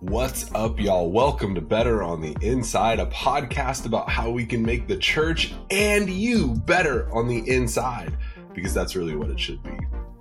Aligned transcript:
What's 0.00 0.54
up, 0.54 0.78
y'all? 0.78 1.10
Welcome 1.10 1.54
to 1.54 1.62
Better 1.62 2.02
on 2.02 2.20
the 2.20 2.36
Inside, 2.42 3.00
a 3.00 3.06
podcast 3.06 3.86
about 3.86 4.10
how 4.10 4.28
we 4.28 4.44
can 4.44 4.62
make 4.62 4.86
the 4.86 4.98
church 4.98 5.54
and 5.70 6.10
you 6.10 6.48
better 6.66 7.10
on 7.14 7.26
the 7.26 7.38
inside, 7.48 8.14
because 8.52 8.74
that's 8.74 8.94
really 8.94 9.16
what 9.16 9.30
it 9.30 9.40
should 9.40 9.62
be. 9.62 9.70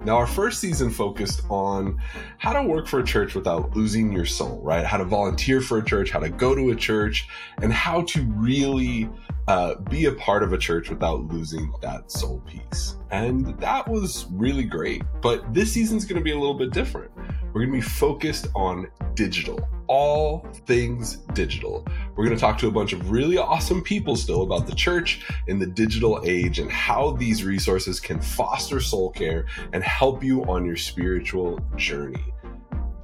Now, 0.05 0.15
our 0.15 0.27
first 0.27 0.61
season 0.61 0.89
focused 0.89 1.41
on 1.49 2.01
how 2.38 2.53
to 2.53 2.63
work 2.63 2.88
for 2.88 3.01
a 3.01 3.03
church 3.03 3.35
without 3.35 3.75
losing 3.75 4.13
your 4.13 4.25
soul, 4.25 4.61
right? 4.63 4.85
How 4.85 4.96
to 4.96 5.03
volunteer 5.03 5.60
for 5.60 5.79
a 5.79 5.83
church, 5.83 6.10
how 6.10 6.19
to 6.19 6.29
go 6.29 6.55
to 6.55 6.69
a 6.69 6.76
church, 6.76 7.28
and 7.62 7.73
how 7.73 8.03
to 8.03 8.23
really 8.28 9.10
uh, 9.47 9.75
be 9.75 10.05
a 10.05 10.12
part 10.13 10.43
of 10.43 10.53
a 10.53 10.57
church 10.57 10.89
without 10.89 11.21
losing 11.28 11.71
that 11.81 12.11
soul 12.11 12.41
piece. 12.47 12.96
And 13.11 13.57
that 13.60 13.87
was 13.87 14.25
really 14.31 14.63
great. 14.63 15.03
But 15.21 15.53
this 15.53 15.71
season's 15.71 16.05
going 16.05 16.20
to 16.20 16.23
be 16.23 16.31
a 16.31 16.38
little 16.38 16.57
bit 16.57 16.71
different. 16.71 17.11
We're 17.53 17.66
going 17.66 17.71
to 17.71 17.77
be 17.77 17.81
focused 17.81 18.47
on 18.55 18.88
digital, 19.13 19.66
all 19.88 20.45
things 20.66 21.17
digital. 21.34 21.85
We're 22.15 22.25
going 22.25 22.35
to 22.35 22.41
talk 22.41 22.57
to 22.59 22.67
a 22.67 22.71
bunch 22.71 22.91
of 22.91 23.11
really 23.11 23.37
awesome 23.37 23.81
people 23.81 24.15
still 24.15 24.41
about 24.41 24.67
the 24.67 24.75
church 24.75 25.25
in 25.48 25.59
the 25.59 25.65
digital 25.65 26.21
age 26.25 26.59
and 26.59 26.70
how 26.70 27.12
these 27.12 27.45
resources 27.45 27.99
can 27.99 28.20
foster 28.20 28.81
soul 28.81 29.12
care 29.12 29.45
and 29.73 29.84
help 29.84 30.23
you 30.23 30.43
on 30.45 30.65
your 30.65 30.75
spiritual 30.75 31.59
journey. 31.75 32.34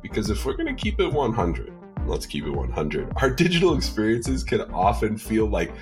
Because 0.01 0.29
if 0.29 0.43
we're 0.43 0.57
going 0.57 0.75
to 0.75 0.81
keep 0.81 0.99
it 0.99 1.13
100, 1.13 1.73
let's 2.11 2.25
keep 2.25 2.45
it 2.45 2.51
100. 2.51 3.13
Our 3.17 3.29
digital 3.29 3.75
experiences 3.75 4.43
can 4.43 4.61
often 4.73 5.17
feel 5.17 5.47
like 5.47 5.73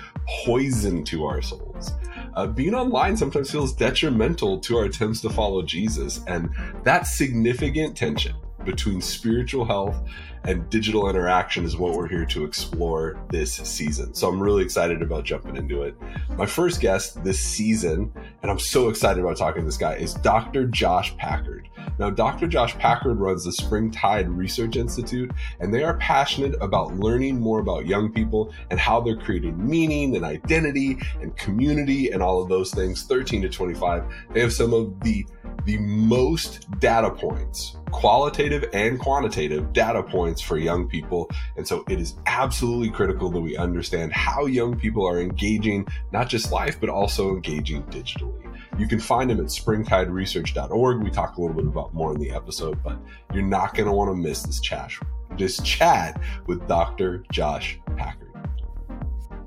poison 0.44 1.04
to 1.04 1.24
our 1.26 1.42
souls. 1.42 1.92
Uh, 2.34 2.46
being 2.46 2.74
online 2.74 3.16
sometimes 3.16 3.50
feels 3.50 3.74
detrimental 3.74 4.58
to 4.60 4.78
our 4.78 4.84
attempts 4.84 5.20
to 5.22 5.30
follow 5.30 5.62
Jesus, 5.62 6.20
and 6.26 6.50
that 6.84 7.06
significant 7.06 7.96
tension 7.96 8.36
between 8.64 9.00
spiritual 9.00 9.64
health 9.64 9.96
and 10.44 10.68
digital 10.70 11.08
interaction 11.08 11.64
is 11.64 11.76
what 11.76 11.94
we're 11.94 12.08
here 12.08 12.24
to 12.26 12.44
explore 12.44 13.20
this 13.30 13.54
season. 13.54 14.14
So 14.14 14.28
I'm 14.28 14.40
really 14.40 14.62
excited 14.62 15.02
about 15.02 15.24
jumping 15.24 15.56
into 15.56 15.82
it. 15.82 15.94
My 16.36 16.46
first 16.46 16.80
guest 16.80 17.22
this 17.22 17.40
season, 17.40 18.12
and 18.42 18.50
I'm 18.50 18.58
so 18.58 18.88
excited 18.88 19.22
about 19.22 19.36
talking 19.36 19.62
to 19.62 19.66
this 19.66 19.76
guy, 19.76 19.94
is 19.94 20.14
Dr. 20.14 20.66
Josh 20.66 21.16
Packard. 21.16 21.68
Now, 21.98 22.10
Dr. 22.10 22.46
Josh 22.46 22.74
Packard 22.78 23.18
runs 23.18 23.44
the 23.44 23.52
Springtide 23.52 24.28
Research 24.30 24.76
Institute, 24.76 25.30
and 25.60 25.72
they 25.72 25.82
are 25.82 25.98
passionate 25.98 26.54
about 26.60 26.96
learning 26.96 27.38
more 27.38 27.60
about 27.60 27.86
young 27.86 28.10
people 28.10 28.52
and 28.70 28.80
how 28.80 29.00
they're 29.00 29.16
creating 29.16 29.68
meaning 29.68 30.16
and 30.16 30.24
identity 30.24 30.98
and 31.20 31.36
community 31.36 32.10
and 32.10 32.22
all 32.22 32.42
of 32.42 32.48
those 32.48 32.70
things. 32.70 33.02
13 33.02 33.42
to 33.42 33.48
25. 33.48 34.04
They 34.32 34.40
have 34.40 34.52
some 34.52 34.72
of 34.72 34.98
the 35.00 35.26
the 35.64 35.78
most 35.78 36.70
data 36.80 37.10
points, 37.10 37.76
qualitative 37.90 38.64
and 38.72 38.98
quantitative 38.98 39.72
data 39.72 40.02
points 40.02 40.29
for 40.38 40.58
young 40.58 40.86
people. 40.86 41.30
And 41.56 41.66
so 41.66 41.82
it 41.88 41.98
is 41.98 42.16
absolutely 42.26 42.90
critical 42.90 43.30
that 43.30 43.40
we 43.40 43.56
understand 43.56 44.12
how 44.12 44.44
young 44.44 44.78
people 44.78 45.08
are 45.08 45.18
engaging 45.18 45.86
not 46.12 46.28
just 46.28 46.52
life, 46.52 46.78
but 46.78 46.90
also 46.90 47.30
engaging 47.30 47.82
digitally. 47.84 48.46
You 48.78 48.86
can 48.86 49.00
find 49.00 49.30
them 49.30 49.40
at 49.40 49.46
springtideresearch.org. 49.46 51.02
We 51.02 51.10
talk 51.10 51.36
a 51.36 51.40
little 51.40 51.56
bit 51.56 51.66
about 51.66 51.94
more 51.94 52.14
in 52.14 52.20
the 52.20 52.30
episode, 52.30 52.82
but 52.82 52.98
you're 53.32 53.42
not 53.42 53.74
going 53.74 53.86
to 53.86 53.92
want 53.92 54.10
to 54.10 54.14
miss 54.14 54.42
this 54.42 54.60
chat, 54.60 54.92
this 55.36 55.60
chat 55.62 56.20
with 56.46 56.66
Dr. 56.68 57.24
Josh. 57.32 57.80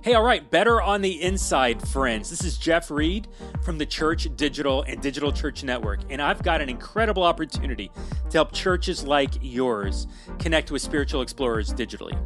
Hey, 0.03 0.15
all 0.15 0.23
right, 0.23 0.51
better 0.51 0.81
on 0.81 1.01
the 1.01 1.21
inside, 1.21 1.87
friends. 1.87 2.29
This 2.29 2.43
is 2.43 2.57
Jeff 2.57 2.91
Reed 2.91 3.29
from 3.63 3.77
the 3.77 3.85
Church 3.85 4.27
Digital 4.35 4.83
and 4.83 5.01
Digital 5.01 5.31
Church 5.31 5.63
Network, 5.63 6.01
and 6.09 6.21
I've 6.21 6.43
got 6.43 6.59
an 6.59 6.67
incredible 6.67 7.23
opportunity 7.23 7.89
to 8.29 8.37
help 8.37 8.51
churches 8.51 9.05
like 9.05 9.31
yours 9.41 10.07
connect 10.39 10.71
with 10.71 10.81
spiritual 10.81 11.21
explorers 11.21 11.73
digitally. 11.73 12.19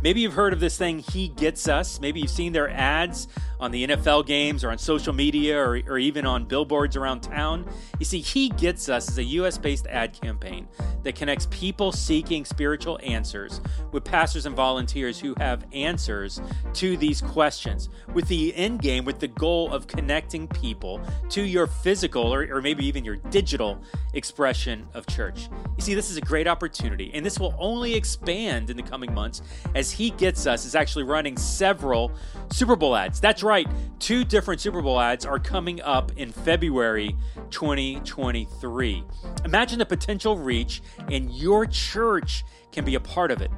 Maybe 0.00 0.20
you've 0.20 0.34
heard 0.34 0.52
of 0.52 0.60
this 0.60 0.78
thing, 0.78 1.00
He 1.00 1.28
Gets 1.28 1.66
Us. 1.68 2.00
Maybe 2.00 2.20
you've 2.20 2.30
seen 2.30 2.52
their 2.52 2.70
ads 2.70 3.26
on 3.58 3.72
the 3.72 3.88
NFL 3.88 4.26
games 4.26 4.62
or 4.62 4.70
on 4.70 4.78
social 4.78 5.12
media 5.12 5.58
or, 5.58 5.80
or 5.88 5.98
even 5.98 6.24
on 6.24 6.44
billboards 6.44 6.96
around 6.96 7.20
town. 7.20 7.68
You 7.98 8.04
see, 8.04 8.20
He 8.20 8.50
Gets 8.50 8.88
Us 8.88 9.10
is 9.10 9.18
a 9.18 9.24
US 9.24 9.58
based 9.58 9.88
ad 9.88 10.18
campaign 10.18 10.68
that 11.02 11.14
connects 11.14 11.48
people 11.50 11.90
seeking 11.90 12.44
spiritual 12.44 13.00
answers 13.02 13.60
with 13.92 14.04
pastors 14.04 14.46
and 14.46 14.54
volunteers 14.54 15.18
who 15.18 15.34
have 15.38 15.66
answers 15.72 16.40
to 16.74 16.96
these 16.96 17.20
questions, 17.20 17.88
with 18.14 18.28
the 18.28 18.54
end 18.54 18.80
game, 18.80 19.04
with 19.04 19.18
the 19.18 19.28
goal 19.28 19.72
of 19.72 19.86
connecting 19.86 20.46
people 20.48 21.00
to 21.30 21.42
your 21.42 21.66
physical 21.66 22.32
or, 22.32 22.46
or 22.52 22.62
maybe 22.62 22.86
even 22.86 23.04
your 23.04 23.16
digital 23.16 23.80
expression 24.14 24.86
of 24.94 25.06
church. 25.06 25.48
You 25.76 25.82
see, 25.82 25.94
this 25.94 26.10
is 26.10 26.16
a 26.16 26.20
great 26.20 26.46
opportunity, 26.46 27.10
and 27.14 27.24
this 27.24 27.38
will 27.38 27.54
only 27.58 27.94
expand 27.94 28.70
in 28.70 28.76
the 28.76 28.82
coming 28.82 29.12
months 29.12 29.42
as 29.74 29.87
He 29.90 30.10
Gets 30.10 30.46
Us 30.46 30.64
is 30.64 30.74
actually 30.74 31.04
running 31.04 31.36
several 31.36 32.12
Super 32.50 32.76
Bowl 32.76 32.96
ads. 32.96 33.20
That's 33.20 33.42
right, 33.42 33.66
two 33.98 34.24
different 34.24 34.60
Super 34.60 34.82
Bowl 34.82 35.00
ads 35.00 35.26
are 35.26 35.38
coming 35.38 35.80
up 35.82 36.12
in 36.16 36.32
February 36.32 37.16
2023. 37.50 39.04
Imagine 39.44 39.78
the 39.78 39.86
potential 39.86 40.38
reach, 40.38 40.82
and 41.10 41.30
your 41.30 41.66
church 41.66 42.44
can 42.72 42.84
be 42.84 42.94
a 42.94 43.00
part 43.00 43.30
of 43.30 43.42
it 43.42 43.50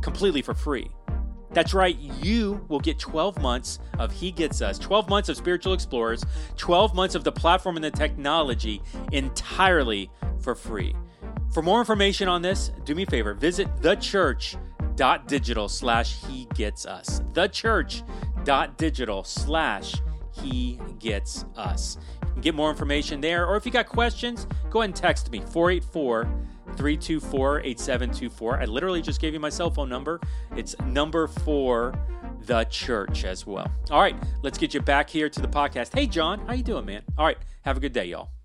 completely 0.00 0.42
for 0.42 0.54
free. 0.54 0.90
That's 1.52 1.72
right, 1.72 1.96
you 1.96 2.64
will 2.68 2.80
get 2.80 2.98
12 2.98 3.40
months 3.40 3.78
of 3.98 4.12
He 4.12 4.30
Gets 4.30 4.60
Us, 4.60 4.78
12 4.78 5.08
months 5.08 5.28
of 5.28 5.36
Spiritual 5.36 5.72
Explorers, 5.72 6.22
12 6.56 6.94
months 6.94 7.14
of 7.14 7.24
the 7.24 7.32
platform 7.32 7.76
and 7.76 7.84
the 7.84 7.90
technology 7.90 8.82
entirely 9.12 10.10
for 10.40 10.54
free. 10.54 10.94
For 11.52 11.62
more 11.62 11.80
information 11.80 12.28
on 12.28 12.42
this, 12.42 12.70
do 12.84 12.94
me 12.94 13.04
a 13.04 13.06
favor, 13.06 13.32
visit 13.32 13.68
thechurch.digital 14.98 15.68
slash 15.68 16.16
He 16.26 16.46
Gets 16.54 16.86
Us. 16.86 17.20
Thechurch.digital 17.32 19.24
slash 19.24 19.94
He 20.32 20.80
Gets 20.98 21.44
Us. 21.56 21.98
You 22.22 22.32
can 22.32 22.40
get 22.40 22.54
more 22.54 22.70
information 22.70 23.20
there, 23.20 23.46
or 23.46 23.56
if 23.56 23.64
you 23.64 23.72
got 23.72 23.88
questions, 23.88 24.46
go 24.70 24.80
ahead 24.80 24.90
and 24.90 24.96
text 24.96 25.30
me 25.30 25.40
484 25.40 26.24
324 26.76 27.60
8724. 27.60 28.60
I 28.60 28.64
literally 28.64 29.02
just 29.02 29.20
gave 29.20 29.34
you 29.34 29.40
my 29.40 29.48
cell 29.48 29.70
phone 29.70 29.88
number. 29.88 30.20
It's 30.56 30.78
number 30.80 31.26
four 31.26 31.98
the 32.42 32.64
church 32.64 33.24
as 33.24 33.46
well. 33.46 33.70
All 33.90 34.00
right, 34.00 34.16
let's 34.42 34.58
get 34.58 34.72
you 34.72 34.80
back 34.80 35.10
here 35.10 35.28
to 35.28 35.40
the 35.40 35.48
podcast. 35.48 35.94
Hey 35.94 36.06
John, 36.06 36.46
how 36.46 36.54
you 36.54 36.62
doing, 36.62 36.86
man? 36.86 37.02
All 37.16 37.26
right, 37.26 37.38
have 37.62 37.76
a 37.76 37.80
good 37.80 37.92
day, 37.92 38.06
y'all. 38.06 38.37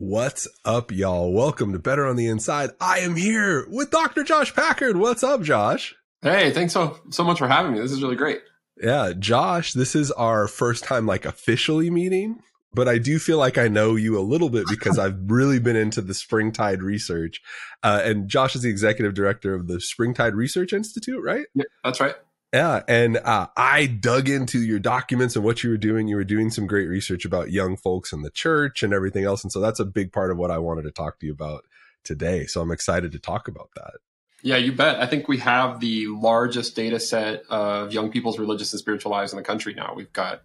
What's 0.00 0.48
up, 0.64 0.90
y'all? 0.90 1.30
Welcome 1.30 1.74
to 1.74 1.78
Better 1.78 2.06
on 2.06 2.16
the 2.16 2.26
Inside. 2.26 2.70
I 2.80 3.00
am 3.00 3.16
here 3.16 3.68
with 3.68 3.90
Dr. 3.90 4.24
Josh 4.24 4.54
Packard. 4.54 4.96
What's 4.96 5.22
up, 5.22 5.42
Josh? 5.42 5.94
Hey, 6.22 6.52
thanks 6.52 6.72
so 6.72 6.98
so 7.10 7.22
much 7.22 7.36
for 7.36 7.46
having 7.46 7.74
me. 7.74 7.80
This 7.80 7.92
is 7.92 8.02
really 8.02 8.16
great. 8.16 8.40
Yeah, 8.82 9.12
Josh, 9.18 9.74
this 9.74 9.94
is 9.94 10.10
our 10.12 10.48
first 10.48 10.84
time 10.84 11.04
like 11.04 11.26
officially 11.26 11.90
meeting 11.90 12.40
but 12.72 12.88
I 12.88 12.98
do 12.98 13.18
feel 13.18 13.38
like 13.38 13.58
I 13.58 13.68
know 13.68 13.96
you 13.96 14.18
a 14.18 14.22
little 14.22 14.50
bit 14.50 14.66
because 14.68 14.98
I've 14.98 15.30
really 15.30 15.58
been 15.58 15.76
into 15.76 16.00
the 16.00 16.14
Springtide 16.14 16.82
research. 16.82 17.42
Uh, 17.82 18.00
and 18.04 18.28
Josh 18.28 18.54
is 18.54 18.62
the 18.62 18.70
executive 18.70 19.14
director 19.14 19.54
of 19.54 19.66
the 19.66 19.80
Springtide 19.80 20.34
Research 20.34 20.72
Institute, 20.72 21.22
right? 21.22 21.46
Yeah, 21.54 21.64
that's 21.82 22.00
right. 22.00 22.14
Yeah, 22.52 22.82
and 22.88 23.16
uh, 23.16 23.46
I 23.56 23.86
dug 23.86 24.28
into 24.28 24.60
your 24.60 24.80
documents 24.80 25.36
and 25.36 25.44
what 25.44 25.62
you 25.62 25.70
were 25.70 25.76
doing. 25.76 26.08
You 26.08 26.16
were 26.16 26.24
doing 26.24 26.50
some 26.50 26.66
great 26.66 26.88
research 26.88 27.24
about 27.24 27.52
young 27.52 27.76
folks 27.76 28.12
in 28.12 28.22
the 28.22 28.30
church 28.30 28.82
and 28.82 28.92
everything 28.92 29.24
else, 29.24 29.44
and 29.44 29.52
so 29.52 29.60
that's 29.60 29.78
a 29.78 29.84
big 29.84 30.12
part 30.12 30.32
of 30.32 30.36
what 30.36 30.50
I 30.50 30.58
wanted 30.58 30.82
to 30.82 30.90
talk 30.90 31.20
to 31.20 31.26
you 31.26 31.32
about 31.32 31.64
today. 32.02 32.46
So 32.46 32.60
I'm 32.60 32.72
excited 32.72 33.12
to 33.12 33.20
talk 33.20 33.46
about 33.46 33.70
that. 33.76 33.94
Yeah, 34.42 34.56
you 34.56 34.72
bet. 34.72 35.00
I 35.00 35.06
think 35.06 35.28
we 35.28 35.38
have 35.38 35.80
the 35.80 36.06
largest 36.08 36.74
data 36.74 36.98
set 36.98 37.44
of 37.50 37.92
young 37.92 38.10
people's 38.10 38.38
religious 38.38 38.72
and 38.72 38.80
spiritual 38.80 39.12
lives 39.12 39.32
in 39.32 39.36
the 39.36 39.44
country 39.44 39.74
now. 39.74 39.92
We've 39.94 40.12
got 40.12 40.42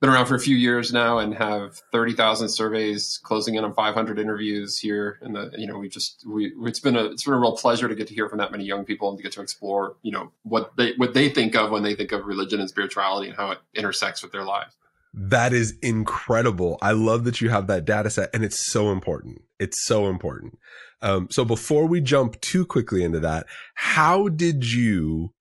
been 0.00 0.10
around 0.10 0.26
for 0.26 0.34
a 0.34 0.40
few 0.40 0.56
years 0.56 0.92
now 0.92 1.18
and 1.18 1.34
have 1.34 1.80
30,000 1.92 2.48
surveys 2.48 3.18
closing 3.22 3.54
in 3.54 3.64
on 3.64 3.72
500 3.72 4.18
interviews 4.18 4.78
here. 4.78 5.18
And 5.22 5.34
the, 5.34 5.52
you 5.56 5.66
know, 5.66 5.78
we 5.78 5.88
just, 5.88 6.24
we, 6.26 6.52
it's 6.62 6.80
been 6.80 6.96
a, 6.96 7.04
it's 7.06 7.24
been 7.24 7.34
a 7.34 7.38
real 7.38 7.56
pleasure 7.56 7.88
to 7.88 7.94
get 7.94 8.08
to 8.08 8.14
hear 8.14 8.28
from 8.28 8.38
that 8.38 8.52
many 8.52 8.64
young 8.64 8.84
people 8.84 9.08
and 9.08 9.16
to 9.18 9.22
get 9.22 9.32
to 9.32 9.40
explore, 9.40 9.96
you 10.02 10.12
know, 10.12 10.32
what 10.42 10.76
they, 10.76 10.92
what 10.96 11.14
they 11.14 11.28
think 11.28 11.56
of 11.56 11.70
when 11.70 11.82
they 11.82 11.94
think 11.94 12.12
of 12.12 12.26
religion 12.26 12.60
and 12.60 12.68
spirituality 12.68 13.28
and 13.28 13.36
how 13.36 13.50
it 13.52 13.58
intersects 13.74 14.22
with 14.22 14.32
their 14.32 14.44
lives. 14.44 14.76
That 15.14 15.54
is 15.54 15.74
incredible. 15.80 16.78
I 16.82 16.92
love 16.92 17.24
that 17.24 17.40
you 17.40 17.48
have 17.48 17.66
that 17.68 17.86
data 17.86 18.10
set 18.10 18.28
and 18.34 18.44
it's 18.44 18.70
so 18.70 18.92
important. 18.92 19.42
It's 19.58 19.86
so 19.86 20.08
important. 20.08 20.58
Um, 21.00 21.28
so 21.30 21.44
before 21.44 21.86
we 21.86 22.02
jump 22.02 22.38
too 22.42 22.66
quickly 22.66 23.02
into 23.02 23.20
that, 23.20 23.46
how 23.74 24.28
did 24.28 24.70
you 24.70 25.32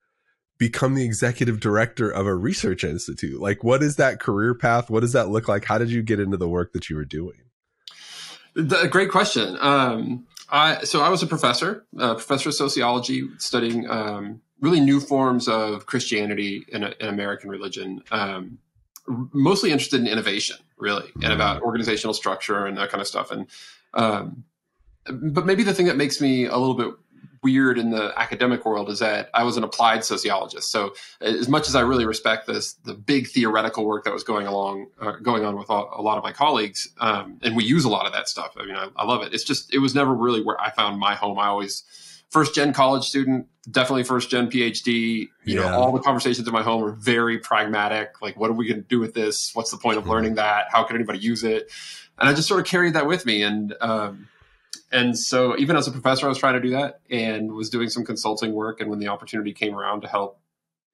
become 0.58 0.96
the 0.96 1.04
executive 1.04 1.60
director 1.60 2.10
of 2.10 2.26
a 2.26 2.36
research 2.36 2.84
institute? 2.84 3.42
Like, 3.42 3.64
what 3.64 3.84
is 3.84 3.98
that 3.98 4.20
career 4.20 4.54
path? 4.54 4.90
What 4.90 5.02
does 5.02 5.14
that 5.14 5.30
look 5.30 5.48
like? 5.48 5.66
How 5.66 5.78
did 5.78 5.90
you 5.90 6.02
get 6.02 6.20
into 6.20 6.38
the 6.38 6.48
work 6.48 6.74
that 6.74 6.90
you 6.90 6.96
were 6.96 7.06
doing? 7.06 7.38
The, 8.54 8.88
great 8.90 9.12
question. 9.12 9.58
Um, 9.60 10.26
I, 10.50 10.84
so 10.86 11.02
I 11.02 11.10
was 11.10 11.22
a 11.22 11.28
professor, 11.28 11.86
a 11.98 12.16
professor 12.16 12.50
of 12.50 12.56
sociology, 12.56 13.28
studying 13.38 13.90
um, 13.90 14.42
really 14.62 14.80
new 14.80 15.00
forms 15.00 15.48
of 15.48 15.86
Christianity 15.86 16.66
and, 16.72 16.96
American 17.02 17.50
religion. 17.50 18.02
Um, 18.12 18.60
mostly 19.08 19.72
interested 19.72 20.00
in 20.00 20.08
innovation, 20.08 20.58
really, 20.78 21.12
and 21.22 21.34
about 21.34 21.62
organizational 21.62 22.14
structure 22.14 22.66
and 22.66 22.78
that 22.78 22.90
kind 22.90 23.02
of 23.02 23.08
stuff. 23.08 23.30
And 23.30 23.48
um, 23.94 24.46
but 25.12 25.46
maybe 25.46 25.64
the 25.64 25.74
thing 25.74 25.86
that 25.86 25.98
makes 25.98 26.20
me 26.20 26.46
a 26.46 26.58
little 26.58 26.74
bit 26.74 26.94
weird 27.46 27.78
in 27.78 27.92
the 27.92 28.12
academic 28.20 28.66
world 28.66 28.90
is 28.90 28.98
that 28.98 29.30
I 29.36 29.44
was 29.44 29.56
an 29.56 29.64
applied 29.64 30.04
sociologist. 30.04 30.72
So 30.72 30.96
as 31.22 31.48
much 31.48 31.68
as 31.68 31.76
I 31.76 31.82
really 31.82 32.08
respect 32.08 32.48
this, 32.48 32.74
the 32.74 32.96
big 32.96 33.28
theoretical 33.28 33.86
work 33.86 34.04
that 34.06 34.14
was 34.14 34.24
going 34.24 34.48
along, 34.48 34.88
uh, 35.00 35.18
going 35.22 35.46
on 35.46 35.56
with 35.56 35.70
a, 35.70 35.74
a, 35.74 36.02
lot 36.02 36.18
of 36.18 36.24
my 36.24 36.32
colleagues, 36.32 36.90
um, 37.00 37.40
and 37.44 37.56
we 37.56 37.64
use 37.64 37.86
a 37.86 37.90
lot 37.90 38.08
of 38.08 38.14
that 38.14 38.28
stuff. 38.28 38.56
I 38.58 38.66
mean, 38.66 38.76
I, 38.76 38.90
I 38.96 39.06
love 39.06 39.22
it. 39.22 39.32
It's 39.32 39.44
just 39.44 39.72
it 39.72 39.78
was 39.78 39.94
never 39.94 40.12
really 40.12 40.42
where 40.42 40.60
I 40.60 40.72
found 40.72 41.00
my 41.00 41.14
home. 41.14 41.38
I 41.38 41.46
always 41.46 41.84
first 42.32 42.56
gen 42.56 42.74
college 42.74 43.04
student, 43.04 43.48
definitely 43.70 44.06
first 44.06 44.32
gen 44.32 44.50
PhD. 44.50 44.88
You 44.88 45.30
yeah. 45.44 45.62
know, 45.62 45.80
all 45.80 45.92
the 45.92 46.02
conversations 46.02 46.48
in 46.48 46.54
my 46.54 46.64
home 46.64 46.82
were 46.82 46.94
very 46.94 47.38
pragmatic. 47.38 48.24
Like, 48.24 48.40
what 48.40 48.50
are 48.50 48.54
we 48.54 48.68
going 48.68 48.82
to 48.82 48.88
do 48.88 49.00
with 49.00 49.14
this? 49.14 49.52
What's 49.54 49.70
the 49.70 49.78
point 49.78 50.00
of 50.00 50.08
learning 50.08 50.34
that? 50.36 50.66
How 50.72 50.84
can 50.84 50.96
anybody 50.96 51.20
use 51.20 51.44
it? 51.44 51.70
And 52.18 52.28
I 52.28 52.34
just 52.34 52.48
sort 52.48 52.60
of 52.60 52.66
carried 52.66 52.96
that 52.96 53.06
with 53.06 53.24
me. 53.24 53.44
And 53.44 53.76
um, 53.82 54.30
and 54.92 55.18
so 55.18 55.58
even 55.58 55.76
as 55.76 55.88
a 55.88 55.92
professor, 55.92 56.26
I 56.26 56.30
was 56.30 56.38
trying 56.38 56.54
to 56.54 56.62
do 56.62 56.72
that 56.72 57.02
and 57.10 57.52
was 57.52 57.70
doing 57.70 57.90
some 57.90 58.06
consulting 58.06 58.54
work. 58.54 58.82
And 58.82 58.90
when 58.90 59.00
the 59.00 59.08
opportunity 59.08 59.54
came 59.54 59.76
around 59.76 60.02
to 60.02 60.08
help, 60.08 60.40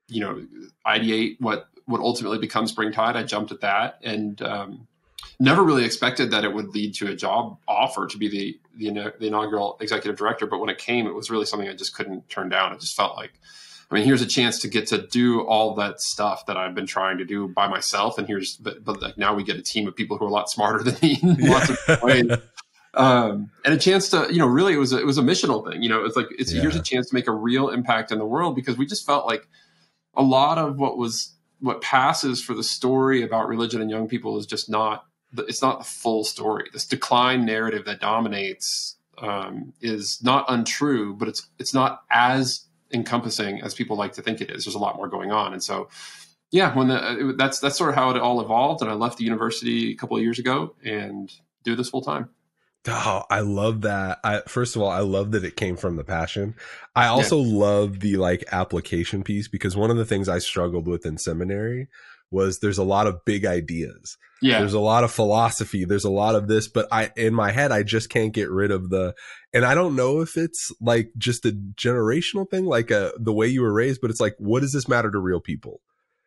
you 0.08 0.22
know, 0.22 0.46
ideate 0.86 1.38
what 1.40 1.68
what 1.86 2.02
ultimately 2.02 2.38
becomes 2.38 2.72
Springtide, 2.72 3.16
I 3.16 3.24
jumped 3.24 3.52
at 3.52 3.62
that 3.62 4.00
and 4.04 4.42
um, 4.42 4.88
never 5.40 5.64
really 5.64 5.84
expected 5.84 6.32
that 6.32 6.44
it 6.44 6.54
would 6.54 6.70
lead 6.70 6.94
to 6.96 7.08
a 7.08 7.16
job 7.16 7.58
offer 7.68 8.08
to 8.08 8.18
be 8.18 8.30
the, 8.30 8.60
the 8.78 9.14
the 9.20 9.28
inaugural 9.28 9.78
executive 9.82 10.18
director. 10.18 10.48
But 10.48 10.60
when 10.60 10.70
it 10.70 10.78
came, 10.78 11.06
it 11.06 11.14
was 11.14 11.30
really 11.30 11.46
something 11.46 11.68
I 11.68 11.74
just 11.74 11.94
couldn't 11.94 12.30
turn 12.30 12.50
down. 12.50 12.74
It 12.74 12.80
just 12.80 12.96
felt 12.96 13.18
like 13.18 13.34
I 13.92 13.96
mean, 13.96 14.06
here's 14.06 14.22
a 14.22 14.28
chance 14.28 14.60
to 14.60 14.70
get 14.70 14.88
to 14.88 15.06
do 15.06 15.42
all 15.42 15.76
that 15.76 16.00
stuff 16.00 16.46
that 16.46 16.56
I've 16.56 16.74
been 16.74 16.86
trying 16.86 17.18
to 17.18 17.26
do 17.26 17.50
by 17.50 17.68
myself. 17.68 18.18
And 18.18 18.26
here's, 18.26 18.56
but, 18.56 18.86
but 18.86 19.02
like 19.02 19.18
now 19.18 19.36
we 19.36 19.44
get 19.44 19.58
a 19.58 19.62
team 19.62 19.86
of 19.86 19.98
people 19.98 20.18
who 20.18 20.24
are 20.24 20.30
a 20.30 20.32
lot 20.32 20.50
smarter 20.50 20.82
than 20.82 20.96
me 21.02 21.20
in 21.22 21.36
lots 21.50 21.70
of 21.70 22.02
ways 22.02 22.32
um, 22.94 23.50
and 23.64 23.74
a 23.74 23.78
chance 23.78 24.10
to 24.10 24.28
you 24.30 24.40
know 24.40 24.48
really 24.48 24.74
it 24.74 24.78
was 24.78 24.92
a, 24.92 25.00
it 25.00 25.06
was 25.06 25.18
a 25.18 25.22
missional 25.22 25.66
thing 25.70 25.82
you 25.82 25.90
know 25.90 26.04
it's 26.04 26.16
like 26.16 26.28
it's 26.38 26.54
yeah. 26.54 26.62
here's 26.62 26.76
a 26.76 26.82
chance 26.82 27.10
to 27.10 27.16
make 27.16 27.28
a 27.28 27.32
real 27.32 27.70
impact 27.70 28.12
in 28.12 28.18
the 28.18 28.26
world 28.26 28.56
because 28.56 28.78
we 28.78 28.86
just 28.86 29.06
felt 29.06 29.26
like 29.26 29.48
a 30.16 30.22
lot 30.22 30.58
of 30.58 30.78
what 30.78 30.98
was 30.98 31.34
what 31.60 31.82
passes 31.82 32.44
for 32.44 32.54
the 32.54 32.64
story 32.64 33.22
about 33.22 33.48
religion 33.48 33.82
and 33.82 33.90
young 33.90 34.08
people 34.08 34.38
is 34.38 34.46
just 34.46 34.70
not 34.70 35.06
it's 35.38 35.62
not 35.62 35.80
the 35.80 35.86
full 35.86 36.26
story. 36.26 36.70
This 36.74 36.86
decline 36.86 37.46
narrative 37.46 37.86
that 37.86 38.02
dominates 38.02 38.98
um, 39.18 39.72
is 39.80 40.22
not 40.22 40.46
untrue 40.50 41.14
but 41.16 41.28
it's 41.28 41.48
it's 41.60 41.74
not 41.74 42.04
as 42.10 42.66
encompassing 42.94 43.62
as 43.62 43.74
people 43.74 43.96
like 43.96 44.14
to 44.14 44.22
think 44.22 44.42
it 44.42 44.50
is. 44.52 44.66
There's 44.66 44.76
a 44.76 44.80
lot 44.80 44.98
more 44.98 45.08
going 45.08 45.32
on. 45.32 45.54
And 45.54 45.64
so 45.64 45.88
yeah 46.50 46.76
when 46.76 46.90
the, 46.90 47.30
it, 47.30 47.38
that's 47.38 47.60
that's 47.60 47.78
sort 47.78 47.92
of 47.92 47.96
how 47.96 48.10
it 48.10 48.18
all 48.18 48.42
evolved. 48.42 48.82
And 48.82 48.90
i 48.90 48.94
left 48.94 49.18
the 49.18 49.24
university 49.24 49.92
a 49.92 49.96
couple 49.96 50.18
of 50.18 50.24
years 50.24 50.40
ago 50.40 50.76
and 50.84 51.32
do 51.64 51.76
this 51.76 51.90
full 51.90 52.02
time 52.02 52.30
Oh, 52.88 53.24
I 53.30 53.42
love 53.42 53.82
that. 53.82 54.20
I 54.24 54.42
first 54.48 54.76
of 54.76 54.82
all, 54.82 54.90
I 54.90 55.02
love 55.02 55.32
that 55.32 55.44
it 55.44 55.56
came 55.56 55.78
from 55.78 55.98
the 55.98 56.04
passion. 56.04 56.56
I 56.96 57.08
also 57.08 57.40
yeah. 57.40 57.60
love 57.60 58.00
the 58.00 58.18
like 58.18 58.44
application 58.52 59.24
piece 59.24 59.48
because 59.48 59.78
one 59.78 59.92
of 59.92 59.98
the 59.98 60.06
things 60.06 60.28
I 60.28 60.40
struggled 60.40 60.88
with 60.88 61.06
in 61.06 61.18
seminary 61.18 61.90
was 62.32 62.60
there's 62.60 62.78
a 62.78 62.84
lot 62.84 63.08
of 63.08 63.24
big 63.26 63.46
ideas. 63.46 64.18
Yeah. 64.42 64.60
There's 64.60 64.74
a 64.74 64.80
lot 64.80 65.04
of 65.04 65.12
philosophy. 65.12 65.86
There's 65.86 66.06
a 66.06 66.10
lot 66.10 66.34
of 66.34 66.48
this, 66.48 66.68
but 66.68 66.88
I 66.92 67.12
in 67.16 67.36
my 67.36 67.52
head 67.52 67.72
I 67.72 67.84
just 67.84 68.10
can't 68.10 68.34
get 68.34 68.50
rid 68.50 68.72
of 68.72 68.90
the 68.90 69.14
and 69.54 69.64
I 69.64 69.76
don't 69.76 69.96
know 69.96 70.22
if 70.22 70.36
it's 70.36 70.72
like 70.82 71.12
just 71.18 71.46
a 71.46 71.52
generational 71.52 72.50
thing, 72.50 72.66
like 72.66 72.90
a, 72.90 73.10
uh, 73.10 73.12
the 73.20 73.34
way 73.34 73.48
you 73.48 73.62
were 73.62 73.74
raised, 73.74 74.02
but 74.02 74.10
it's 74.10 74.22
like, 74.22 74.36
what 74.40 74.62
does 74.62 74.74
this 74.74 74.88
matter 74.88 75.12
to 75.12 75.20
real 75.20 75.42
people? 75.42 75.82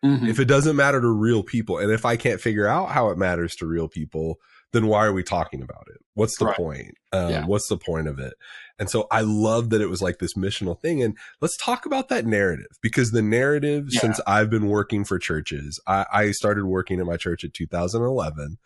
Mm-hmm. 0.05 0.27
If 0.27 0.39
it 0.39 0.45
doesn't 0.45 0.77
matter 0.77 1.01
to 1.01 1.09
real 1.09 1.43
people, 1.43 1.79
and 1.79 1.91
if 1.91 2.05
I 2.05 2.17
can't 2.17 2.41
figure 2.41 2.69
out 2.69 2.91
how 2.91 3.09
it 3.09 3.17
matters 3.17 3.57
to 3.57 3.67
real 3.67 3.89
people, 3.89 4.39
then 4.75 4.89
why 4.89 5.07
are 5.07 5.13
we 5.13 5.23
talking 5.23 5.63
about 5.63 5.87
it? 5.89 6.01
What's 6.15 6.37
the 6.37 6.47
right. 6.47 6.57
point? 6.57 6.95
Um, 7.13 7.31
yeah. 7.31 7.47
What's 7.47 7.69
the 7.69 7.79
point 7.79 8.09
of 8.09 8.19
it? 8.19 8.35
And 8.79 8.91
so 8.91 9.07
I 9.11 9.21
love 9.21 9.71
that 9.71 9.81
it 9.81 9.87
was 9.87 10.03
like 10.03 10.19
this 10.19 10.35
missional 10.35 10.79
thing. 10.79 11.01
And 11.01 11.17
let's 11.41 11.57
talk 11.57 11.87
about 11.87 12.09
that 12.09 12.27
narrative 12.27 12.77
because 12.83 13.13
the 13.13 13.23
narrative, 13.23 13.87
yeah. 13.91 14.01
since 14.01 14.21
I've 14.27 14.51
been 14.51 14.67
working 14.67 15.05
for 15.05 15.19
churches, 15.19 15.79
I, 15.87 16.07
I 16.13 16.31
started 16.33 16.67
working 16.67 16.99
at 16.99 17.07
my 17.07 17.17
church 17.17 17.45
in 17.45 17.53
2011. 17.53 18.59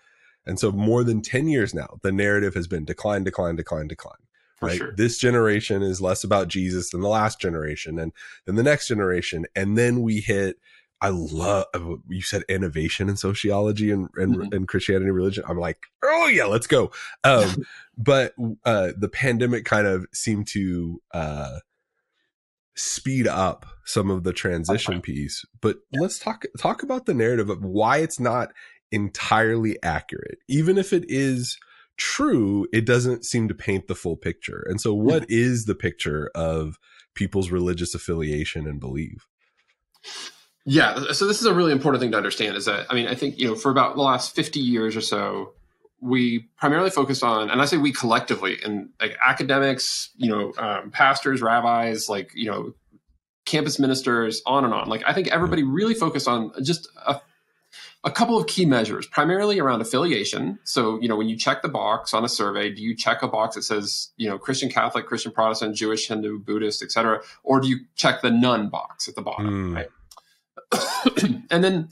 And 0.46 0.58
so 0.58 0.72
more 0.72 1.04
than 1.04 1.20
10 1.20 1.48
years 1.48 1.74
now, 1.74 1.98
the 2.02 2.10
narrative 2.10 2.54
has 2.54 2.66
been 2.66 2.86
decline, 2.86 3.22
decline, 3.22 3.56
decline, 3.56 3.86
decline. 3.86 4.16
For 4.56 4.66
right. 4.66 4.78
Sure. 4.78 4.94
This 4.96 5.18
generation 5.18 5.82
is 5.82 6.00
less 6.00 6.24
about 6.24 6.48
Jesus 6.48 6.90
than 6.90 7.02
the 7.02 7.08
last 7.08 7.38
generation 7.38 7.98
and 7.98 8.12
then 8.46 8.54
the 8.54 8.62
next 8.62 8.88
generation. 8.88 9.44
And 9.54 9.76
then 9.76 10.00
we 10.00 10.20
hit 10.20 10.56
I 11.00 11.10
love 11.10 11.66
you 12.08 12.22
said 12.22 12.42
innovation 12.48 13.08
in 13.08 13.16
sociology 13.16 13.90
and 13.90 14.08
and, 14.16 14.36
mm-hmm. 14.36 14.54
and 14.54 14.68
Christianity 14.68 15.06
and 15.06 15.14
religion. 15.14 15.44
I'm 15.46 15.58
like, 15.58 15.86
oh 16.02 16.26
yeah, 16.26 16.44
let's 16.44 16.66
go. 16.66 16.90
Um, 17.24 17.64
but 17.96 18.34
uh, 18.64 18.92
the 18.96 19.08
pandemic 19.08 19.64
kind 19.64 19.86
of 19.86 20.06
seemed 20.12 20.48
to 20.48 21.00
uh, 21.12 21.58
speed 22.74 23.26
up 23.26 23.66
some 23.84 24.10
of 24.10 24.24
the 24.24 24.32
transition 24.32 24.94
okay. 24.94 25.12
piece. 25.12 25.44
But 25.60 25.78
yeah. 25.90 26.00
let's 26.00 26.18
talk 26.18 26.44
talk 26.58 26.82
about 26.82 27.06
the 27.06 27.14
narrative 27.14 27.50
of 27.50 27.64
why 27.64 27.98
it's 27.98 28.18
not 28.18 28.52
entirely 28.90 29.80
accurate, 29.82 30.38
even 30.48 30.78
if 30.78 30.92
it 30.92 31.04
is 31.08 31.58
true. 31.96 32.66
It 32.72 32.84
doesn't 32.84 33.24
seem 33.24 33.48
to 33.48 33.54
paint 33.54 33.86
the 33.86 33.94
full 33.94 34.16
picture. 34.16 34.64
And 34.68 34.80
so, 34.80 34.94
what 34.94 35.22
mm-hmm. 35.28 35.32
the 35.66 35.74
picture 35.74 36.30
of 36.34 36.78
people's 37.14 37.50
religious 37.50 37.94
affiliation 37.94 38.66
and 38.66 38.80
belief? 38.80 39.26
Yeah, 40.70 41.12
so 41.12 41.26
this 41.26 41.40
is 41.40 41.46
a 41.46 41.54
really 41.54 41.72
important 41.72 42.02
thing 42.02 42.10
to 42.10 42.18
understand 42.18 42.56
is 42.56 42.66
that 42.66 42.86
I 42.90 42.94
mean 42.94 43.06
I 43.06 43.14
think 43.14 43.38
you 43.38 43.46
know 43.46 43.54
for 43.54 43.70
about 43.70 43.96
the 43.96 44.02
last 44.02 44.34
50 44.34 44.60
years 44.60 44.96
or 44.96 45.00
so 45.00 45.54
we 46.00 46.46
primarily 46.58 46.90
focused 46.90 47.24
on 47.24 47.48
and 47.48 47.62
I 47.62 47.64
say 47.64 47.78
we 47.78 47.90
collectively 47.90 48.58
and 48.62 48.90
like 49.00 49.16
academics, 49.24 50.10
you 50.16 50.28
know, 50.28 50.52
um, 50.58 50.90
pastors, 50.90 51.40
rabbis, 51.40 52.10
like 52.10 52.32
you 52.34 52.50
know, 52.50 52.74
campus 53.46 53.78
ministers, 53.78 54.42
on 54.44 54.64
and 54.66 54.74
on. 54.74 54.88
Like 54.88 55.02
I 55.06 55.14
think 55.14 55.28
everybody 55.28 55.62
really 55.62 55.94
focused 55.94 56.28
on 56.28 56.52
just 56.62 56.86
a 57.06 57.18
a 58.04 58.10
couple 58.10 58.38
of 58.38 58.46
key 58.46 58.64
measures, 58.64 59.06
primarily 59.06 59.58
around 59.58 59.80
affiliation. 59.80 60.58
So, 60.64 61.00
you 61.00 61.08
know, 61.08 61.16
when 61.16 61.28
you 61.28 61.36
check 61.36 61.62
the 61.62 61.68
box 61.68 62.14
on 62.14 62.24
a 62.24 62.28
survey, 62.28 62.70
do 62.72 62.80
you 62.80 62.94
check 62.94 63.22
a 63.22 63.28
box 63.28 63.56
that 63.56 63.62
says, 63.62 64.10
you 64.16 64.28
know, 64.28 64.38
Christian 64.38 64.70
Catholic, 64.70 65.06
Christian 65.06 65.32
Protestant, 65.32 65.74
Jewish, 65.74 66.06
Hindu, 66.06 66.38
Buddhist, 66.38 66.82
etc., 66.82 67.20
or 67.42 67.60
do 67.60 67.68
you 67.68 67.80
check 67.96 68.22
the 68.22 68.30
none 68.30 68.68
box 68.68 69.08
at 69.08 69.16
the 69.16 69.22
bottom? 69.22 69.72
Mm. 69.72 69.76
Right? 69.76 69.88
and 71.50 71.64
then 71.64 71.88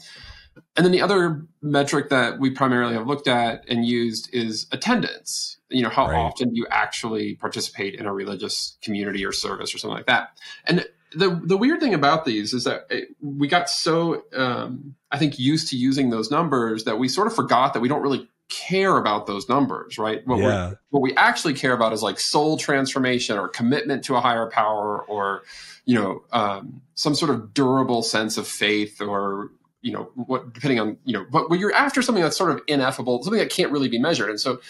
and 0.76 0.84
then 0.84 0.92
the 0.92 1.02
other 1.02 1.46
metric 1.62 2.10
that 2.10 2.38
we 2.38 2.50
primarily 2.50 2.94
have 2.94 3.06
looked 3.06 3.28
at 3.28 3.64
and 3.68 3.84
used 3.84 4.28
is 4.32 4.66
attendance. 4.72 5.58
You 5.70 5.82
know, 5.82 5.88
how 5.88 6.08
right. 6.08 6.16
often 6.16 6.50
do 6.50 6.56
you 6.56 6.66
actually 6.70 7.34
participate 7.34 7.94
in 7.94 8.06
a 8.06 8.12
religious 8.12 8.76
community 8.82 9.24
or 9.24 9.32
service 9.32 9.74
or 9.74 9.78
something 9.78 9.96
like 9.96 10.06
that? 10.06 10.38
And 10.66 10.86
the 11.12 11.40
the 11.42 11.56
weird 11.56 11.80
thing 11.80 11.94
about 11.94 12.24
these 12.24 12.52
is 12.52 12.64
that 12.64 12.86
it, 12.90 13.08
we 13.20 13.48
got 13.48 13.70
so 13.70 14.22
um, 14.34 14.94
I 15.10 15.18
think 15.18 15.38
used 15.38 15.68
to 15.68 15.76
using 15.76 16.10
those 16.10 16.30
numbers 16.30 16.84
that 16.84 16.98
we 16.98 17.08
sort 17.08 17.26
of 17.26 17.34
forgot 17.34 17.74
that 17.74 17.80
we 17.80 17.88
don't 17.88 18.02
really 18.02 18.28
care 18.48 18.96
about 18.96 19.26
those 19.26 19.48
numbers, 19.48 19.98
right? 19.98 20.24
What, 20.26 20.38
yeah. 20.38 20.74
what 20.90 21.00
we 21.00 21.14
actually 21.16 21.54
care 21.54 21.72
about 21.72 21.92
is 21.92 22.02
like 22.02 22.20
soul 22.20 22.56
transformation 22.56 23.38
or 23.38 23.48
commitment 23.48 24.04
to 24.04 24.14
a 24.14 24.20
higher 24.20 24.48
power 24.48 25.02
or 25.02 25.42
you 25.86 25.94
know 25.94 26.22
um, 26.32 26.82
some 26.94 27.14
sort 27.14 27.30
of 27.30 27.54
durable 27.54 28.02
sense 28.02 28.36
of 28.36 28.46
faith 28.46 29.00
or 29.00 29.50
you 29.80 29.92
know 29.92 30.10
what 30.14 30.52
depending 30.52 30.78
on 30.80 30.98
you 31.04 31.12
know 31.12 31.24
but 31.30 31.48
when 31.48 31.58
you're 31.58 31.72
after 31.72 32.02
something 32.02 32.22
that's 32.22 32.36
sort 32.36 32.50
of 32.50 32.60
ineffable 32.66 33.22
something 33.22 33.38
that 33.38 33.50
can't 33.50 33.72
really 33.72 33.88
be 33.88 33.98
measured. 33.98 34.28
And 34.28 34.40
so 34.40 34.60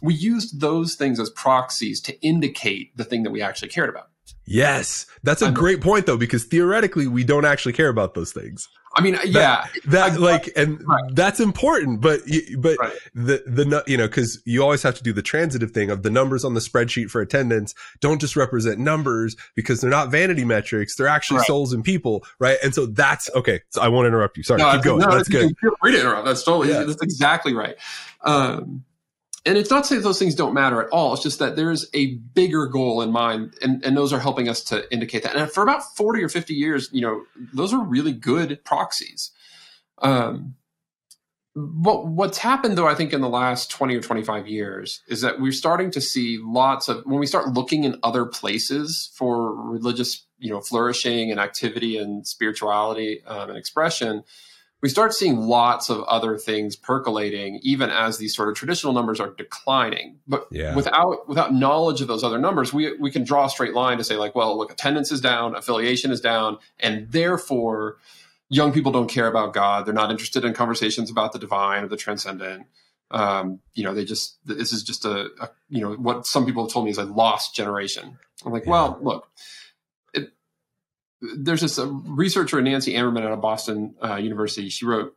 we 0.00 0.14
used 0.14 0.60
those 0.60 0.94
things 0.94 1.18
as 1.18 1.30
proxies 1.30 2.00
to 2.02 2.20
indicate 2.20 2.96
the 2.96 3.04
thing 3.04 3.24
that 3.24 3.30
we 3.30 3.42
actually 3.42 3.68
cared 3.68 3.88
about. 3.88 4.10
Yes. 4.44 5.06
That's 5.24 5.42
a 5.42 5.46
I'm, 5.46 5.54
great 5.54 5.80
point 5.80 6.06
though 6.06 6.16
because 6.16 6.44
theoretically 6.44 7.06
we 7.06 7.24
don't 7.24 7.44
actually 7.44 7.72
care 7.72 7.88
about 7.88 8.14
those 8.14 8.32
things 8.32 8.68
I 8.98 9.00
mean, 9.00 9.16
yeah, 9.24 9.30
that, 9.30 9.70
that 9.86 10.12
I, 10.12 10.16
like, 10.16 10.50
and 10.56 10.84
right. 10.84 11.14
that's 11.14 11.38
important, 11.38 12.00
but, 12.00 12.20
but 12.58 12.76
right. 12.78 12.92
the, 13.14 13.44
the, 13.46 13.84
you 13.86 13.96
know, 13.96 14.08
cause 14.08 14.42
you 14.44 14.60
always 14.60 14.82
have 14.82 14.96
to 14.96 15.04
do 15.04 15.12
the 15.12 15.22
transitive 15.22 15.70
thing 15.70 15.88
of 15.88 16.02
the 16.02 16.10
numbers 16.10 16.44
on 16.44 16.54
the 16.54 16.60
spreadsheet 16.60 17.08
for 17.08 17.20
attendance 17.20 17.76
don't 18.00 18.20
just 18.20 18.34
represent 18.34 18.80
numbers 18.80 19.36
because 19.54 19.80
they're 19.80 19.88
not 19.88 20.10
vanity 20.10 20.44
metrics. 20.44 20.96
They're 20.96 21.06
actually 21.06 21.38
right. 21.38 21.46
souls 21.46 21.72
and 21.72 21.84
people. 21.84 22.24
Right. 22.40 22.58
And 22.64 22.74
so 22.74 22.86
that's 22.86 23.30
okay. 23.36 23.60
So 23.70 23.82
I 23.82 23.86
won't 23.86 24.08
interrupt 24.08 24.36
you. 24.36 24.42
Sorry. 24.42 24.58
No, 24.58 24.72
keep 24.72 24.82
going. 24.82 24.98
No, 24.98 25.16
that's 25.16 25.28
good. 25.28 25.56
Feel 25.58 25.70
free 25.80 25.92
to 25.92 26.00
interrupt. 26.00 26.24
That's 26.26 26.42
totally, 26.42 26.70
yeah. 26.70 26.82
that's 26.82 27.00
exactly 27.00 27.54
right. 27.54 27.76
Um, 28.22 28.84
and 29.46 29.56
it's 29.56 29.70
not 29.70 29.84
to 29.84 29.88
say 29.88 29.98
those 29.98 30.18
things 30.18 30.34
don't 30.34 30.54
matter 30.54 30.82
at 30.82 30.90
all. 30.90 31.14
It's 31.14 31.22
just 31.22 31.38
that 31.38 31.56
there's 31.56 31.88
a 31.94 32.14
bigger 32.16 32.66
goal 32.66 33.02
in 33.02 33.12
mind, 33.12 33.54
and, 33.62 33.84
and 33.84 33.96
those 33.96 34.12
are 34.12 34.18
helping 34.18 34.48
us 34.48 34.62
to 34.64 34.90
indicate 34.92 35.22
that. 35.22 35.36
And 35.36 35.50
for 35.50 35.62
about 35.62 35.96
40 35.96 36.22
or 36.22 36.28
50 36.28 36.54
years, 36.54 36.88
you 36.92 37.00
know, 37.00 37.22
those 37.52 37.72
are 37.72 37.82
really 37.82 38.12
good 38.12 38.62
proxies. 38.64 39.30
Um, 39.98 40.54
what's 41.54 42.38
happened, 42.38 42.76
though, 42.76 42.86
I 42.86 42.94
think 42.94 43.12
in 43.12 43.20
the 43.20 43.28
last 43.28 43.70
20 43.70 43.96
or 43.96 44.00
25 44.00 44.46
years 44.46 45.02
is 45.08 45.22
that 45.22 45.40
we're 45.40 45.52
starting 45.52 45.90
to 45.92 46.00
see 46.00 46.38
lots 46.40 46.88
of, 46.88 47.04
when 47.04 47.18
we 47.18 47.26
start 47.26 47.48
looking 47.52 47.84
in 47.84 47.98
other 48.02 48.24
places 48.24 49.10
for 49.14 49.54
religious, 49.54 50.24
you 50.38 50.50
know, 50.50 50.60
flourishing 50.60 51.30
and 51.30 51.40
activity 51.40 51.96
and 51.96 52.26
spirituality 52.26 53.22
um, 53.26 53.50
and 53.50 53.58
expression, 53.58 54.22
we 54.80 54.88
start 54.88 55.12
seeing 55.12 55.36
lots 55.38 55.90
of 55.90 56.02
other 56.04 56.38
things 56.38 56.76
percolating 56.76 57.58
even 57.62 57.90
as 57.90 58.18
these 58.18 58.34
sort 58.34 58.48
of 58.48 58.54
traditional 58.54 58.92
numbers 58.92 59.18
are 59.20 59.30
declining 59.30 60.18
but 60.26 60.46
Yeah. 60.50 60.74
without 60.74 61.28
without 61.28 61.52
knowledge 61.52 62.00
of 62.00 62.08
those 62.08 62.22
other 62.24 62.38
numbers 62.38 62.72
we 62.72 62.96
we 62.98 63.10
can 63.10 63.24
draw 63.24 63.46
a 63.46 63.50
straight 63.50 63.74
line 63.74 63.98
to 63.98 64.04
say 64.04 64.16
like 64.16 64.34
well 64.34 64.56
look 64.56 64.70
attendance 64.72 65.10
is 65.12 65.20
down 65.20 65.56
affiliation 65.56 66.10
is 66.12 66.20
down 66.20 66.58
and 66.78 67.10
therefore 67.10 67.96
young 68.50 68.72
people 68.72 68.92
don't 68.92 69.08
care 69.10 69.26
about 69.26 69.52
god 69.52 69.84
they're 69.84 69.94
not 69.94 70.10
interested 70.10 70.44
in 70.44 70.54
conversations 70.54 71.10
about 71.10 71.32
the 71.32 71.38
divine 71.38 71.82
or 71.84 71.88
the 71.88 71.96
transcendent 71.96 72.66
um, 73.10 73.58
you 73.74 73.84
know 73.84 73.94
they 73.94 74.04
just 74.04 74.36
this 74.44 74.72
is 74.72 74.82
just 74.82 75.04
a, 75.06 75.28
a 75.40 75.48
you 75.70 75.80
know 75.80 75.94
what 75.94 76.26
some 76.26 76.44
people 76.46 76.64
have 76.64 76.72
told 76.72 76.84
me 76.84 76.90
is 76.90 76.98
a 76.98 77.04
lost 77.04 77.54
generation 77.54 78.18
i'm 78.44 78.52
like 78.52 78.64
Yeah. 78.64 78.70
well 78.70 78.98
look 79.02 79.28
there's 81.20 81.60
this 81.60 81.78
uh, 81.78 81.86
researcher 81.86 82.60
nancy 82.60 82.94
ammerman 82.94 83.24
out 83.24 83.32
of 83.32 83.40
boston 83.40 83.94
uh, 84.02 84.16
university. 84.16 84.68
She 84.68 84.86
wrote 84.86 85.14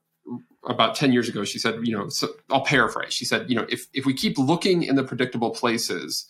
about 0.66 0.96
10 0.96 1.12
years 1.12 1.28
ago. 1.30 1.44
She 1.44 1.60
said 1.60 1.80
you 1.84 1.98
know 1.98 2.10
so 2.10 2.30
i'll 2.50 2.66
paraphrase. 2.66 3.14
She 3.14 3.26
said 3.26 3.50
you 3.50 3.56
know 3.56 3.66
if, 3.70 3.88
if 3.94 4.06
we 4.06 4.14
keep 4.14 4.38
looking 4.38 4.84
in 4.84 4.96
the 4.96 5.04
predictable 5.04 5.52
places 5.52 6.28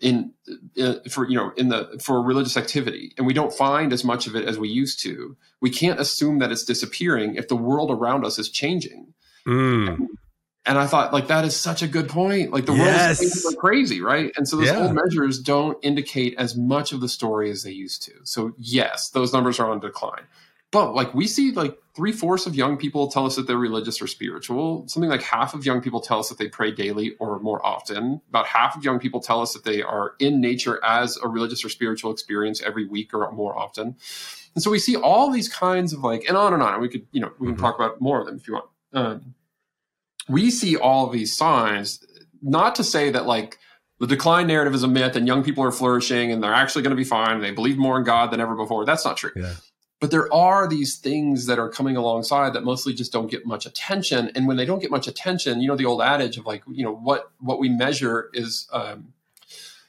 in, 0.00 0.32
in 0.76 1.00
for 1.10 1.28
you 1.28 1.36
know 1.36 1.52
in 1.56 1.68
the 1.68 2.00
for 2.02 2.22
religious 2.22 2.56
activity 2.56 3.12
and 3.18 3.26
we 3.26 3.32
don't 3.32 3.52
find 3.52 3.92
as 3.92 4.04
much 4.04 4.26
of 4.26 4.36
it 4.36 4.46
as 4.46 4.58
we 4.58 4.68
used 4.68 5.02
to 5.02 5.36
we 5.60 5.70
can't 5.70 6.00
assume 6.00 6.38
that 6.38 6.52
it's 6.52 6.64
disappearing 6.64 7.36
if 7.36 7.48
the 7.48 7.56
world 7.56 7.90
around 7.90 8.24
us 8.24 8.38
is 8.38 8.50
changing. 8.50 9.14
Mm. 9.46 10.06
And 10.64 10.78
I 10.78 10.86
thought, 10.86 11.12
like, 11.12 11.26
that 11.28 11.44
is 11.44 11.56
such 11.56 11.82
a 11.82 11.88
good 11.88 12.08
point. 12.08 12.52
Like, 12.52 12.66
the 12.66 12.72
world 12.72 12.86
Yes. 12.94 13.20
is 13.20 13.56
crazy, 13.58 14.00
right? 14.00 14.32
And 14.36 14.46
so 14.46 14.56
those 14.56 14.68
Yeah. 14.68 14.78
old 14.78 14.94
measures 14.94 15.40
don't 15.40 15.76
indicate 15.82 16.34
as 16.38 16.56
much 16.56 16.92
of 16.92 17.00
the 17.00 17.08
story 17.08 17.50
as 17.50 17.62
they 17.64 17.72
used 17.72 18.02
to. 18.04 18.12
So, 18.24 18.52
yes, 18.58 19.10
those 19.10 19.32
numbers 19.32 19.58
are 19.58 19.70
on 19.70 19.80
decline. 19.80 20.22
But, 20.70 20.94
like, 20.94 21.14
we 21.14 21.26
see, 21.26 21.52
like, 21.52 21.76
three 21.94 22.12
fourths 22.12 22.46
of 22.46 22.54
young 22.54 22.78
people 22.78 23.08
tell 23.08 23.26
us 23.26 23.36
that 23.36 23.46
they're 23.46 23.58
religious 23.58 24.00
or 24.00 24.06
spiritual. 24.06 24.88
Something 24.88 25.10
like 25.10 25.20
half 25.20 25.52
of 25.52 25.66
young 25.66 25.82
people 25.82 26.00
tell 26.00 26.18
us 26.20 26.30
that 26.30 26.38
they 26.38 26.48
pray 26.48 26.70
daily 26.70 27.14
or 27.18 27.38
more 27.40 27.64
often. 27.66 28.22
About 28.30 28.46
half 28.46 28.74
of 28.74 28.82
young 28.82 28.98
people 28.98 29.20
tell 29.20 29.42
us 29.42 29.52
that 29.52 29.64
they 29.64 29.82
are 29.82 30.14
in 30.18 30.40
nature 30.40 30.82
as 30.82 31.18
a 31.22 31.28
religious 31.28 31.62
or 31.62 31.68
spiritual 31.68 32.10
experience 32.10 32.62
every 32.62 32.86
week 32.86 33.12
or 33.12 33.30
more 33.32 33.58
often. 33.58 33.96
And 34.54 34.62
so 34.62 34.70
we 34.70 34.78
see 34.78 34.96
all 34.96 35.30
these 35.30 35.48
kinds 35.48 35.92
of, 35.92 36.02
like, 36.04 36.24
and 36.26 36.38
on 36.38 36.54
and 36.54 36.62
on. 36.62 36.72
And 36.74 36.80
we 36.80 36.88
could, 36.88 37.06
you 37.12 37.20
know, 37.20 37.32
we 37.38 37.48
can 37.48 37.56
Mhm. 37.56 37.60
talk 37.60 37.74
about 37.74 38.00
more 38.00 38.20
of 38.20 38.26
them 38.26 38.36
if 38.36 38.46
you 38.48 38.54
want. 38.54 38.66
Um, 38.94 39.34
we 40.28 40.50
see 40.50 40.76
all 40.76 41.06
of 41.06 41.12
these 41.12 41.36
signs 41.36 41.98
not 42.42 42.74
to 42.76 42.84
say 42.84 43.10
that 43.10 43.26
like 43.26 43.58
the 43.98 44.06
decline 44.06 44.46
narrative 44.48 44.74
is 44.74 44.82
a 44.82 44.88
myth 44.88 45.14
and 45.16 45.26
young 45.26 45.44
people 45.44 45.62
are 45.62 45.70
flourishing 45.72 46.32
and 46.32 46.42
they're 46.42 46.54
actually 46.54 46.82
going 46.82 46.90
to 46.90 46.96
be 46.96 47.04
fine 47.04 47.36
and 47.36 47.44
they 47.44 47.50
believe 47.52 47.78
more 47.78 47.96
in 47.98 48.04
god 48.04 48.30
than 48.30 48.40
ever 48.40 48.54
before 48.56 48.84
that's 48.84 49.04
not 49.04 49.16
true 49.16 49.30
Yeah. 49.36 49.54
but 50.00 50.10
there 50.10 50.32
are 50.32 50.66
these 50.68 50.98
things 50.98 51.46
that 51.46 51.58
are 51.58 51.68
coming 51.68 51.96
alongside 51.96 52.52
that 52.54 52.64
mostly 52.64 52.94
just 52.94 53.12
don't 53.12 53.30
get 53.30 53.46
much 53.46 53.64
attention 53.66 54.30
and 54.34 54.46
when 54.48 54.56
they 54.56 54.64
don't 54.64 54.80
get 54.80 54.90
much 54.90 55.06
attention 55.06 55.60
you 55.60 55.68
know 55.68 55.76
the 55.76 55.84
old 55.86 56.02
adage 56.02 56.36
of 56.36 56.46
like 56.46 56.62
you 56.70 56.84
know 56.84 56.94
what 56.94 57.30
what 57.38 57.58
we 57.60 57.68
measure 57.68 58.28
is 58.32 58.68
um 58.72 59.12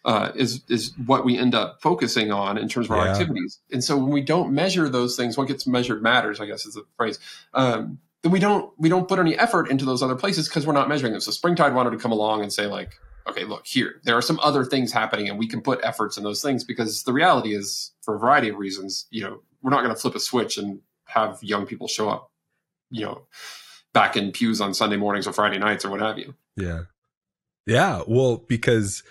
uh, 0.05 0.33
is 0.35 0.61
is 0.67 0.91
what 1.05 1.23
we 1.23 1.37
end 1.37 1.55
up 1.55 1.81
focusing 1.81 2.29
on 2.29 2.57
in 2.57 2.67
terms 2.67 2.87
of 2.87 2.91
our 2.91 3.05
Yeah. 3.05 3.11
activities, 3.13 3.59
and 3.71 3.81
so 3.81 3.95
when 3.95 4.09
we 4.11 4.19
don't 4.19 4.51
measure 4.51 4.89
those 4.89 5.15
things, 5.15 5.37
what 5.37 5.47
gets 5.47 5.65
measured 5.65 6.03
matters. 6.03 6.41
I 6.41 6.45
guess 6.45 6.65
is 6.65 6.73
the 6.73 6.83
phrase. 6.97 7.19
Um, 7.53 7.99
then 8.23 8.31
we 8.31 8.39
don't 8.39 8.73
we 8.77 8.89
don't 8.89 9.07
put 9.07 9.19
any 9.19 9.37
effort 9.37 9.69
into 9.69 9.85
those 9.85 10.01
other 10.01 10.15
places 10.15 10.47
because 10.47 10.65
we're 10.65 10.73
not 10.73 10.89
measuring 10.89 11.11
them. 11.11 11.21
So 11.21 11.31
Springtide 11.31 11.75
wanted 11.75 11.91
to 11.91 11.97
come 11.97 12.11
along 12.11 12.41
and 12.41 12.51
say 12.51 12.65
like, 12.65 12.95
okay, 13.27 13.43
look 13.43 13.65
here, 13.67 14.01
there 14.03 14.17
are 14.17 14.21
some 14.21 14.39
other 14.41 14.65
things 14.65 14.91
happening, 14.91 15.29
and 15.29 15.37
we 15.37 15.47
can 15.47 15.61
put 15.61 15.79
efforts 15.83 16.17
in 16.17 16.23
those 16.23 16.41
things 16.41 16.63
because 16.63 17.03
the 17.03 17.13
reality 17.13 17.53
is, 17.53 17.91
for 18.01 18.15
a 18.15 18.19
variety 18.19 18.49
of 18.49 18.57
reasons, 18.57 19.05
you 19.11 19.21
know, 19.23 19.41
we're 19.61 19.71
not 19.71 19.83
going 19.83 19.93
to 19.93 20.01
flip 20.01 20.15
a 20.15 20.19
switch 20.19 20.57
and 20.57 20.79
have 21.05 21.39
young 21.41 21.65
people 21.65 21.87
show 21.87 22.09
up, 22.09 22.31
you 22.89 23.05
know, 23.05 23.23
back 23.93 24.17
in 24.17 24.31
pews 24.31 24.59
on 24.59 24.73
Sunday 24.73 24.97
mornings 24.97 25.27
or 25.27 25.33
Friday 25.33 25.59
nights 25.59 25.85
or 25.85 25.89
what 25.89 26.01
have 26.01 26.17
you. 26.17 26.33
Yeah. 26.57 26.81
Yeah. 27.65 28.03
Well, 28.07 28.37
because, 28.37 29.03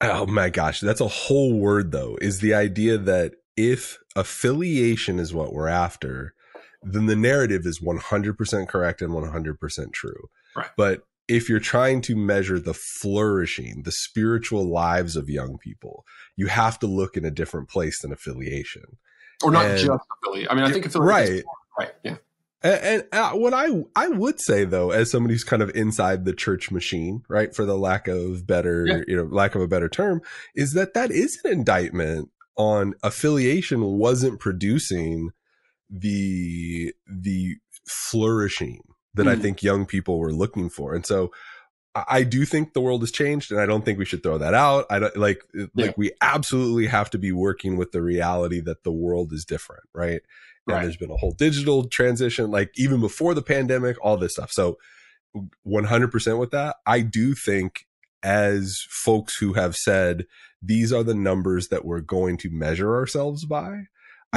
oh 0.00 0.26
my 0.26 0.50
gosh, 0.50 0.80
that's 0.80 1.00
a 1.00 1.08
whole 1.08 1.58
word 1.58 1.90
though, 1.90 2.18
is 2.20 2.40
the 2.40 2.54
idea 2.54 2.98
that 2.98 3.34
if 3.56 3.98
affiliation 4.14 5.18
is 5.18 5.34
what 5.34 5.52
we're 5.52 5.68
after, 5.68 6.34
then 6.82 7.06
the 7.06 7.16
narrative 7.16 7.66
is 7.66 7.80
100% 7.80 8.68
correct 8.68 9.02
and 9.02 9.12
100% 9.12 9.92
true. 9.92 10.28
Right. 10.54 10.66
But 10.76 11.02
if 11.28 11.48
you're 11.48 11.58
trying 11.60 12.00
to 12.02 12.14
measure 12.16 12.58
the 12.60 12.74
flourishing, 12.74 13.82
the 13.82 13.92
spiritual 13.92 14.64
lives 14.68 15.16
of 15.16 15.28
young 15.28 15.58
people, 15.58 16.04
you 16.36 16.46
have 16.46 16.78
to 16.80 16.86
look 16.86 17.16
in 17.16 17.24
a 17.24 17.30
different 17.30 17.68
place 17.68 18.00
than 18.00 18.12
affiliation. 18.12 18.84
Or 19.42 19.50
not 19.50 19.66
And- 19.66 19.78
just 19.78 20.04
affiliate. 20.22 20.50
I 20.50 20.54
mean, 20.54 20.64
I 20.64 20.72
think 20.72 20.86
affiliate. 20.86 21.08
Right. 21.08 21.44
Right. 21.78 21.92
Yeah. 22.04 22.16
And, 22.62 22.80
and 22.82 23.04
uh, 23.12 23.32
what 23.32 23.52
I 23.52 23.84
I 23.94 24.08
would 24.08 24.40
say 24.40 24.64
though, 24.64 24.90
as 24.90 25.10
somebody 25.10 25.34
who's 25.34 25.44
kind 25.44 25.62
of 25.62 25.70
inside 25.76 26.24
the 26.24 26.32
church 26.32 26.70
machine, 26.70 27.22
right, 27.28 27.54
for 27.54 27.66
the 27.66 27.76
lack 27.76 28.08
of 28.08 28.46
better, 28.46 28.86
Yeah. 28.86 29.00
you 29.06 29.14
know, 29.16 29.24
lack 29.24 29.54
of 29.54 29.60
a 29.60 29.68
better 29.68 29.88
term, 29.90 30.22
is 30.54 30.72
that 30.72 30.94
that 30.94 31.10
is 31.10 31.38
an 31.44 31.52
indictment 31.52 32.30
on 32.56 32.94
affiliation 33.02 33.82
wasn't 33.82 34.40
producing 34.40 35.30
the 35.90 36.92
the 37.06 37.56
flourishing 37.86 38.80
that 39.14 39.26
I 39.28 39.34
Mm. 39.36 39.42
think 39.42 39.62
young 39.62 39.86
people 39.86 40.18
were 40.18 40.32
looking 40.32 40.68
for, 40.68 40.94
and 40.94 41.04
so. 41.06 41.32
I 41.94 42.04
I 42.08 42.22
do 42.24 42.44
think 42.44 42.74
the 42.74 42.82
world 42.82 43.00
has 43.00 43.10
changed, 43.10 43.50
and 43.50 43.58
I 43.58 43.64
don't 43.64 43.82
think 43.82 43.98
we 43.98 44.04
should 44.04 44.22
throw 44.22 44.36
that 44.36 44.52
out. 44.52 44.84
I 44.90 44.98
don't 44.98 45.16
like 45.16 45.42
Yeah. 45.54 45.66
like 45.74 45.96
we 45.96 46.12
absolutely 46.20 46.86
have 46.88 47.08
to 47.10 47.18
be 47.18 47.32
working 47.32 47.78
with 47.78 47.92
the 47.92 48.02
reality 48.02 48.60
that 48.60 48.84
the 48.84 48.92
world 48.92 49.32
is 49.32 49.46
different, 49.46 49.84
right? 49.94 50.20
and 50.68 50.74
Right. 50.74 50.82
there's 50.82 50.96
been 50.98 51.10
a 51.12 51.16
whole 51.16 51.30
digital 51.32 51.84
transition 51.88 52.50
like 52.50 52.70
even 52.76 53.00
before 53.00 53.34
the 53.34 53.40
pandemic 53.40 53.96
all 54.02 54.16
this 54.18 54.32
stuff 54.32 54.50
so 54.52 54.76
100% 55.64 56.38
with 56.38 56.50
that 56.50 56.76
i 56.86 57.00
do 57.00 57.34
think 57.34 57.86
as 58.22 58.84
folks 58.88 59.36
who 59.36 59.52
have 59.52 59.76
said 59.76 60.26
these 60.60 60.92
are 60.92 61.04
the 61.04 61.14
numbers 61.14 61.68
that 61.68 61.84
we're 61.84 62.00
going 62.00 62.36
to 62.36 62.50
measure 62.50 62.94
ourselves 62.96 63.44
by 63.44 63.82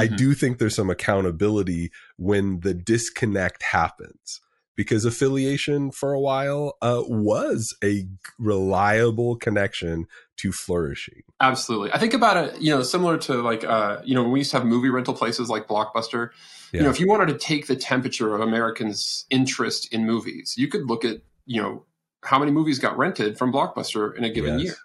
i 0.00 0.06
Mhm. 0.08 0.16
do 0.16 0.34
think 0.34 0.58
there's 0.58 0.74
some 0.74 0.90
accountability 0.90 1.90
when 2.16 2.60
the 2.60 2.74
disconnect 2.74 3.62
happens 3.62 4.40
because 4.76 5.04
affiliation 5.04 5.90
for 5.90 6.12
a 6.12 6.20
while 6.20 6.76
uh, 6.80 7.02
was 7.06 7.76
a 7.84 8.06
reliable 8.38 9.36
connection 9.36 10.06
to 10.36 10.52
flourishing 10.52 11.22
Absolutely. 11.42 11.90
I 11.92 11.98
think 11.98 12.12
about 12.14 12.36
it, 12.36 12.60
you 12.60 12.70
know, 12.74 12.82
similar 12.82 13.16
to 13.26 13.32
like, 13.42 13.64
uh, 13.64 14.00
you 14.04 14.14
know, 14.14 14.22
when 14.24 14.32
we 14.32 14.40
used 14.40 14.50
to 14.50 14.58
have 14.58 14.66
movie 14.66 14.90
rental 14.90 15.14
places 15.14 15.48
like 15.48 15.66
Blockbuster. 15.66 16.30
Yeah. 16.72 16.80
You 16.80 16.84
know, 16.84 16.90
if 16.90 17.00
you 17.00 17.08
wanted 17.08 17.28
to 17.28 17.38
take 17.38 17.66
the 17.66 17.76
temperature 17.76 18.34
of 18.34 18.42
Americans' 18.42 19.24
interest 19.30 19.90
in 19.92 20.04
movies, 20.04 20.54
you 20.58 20.68
could 20.68 20.84
look 20.86 21.02
at, 21.02 21.22
you 21.46 21.60
know, 21.62 21.86
how 22.22 22.38
many 22.38 22.50
movies 22.52 22.78
got 22.78 22.98
rented 22.98 23.38
from 23.38 23.50
Blockbuster 23.52 24.14
in 24.18 24.22
a 24.24 24.28
given 24.30 24.58
Yes. 24.58 24.64
year. 24.66 24.76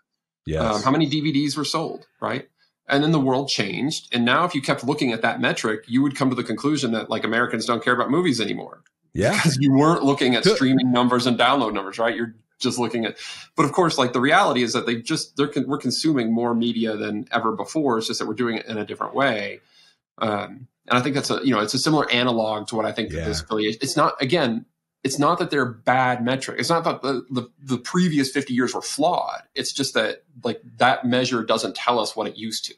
yes 0.46 0.62
Um, 0.76 0.82
how 0.84 0.92
many 0.92 1.10
DVDs 1.10 1.58
were 1.58 1.66
sold, 1.66 2.08
right? 2.22 2.48
And 2.88 3.04
then 3.04 3.12
the 3.12 3.20
world 3.20 3.50
changed. 3.50 4.14
And 4.14 4.26
now, 4.26 4.46
if 4.46 4.54
you 4.54 4.62
kept 4.62 4.84
looking 4.84 5.12
at 5.12 5.22
that 5.24 5.42
metric, 5.42 5.86
you 5.88 6.02
would 6.04 6.16
come 6.16 6.30
to 6.30 6.36
the 6.36 6.44
conclusion 6.44 6.92
that 6.92 7.10
like 7.10 7.24
Americans 7.24 7.66
don't 7.66 7.84
care 7.84 7.94
about 7.94 8.12
movies 8.12 8.40
anymore 8.40 8.84
yeah 9.14 9.32
because 9.32 9.58
you 9.62 9.72
weren't 9.74 10.04
looking 10.04 10.36
at 10.36 10.44
Good. 10.44 10.58
streaming 10.58 10.92
numbers 10.92 11.26
and 11.26 11.40
download 11.40 11.74
numbers, 11.74 11.98
right? 11.98 12.16
You're 12.16 12.36
just 12.60 12.78
looking 12.78 13.06
at, 13.06 13.18
but 13.56 13.64
of 13.66 13.72
course, 13.72 13.98
like 13.98 14.14
the 14.14 14.20
reality 14.22 14.62
is 14.62 14.74
that 14.74 14.86
they 14.86 15.02
just 15.02 15.36
they're 15.38 15.50
we're 15.66 15.78
consuming 15.78 16.34
more 16.34 16.54
media 16.54 16.96
than 16.98 17.26
ever 17.32 17.54
before. 17.54 17.98
It's 17.98 18.08
just 18.08 18.20
that 18.20 18.28
we're 18.28 18.34
doing 18.34 18.58
it 18.58 18.66
in 18.66 18.78
a 18.78 18.86
different 18.86 19.16
way. 19.16 19.62
Um, 20.20 20.68
and 20.88 20.98
I 20.98 21.02
think 21.02 21.16
that's 21.16 21.32
a 21.32 21.40
you 21.44 21.54
know 21.56 21.62
it's 21.62 21.74
a 21.74 21.80
similar 21.80 22.10
analog 22.12 22.68
to 22.68 22.76
what 22.76 22.86
I 22.86 22.92
think 22.92 23.10
that 23.12 23.26
this 23.26 23.40
Yeah. 23.40 23.44
affiliation. 23.46 23.80
It's 23.82 23.98
not 23.98 24.22
again. 24.22 24.66
It's 25.06 25.20
not 25.20 25.38
that 25.38 25.52
they're 25.52 25.66
bad 25.66 26.26
metric. 26.26 26.60
It's 26.60 26.70
not 26.70 26.84
that 26.84 27.02
the, 27.04 27.26
the 27.30 27.48
the 27.62 27.78
previous 27.78 28.32
fifty 28.32 28.54
years 28.56 28.74
were 28.74 28.82
flawed. 28.82 29.44
It's 29.54 29.72
just 29.72 29.94
that 29.94 30.24
like 30.44 30.62
that 30.78 31.06
measure 31.06 31.44
doesn't 31.44 31.76
tell 31.76 32.00
us 32.00 32.16
what 32.16 32.28
it 32.28 32.36
used 32.36 32.66
to. 32.66 32.74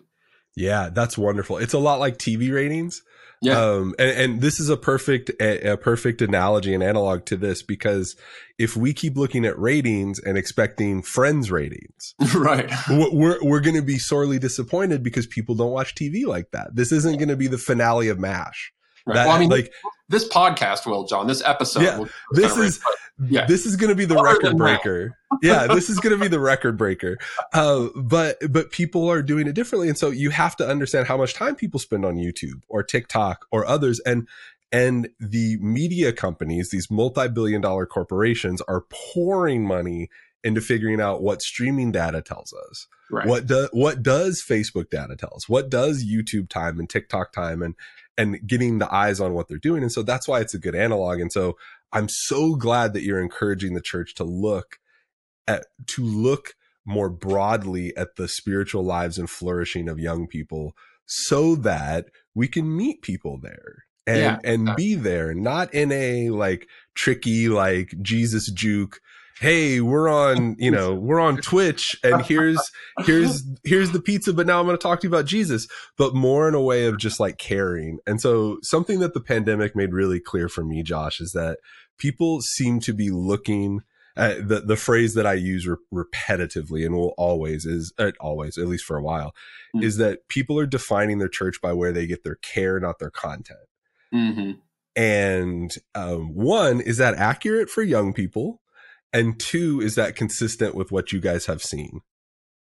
Yeah, 0.55 0.89
that's 0.91 1.17
wonderful. 1.17 1.57
It's 1.57 1.73
a 1.73 1.79
lot 1.79 1.99
like 1.99 2.17
TV 2.17 2.53
ratings. 2.53 3.01
Yeah. 3.41 3.59
Um, 3.61 3.95
and, 3.99 4.09
and 4.09 4.41
this 4.41 4.59
is 4.59 4.69
a 4.69 4.77
perfect, 4.77 5.29
a, 5.39 5.73
a 5.73 5.77
perfect 5.77 6.21
analogy 6.21 6.73
and 6.73 6.81
analog 6.81 7.25
to 7.25 7.37
this 7.37 7.61
because 7.61 8.15
if 8.57 8.75
we 8.75 8.93
keep 8.93 9.15
looking 9.15 9.45
at 9.45 9.57
ratings 9.59 10.19
and 10.19 10.37
expecting 10.37 11.03
friends 11.03 11.51
ratings, 11.51 12.15
right. 12.35 12.71
we're, 12.89 13.13
we're, 13.13 13.43
we're 13.43 13.59
going 13.59 13.75
to 13.75 13.83
be 13.83 13.99
sorely 13.99 14.39
disappointed 14.39 15.03
because 15.03 15.27
people 15.27 15.53
don't 15.53 15.71
watch 15.71 15.93
TV 15.93 16.25
like 16.25 16.49
that. 16.51 16.75
This 16.75 16.91
isn't 16.91 17.17
going 17.17 17.29
to 17.29 17.37
be 17.37 17.47
the 17.47 17.59
finale 17.59 18.09
of 18.09 18.19
MASH. 18.19 18.73
Right. 19.05 19.13
That, 19.13 19.27
well, 19.27 19.35
I 19.35 19.39
mean, 19.39 19.49
like 19.49 19.71
this 20.09 20.27
podcast 20.27 20.85
will, 20.85 21.05
John. 21.05 21.27
This 21.27 21.43
episode. 21.43 21.83
Yeah, 21.83 21.97
will 21.99 22.09
this 22.31 22.55
is- 22.57 22.79
but 23.17 23.29
yeah. 23.29 23.45
this 23.47 23.65
is 23.65 23.75
going 23.75 23.89
to 23.89 23.95
be 23.95 24.05
the 24.05 24.15
Other 24.17 24.27
record 24.29 24.57
breaker. 24.57 25.17
yeah, 25.41 25.65
this 25.67 25.89
is 25.89 25.99
going 25.99 26.15
to 26.15 26.21
be 26.21 26.27
the 26.27 26.39
record 26.39 26.77
breaker. 26.77 27.17
Uh, 27.53 27.87
but 27.95 28.37
but 28.51 28.71
people 28.71 29.09
are 29.09 29.21
doing 29.23 29.47
it 29.47 29.53
differently, 29.53 29.89
and 29.89 29.97
so 29.97 30.09
you 30.11 30.29
have 30.29 30.55
to 30.57 30.67
understand 30.67 31.07
how 31.07 31.17
much 31.17 31.33
time 31.33 31.55
people 31.55 31.79
spend 31.79 32.05
on 32.05 32.15
YouTube 32.15 32.61
or 32.69 32.83
TikTok 32.83 33.47
or 33.51 33.65
others, 33.65 33.99
and 34.01 34.27
and 34.71 35.09
the 35.19 35.57
media 35.61 36.11
companies, 36.13 36.69
these 36.69 36.91
multi-billion 36.91 37.61
dollar 37.61 37.85
corporations, 37.85 38.61
are 38.67 38.81
pouring 39.13 39.65
money 39.65 40.09
into 40.43 40.61
figuring 40.61 41.01
out 41.01 41.23
what 41.23 41.41
streaming 41.41 41.91
data 41.91 42.21
tells 42.21 42.53
us. 42.69 42.87
right. 43.09 43.25
What 43.27 43.47
does 43.47 43.69
what 43.73 44.03
does 44.03 44.43
Facebook 44.47 44.89
data 44.91 45.15
tell 45.15 45.31
us? 45.35 45.49
What 45.49 45.69
does 45.69 46.05
YouTube 46.05 46.49
time 46.49 46.79
and 46.79 46.87
TikTok 46.89 47.31
time 47.33 47.63
and 47.63 47.73
and 48.17 48.39
getting 48.47 48.79
the 48.79 48.93
eyes 48.93 49.19
on 49.19 49.33
what 49.33 49.47
they're 49.47 49.57
doing. 49.57 49.83
And 49.83 49.91
so 49.91 50.01
that's 50.01 50.27
why 50.27 50.39
it's 50.39 50.53
a 50.53 50.59
good 50.59 50.75
analog. 50.75 51.19
And 51.19 51.31
so 51.31 51.57
I'm 51.91 52.09
so 52.09 52.55
glad 52.55 52.93
that 52.93 53.03
you're 53.03 53.21
encouraging 53.21 53.73
the 53.73 53.81
church 53.81 54.15
to 54.15 54.23
look 54.23 54.77
at, 55.47 55.65
to 55.87 56.03
look 56.03 56.55
more 56.85 57.09
broadly 57.09 57.95
at 57.95 58.15
the 58.15 58.27
spiritual 58.27 58.83
lives 58.83 59.17
and 59.17 59.29
flourishing 59.29 59.89
of 59.89 59.99
young 59.99 60.25
people 60.25 60.73
so 61.05 61.55
that 61.55 62.05
we 62.33 62.47
can 62.47 62.75
meet 62.75 63.01
people 63.01 63.37
there 63.39 63.85
and 64.07 64.19
yeah, 64.19 64.39
and 64.43 64.75
be 64.75 64.95
there 64.95 65.33
not 65.33 65.73
in 65.73 65.91
a 65.91 66.29
like 66.29 66.67
tricky 66.95 67.49
like 67.49 67.93
jesus 68.01 68.49
juke 68.51 68.99
hey 69.39 69.81
we're 69.81 70.09
on 70.09 70.55
you 70.57 70.71
know 70.71 70.93
we're 70.93 71.19
on 71.19 71.37
twitch 71.37 71.95
and 72.03 72.21
here's 72.23 72.59
here's 73.05 73.43
here's 73.63 73.91
the 73.91 74.01
pizza 74.01 74.33
but 74.33 74.47
now 74.47 74.59
i'm 74.59 74.65
going 74.65 74.77
to 74.77 74.81
talk 74.81 74.99
to 74.99 75.07
you 75.07 75.13
about 75.13 75.25
jesus 75.25 75.67
but 75.97 76.15
more 76.15 76.47
in 76.47 76.55
a 76.55 76.61
way 76.61 76.85
of 76.85 76.97
just 76.97 77.19
like 77.19 77.37
caring 77.37 77.99
and 78.07 78.21
so 78.21 78.57
something 78.63 78.99
that 78.99 79.13
the 79.13 79.21
pandemic 79.21 79.75
made 79.75 79.93
really 79.93 80.19
clear 80.19 80.49
for 80.49 80.63
me 80.63 80.81
josh 80.81 81.19
is 81.19 81.31
that 81.33 81.59
people 81.97 82.41
seem 82.41 82.79
to 82.79 82.93
be 82.93 83.09
looking 83.09 83.81
uh, 84.17 84.33
the 84.41 84.61
the 84.61 84.75
phrase 84.75 85.13
that 85.13 85.27
I 85.27 85.33
use 85.33 85.67
re- 85.67 85.77
repetitively 85.93 86.83
and 86.83 86.95
will 86.95 87.13
always 87.19 87.67
is 87.67 87.93
uh, 87.99 88.13
always 88.19 88.57
at 88.57 88.65
least 88.65 88.83
for 88.83 88.97
a 88.97 89.03
while 89.03 89.35
mm-hmm. 89.75 89.83
is 89.83 89.97
that 89.97 90.27
people 90.27 90.57
are 90.57 90.65
defining 90.65 91.19
their 91.19 91.27
church 91.27 91.61
by 91.61 91.71
where 91.71 91.91
they 91.91 92.07
get 92.07 92.23
their 92.23 92.37
care, 92.37 92.79
not 92.79 92.97
their 92.97 93.11
content. 93.11 93.59
Mm-hmm. 94.11 94.51
And 94.95 95.75
um, 95.93 96.33
one 96.33 96.81
is 96.81 96.97
that 96.97 97.13
accurate 97.13 97.69
for 97.69 97.83
young 97.83 98.11
people, 98.11 98.59
and 99.17 99.39
two 99.39 99.81
is 99.81 99.95
that 99.95 100.15
consistent 100.15 100.75
with 100.75 100.91
what 100.91 101.11
you 101.11 101.19
guys 101.19 101.47
have 101.47 101.61
seen. 101.63 102.01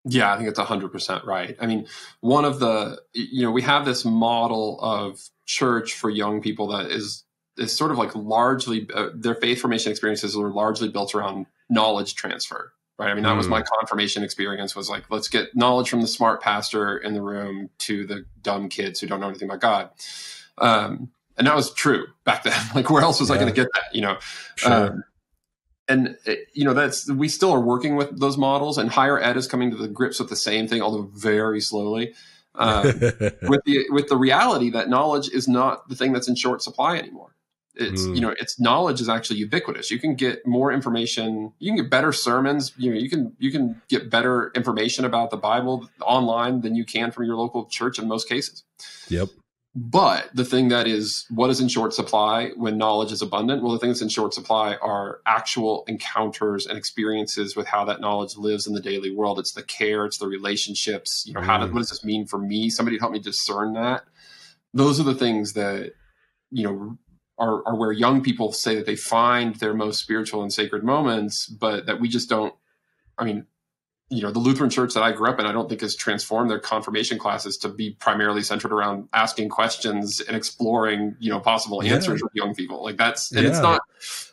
Yeah, 0.05 0.33
I 0.33 0.37
think 0.37 0.49
it's 0.49 0.59
100% 0.59 1.25
right. 1.25 1.57
I 1.61 1.67
mean, 1.67 1.87
one 2.21 2.45
of 2.45 2.59
the, 2.59 3.01
you 3.13 3.43
know, 3.43 3.53
we 3.53 3.63
have 3.63 3.85
this 3.85 4.05
model 4.05 4.81
of 4.81 5.21
church 5.47 5.95
for 5.95 6.11
young 6.11 6.41
people 6.41 6.69
that 6.69 6.91
is 6.91 7.25
is 7.59 7.73
sort 7.73 7.91
of 7.91 7.99
like 7.99 8.15
largely 8.15 8.89
uh, 8.95 9.09
their 9.15 9.35
faith 9.35 9.61
formation 9.61 9.91
experiences 9.91 10.37
are 10.37 10.51
largely 10.51 10.89
built 10.89 11.15
around 11.15 11.47
knowledge 11.69 12.15
transfer 12.15 12.73
right 12.99 13.11
i 13.11 13.15
mean 13.15 13.25
that 13.25 13.35
mm. 13.35 13.37
was 13.37 13.49
my 13.49 13.61
hmm. 13.61 13.67
confirmation 13.79 14.23
experience 14.23 14.75
was 14.75 14.89
like 14.89 15.05
let's 15.11 15.29
get 15.29 15.55
knowledge 15.55 15.91
from 15.91 16.01
the 16.01 16.07
smart 16.07 16.41
pastor 16.41 16.97
in 16.97 17.13
the 17.13 17.21
room 17.21 17.69
to 17.79 18.07
the 18.07 18.25
dumb 18.41 18.69
kids 18.71 19.01
who 19.01 19.07
don't 19.07 19.21
know 19.21 19.29
anything 19.29 19.49
about 19.49 19.61
god 19.61 19.91
um, 20.59 21.11
and 21.37 21.47
that 21.47 21.57
was 21.57 21.73
true 21.75 22.07
back 22.25 22.43
then 22.43 22.59
like 22.75 22.89
where 22.89 23.03
else 23.03 23.21
was 23.21 23.29
yeah. 23.29 23.35
i 23.35 23.39
going 23.39 23.53
to 23.53 23.55
get 23.55 23.69
that 23.75 23.95
you 23.95 24.01
know 24.01 24.17
sure. 24.57 24.73
um, 24.73 25.05
and 25.93 26.17
it, 26.25 26.39
uh, 26.39 26.43
you 26.55 26.65
know 26.65 26.75
that's 26.75 27.11
we 27.11 27.29
still 27.29 27.53
are 27.53 27.61
working 27.61 27.97
with 27.97 28.19
those 28.19 28.39
models 28.39 28.79
and 28.79 28.91
higher 28.91 29.21
ed 29.21 29.37
is 29.37 29.47
coming 29.47 29.71
to 29.71 29.77
the 29.77 29.89
grips 29.89 30.19
with 30.19 30.29
the 30.29 30.37
same 30.37 30.67
thing 30.67 30.83
although 30.83 31.11
very 31.15 31.61
slowly. 31.61 32.15
Um, 32.55 32.85
with 33.49 33.65
the 33.65 33.87
with 33.89 34.09
the 34.09 34.17
reality 34.19 34.69
that 34.73 34.91
knowledge 34.91 35.31
is 35.31 35.49
not 35.49 35.89
the 35.89 35.95
thing 35.95 36.13
that's 36.13 36.29
in 36.29 36.37
short 36.37 36.63
supply 36.63 36.99
anymore. 36.99 37.35
It's 37.75 38.03
mm. 38.03 38.15
you 38.15 38.21
know 38.21 38.29
its 38.29 38.61
knowledge 38.61 39.01
is 39.01 39.09
actually 39.09 39.39
ubiquitous. 39.39 39.91
You 39.91 39.99
can 39.99 40.17
get 40.17 40.47
more 40.47 40.71
information 40.71 41.55
you 41.61 41.71
can 41.71 41.77
get 41.77 41.91
better 41.91 42.13
sermons 42.13 42.75
you 42.77 42.91
know 42.93 42.99
you 42.99 43.09
can 43.09 43.35
you 43.39 43.51
can 43.51 43.81
get 43.89 44.11
better 44.11 44.53
information 44.55 45.07
about 45.07 45.31
the 45.31 45.39
bible 45.39 45.89
online 46.03 46.61
than 46.61 46.75
you 46.75 46.85
can 46.85 47.11
from 47.11 47.25
your 47.25 47.37
local 47.37 47.65
church 47.71 47.99
in 47.99 48.07
most 48.07 48.29
cases. 48.29 48.65
Yep 49.09 49.31
but 49.75 50.29
the 50.35 50.45
thing 50.45 50.69
that 50.69 50.87
is 50.87 51.25
what 51.31 51.49
is 51.49 51.61
in 51.61 51.69
short 51.69 51.95
supply 51.95 52.51
when 52.57 52.77
knowledge 52.77 53.11
is 53.11 53.23
abundant 53.23 53.63
well 53.63 53.73
the 53.73 53.79
thing 53.79 53.89
that's 53.89 54.03
in 54.03 54.09
short 54.09 54.35
supply 54.35 54.75
are 54.77 55.21
actual 55.27 55.85
encounters 55.89 56.67
and 56.67 56.77
experiences 56.77 57.57
with 57.57 57.67
how 57.67 57.85
that 57.85 58.01
knowledge 58.01 58.37
lives 58.37 58.67
in 58.67 58.75
the 58.75 58.81
daily 58.81 59.11
world 59.11 59.39
it's 59.39 59.53
the 59.53 59.63
care 59.63 60.05
it's 60.05 60.19
the 60.19 60.27
relationships 60.27 61.25
you 61.27 61.33
know 61.33 61.41
mm. 61.41 61.45
how 61.45 61.59
does 61.59 61.71
what 61.71 61.79
does 61.79 61.89
this 61.89 62.05
mean 62.05 62.27
for 62.27 62.39
me 62.39 62.69
somebody 62.69 62.99
help 62.99 63.13
me 63.13 63.19
discern 63.19 63.73
that 63.73 64.05
those 64.75 65.01
are 65.01 65.05
the 65.05 65.15
things 65.15 65.55
that 65.55 65.93
you 66.51 66.65
know 66.65 66.99
are, 67.39 67.67
are 67.67 67.77
where 67.77 67.93
young 67.93 68.23
people 68.23 68.53
say 68.53 68.77
that 68.77 68.87
they 68.87 68.97
find 68.97 69.57
their 69.57 69.75
most 69.75 70.01
spiritual 70.01 70.43
and 70.43 70.53
sacred 70.53 70.85
moments, 70.85 71.47
but 71.47 71.87
that 71.87 72.01
we 72.01 72.09
just 72.09 72.29
don't. 72.29 72.55
I 73.19 73.25
mean, 73.25 73.47
you 74.11 74.23
know, 74.23 74.31
the 74.31 74.39
Lutheran 74.39 74.69
church 74.69 74.95
that 74.95 75.03
I 75.03 75.13
grew 75.13 75.29
up 75.29 75.41
in, 75.41 75.47
I 75.47 75.53
don't 75.53 75.69
think 75.69 75.81
has 75.81 75.97
transformed 75.97 76.51
their 76.51 76.59
confirmation 76.59 77.19
classes 77.19 77.57
to 77.59 77.69
be 77.69 77.93
primarily 77.99 78.43
centered 78.43 78.73
around 78.73 79.09
asking 79.13 79.49
questions 79.49 80.21
and 80.21 80.37
exploring, 80.37 81.17
you 81.19 81.31
know, 81.31 81.41
possible 81.41 81.83
answers 81.83 82.23
with 82.23 82.33
young 82.35 82.55
people. 82.55 82.83
Like 82.83 82.99
that's, 82.99 83.33
and 83.33 83.43
yeah. 83.43 83.49
it's 83.49 83.61
not, 83.61 83.81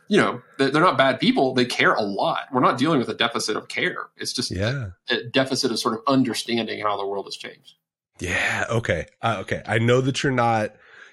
you 0.10 0.18
know, 0.18 0.42
they're 0.58 0.72
not 0.82 0.98
bad 0.98 1.20
people. 1.20 1.54
They 1.54 1.66
care 1.66 1.94
a 1.94 2.02
lot. 2.02 2.48
We're 2.52 2.60
not 2.60 2.78
dealing 2.78 3.00
with 3.00 3.08
a 3.08 3.14
deficit 3.14 3.56
of 3.56 3.70
care. 3.70 4.08
It's 4.18 4.34
just 4.34 4.52
yeah. 4.52 4.90
a, 5.10 5.24
deficit 5.24 5.72
of 5.72 5.80
sort 5.80 5.94
of 5.94 6.02
understanding 6.08 6.82
how 6.82 6.98
the 6.98 7.08
world 7.08 7.26
has 7.26 7.38
changed. 7.38 7.76
Yeah. 8.20 8.66
Okay. 8.70 9.06
Uh, 9.22 9.38
okay. 9.42 9.62
I 9.66 9.80
know 9.80 10.02
that 10.02 10.24
you're 10.24 10.34
not 10.34 10.72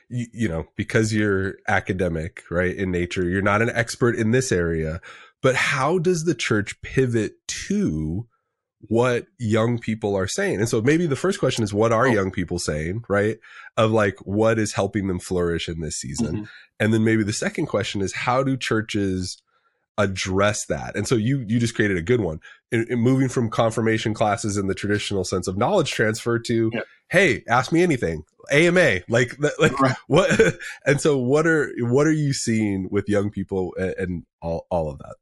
you, 0.09 0.27
you 0.33 0.49
know, 0.49 0.67
because 0.77 1.13
you're 1.13 1.57
academic, 1.69 2.43
right, 2.51 2.75
in 2.75 2.91
nature, 2.91 3.29
you're 3.29 3.43
not 3.43 3.63
an 3.63 3.71
expert 3.71 4.17
in 4.17 4.31
this 4.31 4.53
area, 4.53 5.01
but 5.43 5.55
how 5.55 5.99
does 5.99 6.25
the 6.25 6.35
church 6.35 6.81
pivot 6.83 7.47
to 7.49 8.27
what 8.89 9.27
young 9.39 9.79
people 9.79 10.17
are 10.17 10.27
saying. 10.27 10.59
And 10.59 10.69
so 10.69 10.81
maybe 10.81 11.07
the 11.07 11.17
first 11.17 11.39
question 11.39 11.65
is 11.65 11.73
what 11.73 11.93
are 11.93 12.07
oh. 12.07 12.13
young 12.13 12.31
people 12.31 12.59
saying, 12.59 13.05
right? 13.09 13.39
Of 13.77 13.91
like 13.91 14.17
what 14.25 14.59
is 14.59 14.73
helping 14.73 15.09
them 15.09 15.19
flourish 15.19 15.69
in 15.69 15.81
this 15.81 15.97
season. 15.97 16.35
Mm-hmm. 16.35 16.45
And 16.81 16.95
then 16.95 17.05
maybe 17.05 17.23
the 17.23 17.33
second 17.33 17.67
question 17.67 18.01
is 18.01 18.13
how 18.13 18.43
do 18.43 18.57
churches 18.57 19.41
address 19.99 20.67
that? 20.67 20.97
And 20.97 21.09
so 21.09 21.15
you 21.15 21.45
you 21.47 21.59
just 21.59 21.75
created 21.75 21.97
a 21.97 22.03
good 22.03 22.21
one. 22.21 22.41
In, 22.73 22.87
in 22.91 22.99
moving 22.99 23.29
from 23.29 23.49
confirmation 23.49 24.13
classes 24.13 24.57
in 24.57 24.67
the 24.67 24.75
traditional 24.75 25.25
sense 25.25 25.47
of 25.47 25.57
knowledge 25.57 25.91
transfer 25.91 26.39
to 26.41 26.71
yeah. 26.75 26.81
hey, 27.11 27.45
ask 27.49 27.73
me 27.73 27.83
anything. 27.83 28.25
AMA, 28.51 29.01
like, 29.09 29.37
like 29.59 29.81
right. 29.81 29.97
what? 30.07 30.57
And 30.85 31.01
so, 31.01 31.19
what 31.19 31.47
are 31.47 31.73
what 31.79 32.07
are 32.07 32.13
you 32.13 32.33
seeing 32.33 32.89
with 32.91 33.09
young 33.09 33.31
people 33.31 33.75
and, 33.79 33.95
and 33.99 34.27
all 34.41 34.67
all 34.71 34.91
of 34.91 34.99
that? 34.99 35.17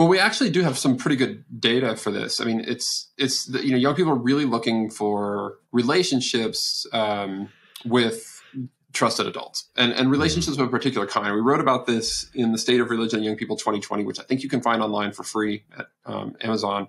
Well, 0.00 0.08
we 0.08 0.18
actually 0.18 0.48
do 0.48 0.62
have 0.62 0.78
some 0.78 0.96
pretty 0.96 1.16
good 1.16 1.44
data 1.60 1.94
for 1.94 2.10
this. 2.10 2.40
I 2.40 2.44
mean, 2.44 2.64
it's 2.66 3.08
it's 3.18 3.46
you 3.50 3.72
know 3.72 3.76
young 3.76 3.94
people 3.94 4.12
are 4.12 4.18
really 4.18 4.46
looking 4.46 4.88
for 4.88 5.58
relationships 5.72 6.86
um, 6.94 7.50
with 7.84 8.42
trusted 8.94 9.26
adults 9.26 9.68
and, 9.76 9.92
and 9.92 10.10
relationships 10.10 10.56
mm-hmm. 10.56 10.62
of 10.62 10.68
a 10.68 10.70
particular 10.70 11.06
kind. 11.06 11.34
We 11.34 11.42
wrote 11.42 11.60
about 11.60 11.84
this 11.84 12.30
in 12.32 12.52
the 12.52 12.56
State 12.56 12.80
of 12.80 12.88
Religion 12.88 13.18
and 13.18 13.26
Young 13.26 13.36
People 13.36 13.56
2020, 13.56 14.04
which 14.04 14.18
I 14.18 14.22
think 14.22 14.42
you 14.42 14.48
can 14.48 14.62
find 14.62 14.82
online 14.82 15.12
for 15.12 15.22
free 15.22 15.64
at 15.78 15.88
um, 16.06 16.34
Amazon 16.40 16.88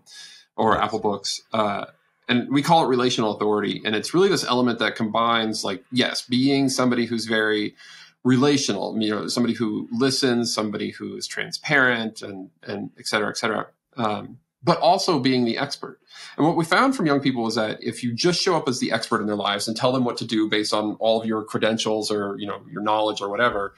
or 0.56 0.82
Apple 0.82 1.00
Books. 1.00 1.42
Uh, 1.52 1.88
and 2.30 2.50
we 2.50 2.62
call 2.62 2.86
it 2.86 2.88
relational 2.88 3.36
authority 3.36 3.82
and 3.84 3.94
it's 3.94 4.14
really 4.14 4.30
this 4.30 4.46
element 4.46 4.80
that 4.80 4.96
combines 4.96 5.66
like 5.66 5.84
yes 5.92 6.22
being 6.22 6.70
somebody 6.70 7.06
who's 7.06 7.26
very 7.26 7.76
relational 8.24 8.96
you 9.02 9.10
know 9.10 9.28
somebody 9.28 9.54
who 9.54 9.88
listens 9.92 10.54
somebody 10.54 10.92
who 10.92 11.16
is 11.16 11.26
transparent 11.26 12.22
and 12.22 12.50
and 12.64 12.92
et 13.00 13.08
cetera 13.08 13.30
et 13.30 13.38
cetera 13.38 13.68
um, 13.98 14.38
but 14.64 14.80
also 14.80 15.20
being 15.20 15.44
the 15.44 15.58
expert 15.58 16.00
and 16.38 16.46
what 16.46 16.56
we 16.56 16.64
found 16.64 16.96
from 16.96 17.08
young 17.08 17.20
people 17.20 17.48
is 17.48 17.56
that 17.56 17.82
if 17.82 18.04
you 18.04 18.14
just 18.14 18.40
show 18.40 18.56
up 18.56 18.68
as 18.68 18.80
the 18.80 18.92
expert 18.92 19.22
in 19.22 19.28
their 19.28 19.36
lives 19.36 19.68
and 19.68 19.76
tell 19.76 19.92
them 19.92 20.04
what 20.04 20.18
to 20.18 20.26
do 20.26 20.48
based 20.48 20.74
on 20.74 20.96
all 21.00 21.20
of 21.20 21.26
your 21.26 21.44
credentials 21.44 22.12
or 22.12 22.36
you 22.38 22.46
know 22.46 22.62
your 22.72 22.84
knowledge 22.84 23.22
or 23.22 23.30
whatever 23.30 23.74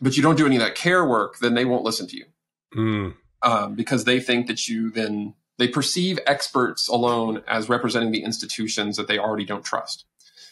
but 0.00 0.16
you 0.16 0.22
don't 0.22 0.36
do 0.36 0.44
any 0.44 0.56
of 0.56 0.62
that 0.62 0.74
care 0.74 1.04
work 1.04 1.38
then 1.38 1.54
they 1.54 1.64
won't 1.64 1.84
listen 1.84 2.06
to 2.06 2.16
you 2.16 2.26
mm. 2.74 3.14
um, 3.42 3.74
because 3.74 4.04
they 4.04 4.20
think 4.20 4.46
that 4.46 4.68
you 4.68 4.90
then 4.90 5.34
they 5.58 5.68
perceive 5.68 6.18
experts 6.26 6.88
alone 6.88 7.42
as 7.46 7.68
representing 7.68 8.10
the 8.10 8.24
institutions 8.24 8.96
that 8.96 9.08
they 9.08 9.18
already 9.18 9.44
don't 9.44 9.64
trust. 9.64 10.04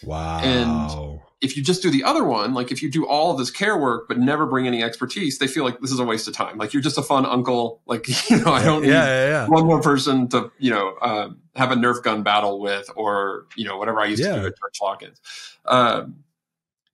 Wow. 0.05 0.41
And 0.41 1.21
if 1.43 1.57
you 1.57 1.63
just 1.63 1.83
do 1.83 1.91
the 1.91 2.05
other 2.05 2.25
one, 2.25 2.55
like 2.55 2.71
if 2.71 2.83
you 2.83 2.91
do 2.91 3.05
all 3.07 3.33
of 3.33 3.39
this 3.39 3.51
care 3.51 3.77
work 3.77 4.07
but 4.07 4.17
never 4.17 4.47
bring 4.47 4.67
any 4.67 4.83
expertise, 4.83 5.39
they 5.39 5.49
feel 5.49 5.65
like 5.65 5.81
this 5.81 5.91
is 5.91 5.99
a 5.99 6.05
waste 6.05 6.29
of 6.29 6.35
time. 6.35 6.57
Like 6.57 6.73
you're 6.73 6.83
just 6.83 6.97
a 6.97 7.03
fun 7.03 7.27
uncle. 7.27 7.83
Like 7.85 8.09
you 8.31 8.39
know, 8.39 8.53
I 8.53 8.63
don't 8.63 8.83
need 8.83 8.89
yeah, 8.89 9.05
yeah, 9.05 9.29
yeah. 9.29 9.49
one 9.49 9.67
more 9.67 9.83
person 9.83 10.29
to 10.29 10.53
you 10.59 10.71
know 10.71 10.95
uh, 11.03 11.31
have 11.57 11.73
a 11.73 11.75
Nerf 11.75 12.03
gun 12.03 12.23
battle 12.23 12.61
with, 12.61 12.89
or 12.97 13.47
you 13.57 13.65
know 13.65 13.77
whatever 13.77 14.01
I 14.01 14.07
used 14.07 14.23
to 14.23 14.33
do 14.33 14.47
at 14.47 14.57
church 14.57 14.79
lock-ins. 14.81 15.21
Um, 15.67 16.25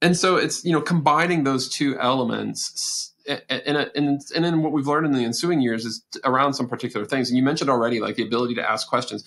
and 0.01 0.17
so 0.17 0.37
it's 0.37 0.65
you 0.65 0.73
know 0.73 0.81
combining 0.81 1.45
those 1.45 1.69
two 1.69 1.99
elements 1.99 3.13
and, 3.29 3.77
and, 3.95 4.21
and 4.35 4.45
then 4.45 4.63
what 4.63 4.73
we've 4.73 4.87
learned 4.87 5.07
in 5.07 5.13
the 5.13 5.25
ensuing 5.25 5.61
years 5.61 5.85
is 5.85 6.03
around 6.25 6.55
some 6.55 6.67
particular 6.69 7.05
things. 7.05 7.29
And 7.29 7.37
you 7.37 7.43
mentioned 7.43 7.69
already, 7.69 8.01
like 8.01 8.17
the 8.17 8.23
ability 8.23 8.55
to 8.55 8.69
ask 8.71 8.89
questions. 8.89 9.25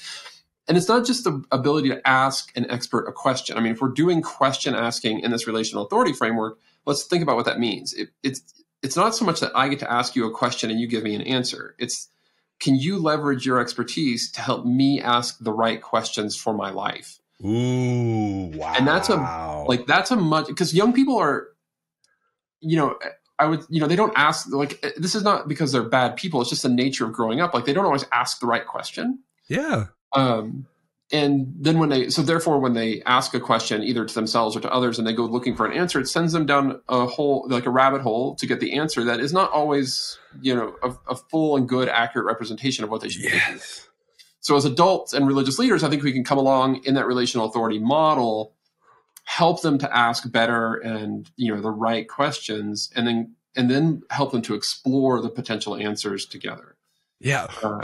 And 0.67 0.77
it's 0.77 0.87
not 0.87 1.05
just 1.05 1.23
the 1.23 1.43
ability 1.51 1.89
to 1.89 2.07
ask 2.07 2.55
an 2.55 2.69
expert 2.69 3.07
a 3.07 3.11
question. 3.11 3.57
I 3.57 3.61
mean, 3.61 3.73
if 3.73 3.81
we're 3.81 3.89
doing 3.89 4.21
question 4.21 4.75
asking 4.75 5.21
in 5.21 5.31
this 5.31 5.47
relational 5.47 5.85
authority 5.85 6.13
framework, 6.13 6.59
let's 6.85 7.03
think 7.03 7.23
about 7.23 7.35
what 7.35 7.45
that 7.45 7.59
means. 7.59 7.93
It, 7.93 8.09
it's 8.23 8.41
it's 8.83 8.95
not 8.95 9.15
so 9.15 9.25
much 9.25 9.39
that 9.41 9.51
I 9.55 9.67
get 9.69 9.79
to 9.79 9.91
ask 9.91 10.15
you 10.15 10.25
a 10.25 10.31
question 10.31 10.71
and 10.71 10.79
you 10.79 10.87
give 10.87 11.03
me 11.03 11.15
an 11.15 11.21
answer. 11.21 11.75
It's 11.77 12.09
can 12.59 12.75
you 12.75 12.99
leverage 12.99 13.45
your 13.45 13.59
expertise 13.59 14.31
to 14.33 14.41
help 14.41 14.65
me 14.65 15.01
ask 15.01 15.37
the 15.39 15.51
right 15.51 15.81
questions 15.81 16.35
for 16.35 16.53
my 16.53 16.69
life? 16.69 17.19
Ooh, 17.43 18.51
wow. 18.55 18.73
And 18.77 18.87
that's 18.87 19.09
a 19.09 19.65
like 19.67 19.87
that's 19.87 20.11
a 20.11 20.15
much 20.15 20.47
because 20.47 20.73
young 20.73 20.93
people 20.93 21.17
are, 21.17 21.47
you 22.59 22.77
know, 22.77 22.97
I 23.39 23.45
would, 23.45 23.65
you 23.69 23.81
know, 23.81 23.87
they 23.87 23.95
don't 23.95 24.13
ask 24.15 24.47
like 24.51 24.79
this 24.95 25.15
is 25.15 25.23
not 25.23 25.47
because 25.47 25.71
they're 25.71 25.83
bad 25.83 26.15
people. 26.15 26.41
It's 26.41 26.51
just 26.51 26.61
the 26.61 26.69
nature 26.69 27.05
of 27.05 27.13
growing 27.13 27.41
up. 27.41 27.55
Like 27.55 27.65
they 27.65 27.73
don't 27.73 27.85
always 27.85 28.05
ask 28.11 28.39
the 28.39 28.45
right 28.45 28.65
question. 28.65 29.19
Yeah. 29.47 29.87
Um, 30.13 30.67
and 31.11 31.53
then 31.59 31.77
when 31.77 31.89
they 31.89 32.09
so 32.09 32.21
therefore 32.21 32.59
when 32.59 32.73
they 32.73 33.01
ask 33.03 33.33
a 33.33 33.39
question 33.39 33.83
either 33.83 34.05
to 34.05 34.13
themselves 34.13 34.55
or 34.55 34.61
to 34.61 34.71
others 34.71 34.97
and 34.97 35.07
they 35.07 35.13
go 35.13 35.25
looking 35.25 35.55
for 35.55 35.65
an 35.65 35.77
answer 35.77 35.99
it 35.99 36.07
sends 36.07 36.33
them 36.33 36.45
down 36.45 36.81
a 36.89 37.05
hole 37.05 37.45
like 37.49 37.65
a 37.65 37.69
rabbit 37.69 38.01
hole 38.01 38.35
to 38.35 38.47
get 38.47 38.59
the 38.59 38.73
answer 38.73 39.03
that 39.03 39.19
is 39.19 39.33
not 39.33 39.51
always 39.51 40.17
you 40.41 40.55
know 40.55 40.75
a, 40.83 40.93
a 41.09 41.15
full 41.15 41.57
and 41.57 41.67
good 41.67 41.89
accurate 41.89 42.25
representation 42.25 42.83
of 42.83 42.89
what 42.89 43.01
they 43.01 43.09
should 43.09 43.21
be. 43.21 43.27
Yes. 43.29 43.87
so 44.39 44.55
as 44.55 44.65
adults 44.65 45.13
and 45.13 45.27
religious 45.27 45.59
leaders 45.59 45.83
i 45.83 45.89
think 45.89 46.03
we 46.03 46.13
can 46.13 46.23
come 46.23 46.37
along 46.37 46.83
in 46.85 46.95
that 46.95 47.05
relational 47.05 47.45
authority 47.45 47.79
model 47.79 48.53
help 49.25 49.61
them 49.61 49.77
to 49.77 49.95
ask 49.95 50.31
better 50.31 50.75
and 50.75 51.29
you 51.35 51.53
know 51.53 51.61
the 51.61 51.71
right 51.71 52.07
questions 52.07 52.91
and 52.95 53.07
then 53.07 53.35
and 53.55 53.69
then 53.69 54.01
help 54.09 54.31
them 54.31 54.41
to 54.41 54.53
explore 54.53 55.21
the 55.21 55.29
potential 55.29 55.75
answers 55.75 56.25
together 56.25 56.75
Yeah. 57.21 57.47
um, 57.63 57.81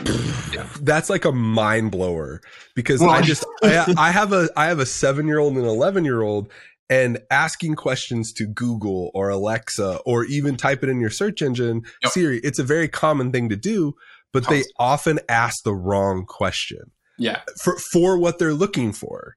yeah 0.53 0.67
That's 0.81 1.09
like 1.09 1.25
a 1.25 1.31
mind 1.31 1.91
blower 1.91 2.41
because 2.75 3.01
Well, 3.01 3.11
I 3.11 3.21
just 3.31 3.45
I, 3.63 3.93
I 3.97 4.11
have 4.11 4.33
a 4.33 4.49
I 4.57 4.65
have 4.65 4.79
a 4.79 4.85
seven 4.85 5.27
year 5.27 5.39
old 5.39 5.53
and 5.53 5.63
an 5.63 5.69
eleven 5.69 6.03
year 6.03 6.21
old 6.21 6.51
and 6.89 7.19
asking 7.29 7.75
questions 7.75 8.31
to 8.33 8.45
Google 8.47 9.11
or 9.13 9.29
Alexa 9.29 9.99
or 10.05 10.25
even 10.25 10.55
type 10.55 10.83
it 10.83 10.89
in 10.89 10.99
your 10.99 11.09
search 11.09 11.41
engine 11.41 11.83
Yep. 12.03 12.11
Siri. 12.13 12.39
It's 12.39 12.59
a 12.59 12.63
very 12.63 12.87
common 12.87 13.31
thing 13.31 13.49
to 13.49 13.55
do, 13.55 13.93
but 14.33 14.47
they 14.47 14.63
often 14.79 15.19
ask 15.29 15.63
the 15.63 15.75
wrong 15.75 16.25
question 16.25 16.91
yeah 17.19 17.41
for 17.61 17.77
for 17.91 18.17
what 18.17 18.39
they're 18.39 18.53
looking 18.53 18.91
for. 18.93 19.35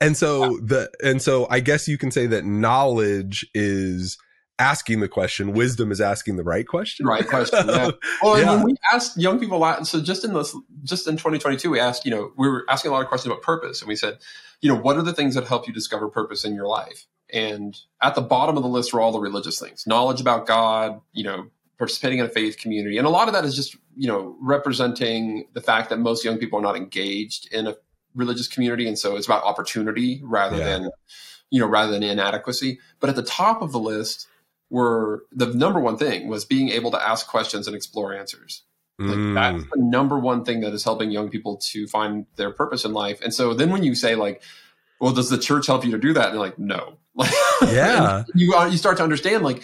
And 0.00 0.16
so 0.16 0.58
the 0.64 0.88
and 1.02 1.20
so 1.20 1.46
I 1.50 1.60
guess 1.60 1.88
you 1.88 1.98
can 1.98 2.10
say 2.10 2.26
that 2.26 2.44
knowledge 2.44 3.44
is 3.54 4.16
asking 4.58 5.00
the 5.00 5.08
question, 5.08 5.52
wisdom 5.52 5.90
is 5.92 6.00
asking 6.00 6.36
the 6.36 6.42
right 6.44 6.66
question. 6.66 7.06
right 7.06 7.26
question 7.26 7.68
yeah 7.68 7.90
Well, 8.22 8.34
and 8.34 8.42
Yeah. 8.44 8.54
when 8.56 8.64
we 8.64 8.74
asked 8.92 9.16
young 9.16 9.38
people, 9.38 9.56
a 9.56 9.60
lot- 9.60 9.86
so 9.86 10.00
just 10.00 10.24
in 10.24 10.34
this, 10.34 10.54
just 10.84 11.06
in 11.06 11.16
2022, 11.16 11.70
we 11.70 11.78
asked, 11.80 12.04
you 12.04 12.10
know, 12.10 12.32
we 12.36 12.48
were 12.48 12.64
asking 12.68 12.90
a 12.90 12.94
lot 12.94 13.02
of 13.02 13.08
questions 13.08 13.30
about 13.32 13.42
purpose, 13.42 13.80
and 13.80 13.88
we 13.88 13.96
said, 13.96 14.18
you 14.60 14.68
know, 14.72 14.78
what 14.80 14.96
are 14.96 15.02
the 15.02 15.12
things 15.12 15.34
that 15.36 15.46
help 15.46 15.66
you 15.68 15.72
discover 15.72 16.08
purpose 16.08 16.44
in 16.44 16.54
your 16.54 16.66
life? 16.66 17.06
And 17.32 17.76
at 18.02 18.14
the 18.14 18.20
bottom 18.22 18.56
of 18.56 18.62
the 18.62 18.68
list 18.68 18.92
were 18.92 19.00
all 19.00 19.12
the 19.12 19.20
religious 19.20 19.60
things: 19.60 19.86
knowledge 19.86 20.20
about 20.20 20.46
God, 20.46 21.00
you 21.12 21.22
know, 21.22 21.48
participating 21.78 22.18
in 22.18 22.24
a 22.26 22.28
faith 22.28 22.56
community, 22.58 22.96
and 22.98 23.06
a 23.06 23.10
lot 23.10 23.28
of 23.28 23.34
that 23.34 23.44
is 23.44 23.54
just, 23.54 23.76
you 23.96 24.08
know, 24.08 24.36
representing 24.40 25.46
the 25.52 25.60
fact 25.60 25.90
that 25.90 25.98
most 25.98 26.24
young 26.24 26.38
people 26.38 26.58
are 26.58 26.62
not 26.62 26.74
engaged 26.76 27.52
in 27.52 27.66
a 27.66 27.76
religious 28.14 28.48
community, 28.48 28.88
and 28.88 28.98
so 28.98 29.14
it's 29.16 29.26
about 29.26 29.44
opportunity 29.44 30.20
rather 30.24 30.56
Yeah. 30.56 30.64
than, 30.64 30.90
you 31.50 31.60
know, 31.60 31.66
rather 31.66 31.92
than 31.92 32.02
inadequacy. 32.02 32.80
But 32.98 33.10
at 33.10 33.16
the 33.16 33.22
top 33.22 33.62
of 33.62 33.72
the 33.72 33.78
list 33.78 34.26
were 34.70 35.24
the 35.32 35.46
number 35.46 35.80
one 35.80 35.96
thing 35.96 36.28
was 36.28 36.44
being 36.44 36.68
able 36.70 36.90
to 36.90 37.02
ask 37.08 37.26
questions 37.26 37.66
and 37.66 37.74
explore 37.74 38.14
answers. 38.14 38.62
Like 39.00 39.16
Mm. 39.16 39.34
that's 39.34 39.64
the 39.72 39.80
number 39.80 40.18
one 40.18 40.44
thing 40.44 40.60
that 40.60 40.72
is 40.74 40.82
helping 40.84 41.10
young 41.10 41.28
people 41.30 41.56
to 41.70 41.86
find 41.86 42.26
their 42.36 42.50
purpose 42.50 42.84
in 42.84 42.92
life. 42.92 43.20
And 43.22 43.32
so 43.32 43.54
then 43.54 43.70
when 43.70 43.84
you 43.84 43.94
say 43.94 44.14
like, 44.16 44.42
well, 45.00 45.12
does 45.12 45.30
the 45.30 45.38
church 45.38 45.68
help 45.68 45.84
you 45.84 45.92
to 45.92 45.98
do 45.98 46.12
that? 46.14 46.26
And 46.26 46.34
they're 46.34 46.40
like, 46.40 46.58
no. 46.58 46.98
Like, 47.14 47.30
Yeah. 47.62 48.24
you 48.34 48.54
uh, 48.54 48.66
you 48.66 48.76
start 48.76 48.96
to 48.98 49.02
understand 49.02 49.42
like, 49.44 49.62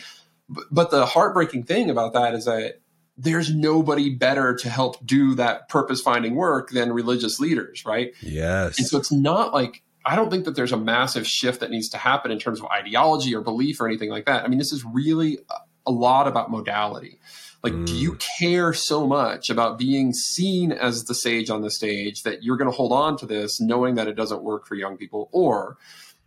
but, 0.49 0.65
but 0.71 0.91
the 0.91 1.05
heartbreaking 1.07 1.65
thing 1.65 1.91
about 1.91 2.13
that 2.15 2.35
is 2.35 2.45
that 2.47 2.81
there's 3.17 3.55
nobody 3.55 4.11
better 4.11 4.57
to 4.57 4.69
help 4.69 5.05
do 5.07 5.37
that 5.37 5.69
purpose 5.69 6.01
finding 6.01 6.35
work 6.35 6.71
than 6.71 6.93
religious 6.93 7.39
leaders, 7.39 7.85
right? 7.87 8.13
Yes. 8.23 8.79
And 8.79 8.89
so 8.89 8.99
it's 8.99 9.13
not 9.13 9.55
like 9.55 9.83
I 10.07 10.17
don't 10.17 10.31
think 10.31 10.45
that 10.45 10.55
there's 10.55 10.73
a 10.73 10.77
massive 10.77 11.27
shift 11.27 11.61
that 11.61 11.71
needs 11.71 11.89
to 11.91 11.99
happen 11.99 12.31
in 12.31 12.39
terms 12.39 12.61
of 12.61 12.67
ideology 12.67 13.35
or 13.35 13.41
belief 13.41 13.81
or 13.81 13.87
anything 13.87 14.11
like 14.11 14.27
that. 14.27 14.45
I 14.45 14.49
mean, 14.49 14.59
this 14.59 14.73
is 14.73 14.85
really 14.85 15.39
a- 15.87 15.91
lot 15.91 16.27
about 16.27 16.51
modality. 16.51 17.19
Like, 17.63 17.73
do 17.85 17.93
Mm. 17.93 17.99
you 17.99 18.19
care 18.39 18.73
so 18.73 19.07
much 19.07 19.51
about 19.51 19.79
being 19.79 20.13
seen 20.13 20.73
as 20.73 21.05
the 21.05 21.15
sage 21.15 21.51
on 21.51 21.61
the 21.63 21.71
stage 21.71 22.23
that 22.23 22.43
you're 22.43 22.57
going 22.57 22.71
to 22.71 22.77
hold 22.77 22.93
on 22.93 23.17
to 23.19 23.27
this 23.27 23.61
knowing 23.61 23.95
that 23.97 24.09
it 24.09 24.15
doesn't 24.15 24.43
work 24.43 24.67
for 24.67 24.75
young 24.75 24.97
people? 24.97 25.29
Or 25.33 25.77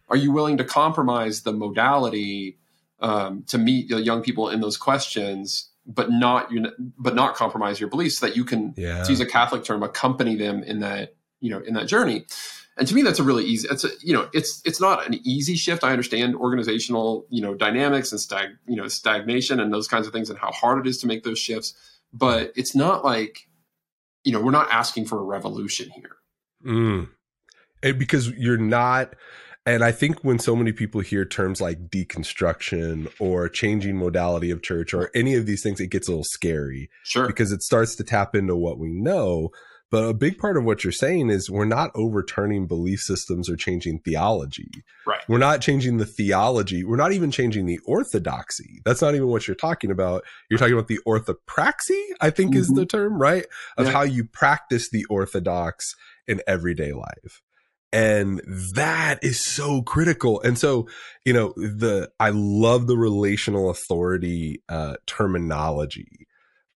are 0.09 0.15
you 0.15 0.31
willing 0.31 0.57
to 0.57 0.63
compromise 0.63 1.41
the 1.41 1.53
modality 1.53 2.57
um, 2.99 3.43
to 3.47 3.57
meet 3.57 3.89
the 3.89 4.01
young 4.01 4.21
people 4.23 4.49
in 4.49 4.61
those 4.61 4.77
questions, 4.77 5.69
but 5.85 6.11
not 6.11 6.51
you 6.51 6.71
but 6.97 7.15
not 7.15 7.35
compromise 7.35 7.79
your 7.79 7.89
beliefs 7.89 8.17
so 8.19 8.25
that 8.25 8.35
you 8.35 8.43
can 8.43 8.73
yeah. 8.75 9.03
to 9.03 9.09
use 9.09 9.19
a 9.19 9.25
Catholic 9.25 9.63
term, 9.63 9.83
accompany 9.83 10.35
them 10.35 10.63
in 10.63 10.79
that 10.79 11.15
you 11.39 11.49
know 11.51 11.59
in 11.59 11.73
that 11.75 11.87
journey. 11.87 12.25
And 12.77 12.87
to 12.87 12.93
me, 12.93 13.01
that's 13.01 13.19
a 13.19 13.23
really 13.23 13.43
easy. 13.43 13.67
It's 13.71 13.83
a, 13.83 13.89
you 14.01 14.13
know, 14.13 14.29
it's 14.33 14.61
it's 14.65 14.79
not 14.79 15.07
an 15.07 15.19
easy 15.23 15.55
shift. 15.55 15.83
I 15.83 15.91
understand 15.91 16.35
organizational 16.35 17.25
you 17.29 17.41
know 17.41 17.55
dynamics 17.55 18.11
and 18.11 18.21
stag 18.21 18.49
you 18.67 18.75
know 18.75 18.87
stagnation 18.87 19.59
and 19.59 19.73
those 19.73 19.87
kinds 19.87 20.05
of 20.07 20.13
things 20.13 20.29
and 20.29 20.37
how 20.37 20.51
hard 20.51 20.85
it 20.85 20.89
is 20.89 20.99
to 20.99 21.07
make 21.07 21.23
those 21.23 21.39
shifts. 21.39 21.73
But 22.13 22.53
it's 22.55 22.75
not 22.75 23.03
like 23.03 23.47
you 24.23 24.31
know 24.31 24.41
we're 24.41 24.51
not 24.51 24.69
asking 24.71 25.05
for 25.05 25.19
a 25.19 25.23
revolution 25.23 25.89
here. 25.89 26.17
Mm. 26.65 27.09
And 27.83 27.99
because 27.99 28.29
you're 28.31 28.57
not, 28.57 29.13
and 29.65 29.83
I 29.83 29.91
think 29.91 30.23
when 30.23 30.39
so 30.39 30.55
many 30.55 30.71
people 30.71 31.01
hear 31.01 31.25
terms 31.25 31.61
like 31.61 31.89
deconstruction 31.89 33.11
or 33.19 33.49
changing 33.49 33.97
modality 33.97 34.49
of 34.49 34.63
church 34.63 34.93
or 34.93 35.11
any 35.13 35.35
of 35.35 35.45
these 35.45 35.61
things, 35.61 35.79
it 35.79 35.87
gets 35.87 36.07
a 36.07 36.11
little 36.11 36.23
scary 36.23 36.89
Sure. 37.03 37.27
because 37.27 37.51
it 37.51 37.61
starts 37.61 37.95
to 37.95 38.03
tap 38.03 38.35
into 38.35 38.55
what 38.55 38.79
we 38.79 38.89
know. 38.89 39.49
But 39.89 40.03
a 40.03 40.13
big 40.13 40.37
part 40.37 40.57
of 40.57 40.65
what 40.65 40.83
you're 40.83 40.91
saying 40.91 41.29
is 41.29 41.49
we're 41.49 41.63
not 41.65 41.91
overturning 41.95 42.67
belief 42.67 42.99
systems 42.99 43.49
or 43.49 43.55
changing 43.55 43.99
theology. 43.99 44.69
Right. 45.05 45.21
We're 45.29 45.37
not 45.37 45.61
changing 45.61 45.97
the 45.97 46.05
theology. 46.05 46.83
We're 46.83 46.97
not 46.97 47.13
even 47.13 47.31
changing 47.31 47.67
the 47.67 47.79
orthodoxy. 47.85 48.81
That's 48.83 49.01
not 49.01 49.15
even 49.15 49.27
what 49.29 49.47
you're 49.47 49.55
talking 49.55 49.89
about. 49.89 50.25
You're 50.49 50.59
talking 50.59 50.73
about 50.73 50.87
the 50.89 50.99
orthopraxy, 51.07 52.01
I 52.19 52.31
think 52.31 52.53
is 52.53 52.69
Mhm. 52.69 52.75
the 52.75 52.85
term, 52.85 53.21
right? 53.21 53.45
Of 53.77 53.85
Yeah. 53.85 53.91
how 53.93 54.01
you 54.01 54.25
practice 54.25 54.89
the 54.89 55.05
orthodox 55.09 55.95
in 56.27 56.41
everyday 56.47 56.91
life. 56.91 57.41
And 57.93 58.41
that 58.75 59.23
is 59.23 59.39
so 59.39 59.81
critical. 59.81 60.41
And 60.41 60.57
so, 60.57 60.89
you 61.23 61.31
know, 61.31 61.53
the 61.55 62.11
I 62.19 62.31
love 62.33 62.87
the 62.87 62.97
relational 62.97 63.69
authority 63.69 64.61
uh 64.67 64.97
terminology 65.05 66.26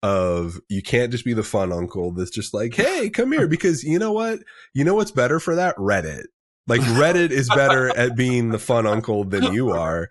of 0.04 0.60
you 0.70 0.82
can't 0.82 1.12
just 1.12 1.26
be 1.26 1.34
the 1.34 1.44
fun 1.44 1.72
uncle 1.72 2.12
that's 2.12 2.32
just 2.32 2.54
like, 2.54 2.74
hey, 2.74 3.10
come 3.10 3.32
here. 3.32 3.48
Because 3.48 3.84
you 3.84 4.00
know 4.00 4.12
what? 4.12 4.40
You 4.74 4.84
know 4.84 4.96
what's 4.96 5.12
better 5.12 5.40
for 5.40 5.56
that? 5.56 5.76
Reddit. 5.78 6.24
Like 6.68 6.82
Reddit 6.82 7.32
is 7.32 7.50
better 7.50 7.90
at 7.98 8.16
being 8.16 8.50
the 8.50 8.60
fun 8.60 8.86
uncle 8.88 9.24
than 9.24 9.52
you 9.54 9.72
are. 9.72 10.10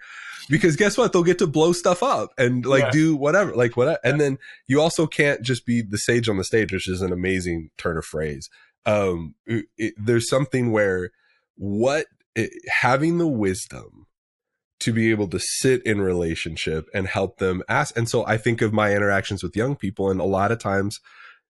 Because 0.49 0.75
guess 0.77 0.99
what? 0.99 1.13
They'll 1.13 1.23
get 1.23 1.39
to 1.39 1.47
blow 1.47 1.73
stuff 1.73 2.03
up 2.03 2.31
and 2.37 2.67
like 2.67 2.85
Yeah. 2.85 2.91
do 2.91 3.17
whatever, 3.17 3.55
like 3.55 3.77
whatever. 3.77 3.99
And 4.03 4.21
then 4.21 4.39
you 4.67 4.81
also 4.81 5.07
can't 5.07 5.43
just 5.43 5.65
be 5.65 5.81
the 5.81 5.99
sage 5.99 6.29
on 6.29 6.37
the 6.39 6.45
stage, 6.45 6.73
which 6.73 6.89
is 6.89 7.03
an 7.03 7.13
amazing 7.13 7.71
turn 7.79 7.97
of 7.97 8.05
phrase. 8.05 8.49
Um, 8.85 9.35
it, 9.47 9.67
it- 9.77 9.95
there's 9.97 10.29
something 10.29 10.73
where 10.73 11.11
what 11.57 12.07
it, 12.35 12.51
having 12.69 13.19
the 13.19 13.29
wisdom 13.29 14.07
to 14.81 14.93
be 14.93 15.11
able 15.11 15.29
to 15.29 15.39
sit 15.39 15.83
in 15.85 16.01
relationship 16.01 16.89
and 16.95 17.07
help 17.07 17.39
them 17.39 17.63
ask. 17.69 17.97
And 17.97 18.09
so 18.09 18.27
I 18.27 18.37
think 18.37 18.63
of 18.63 18.73
my 18.73 18.95
interactions 18.95 19.43
with 19.43 19.57
young 19.57 19.77
people, 19.77 20.11
and 20.11 20.21
a 20.21 20.25
lot 20.25 20.53
of 20.53 20.59
times 20.59 21.01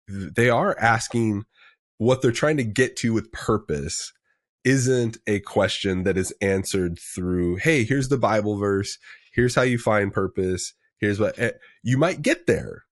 they 0.08 0.48
are 0.48 0.78
asking 0.78 1.44
what 1.98 2.22
they're 2.22 2.32
trying 2.32 2.56
to 2.58 2.64
get 2.64 2.96
to 2.98 3.12
with 3.12 3.32
purpose 3.32 4.12
isn't 4.64 5.18
a 5.26 5.40
question 5.40 6.02
that 6.02 6.16
is 6.16 6.34
answered 6.40 6.98
through, 7.14 7.56
hey, 7.56 7.84
here's 7.84 8.08
the 8.08 8.18
Bible 8.18 8.56
verse, 8.56 8.98
here's 9.32 9.54
how 9.54 9.62
you 9.62 9.78
find 9.78 10.12
purpose, 10.12 10.72
here's 10.98 11.20
what 11.20 11.38
eh, 11.38 11.52
you 11.82 11.96
might 11.96 12.22
get 12.22 12.46
there, 12.46 12.84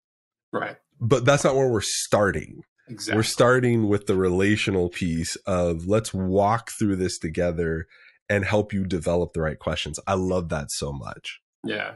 Right. 0.52 0.76
but 1.00 1.24
that's 1.24 1.44
not 1.44 1.56
where 1.56 1.68
we're 1.68 1.80
starting. 1.80 2.62
Exactly. 2.88 3.18
We're 3.18 3.22
starting 3.24 3.88
with 3.88 4.06
the 4.06 4.14
relational 4.16 4.88
piece 4.88 5.36
of 5.46 5.86
let's 5.86 6.12
walk 6.12 6.70
through 6.78 6.96
this 6.96 7.18
together 7.18 7.86
and 8.28 8.44
help 8.44 8.72
you 8.72 8.84
develop 8.84 9.32
the 9.32 9.40
right 9.42 9.58
questions. 9.58 10.00
I 10.06 10.14
love 10.14 10.48
that 10.50 10.70
so 10.70 10.92
much. 10.92 11.40
Yeah, 11.64 11.94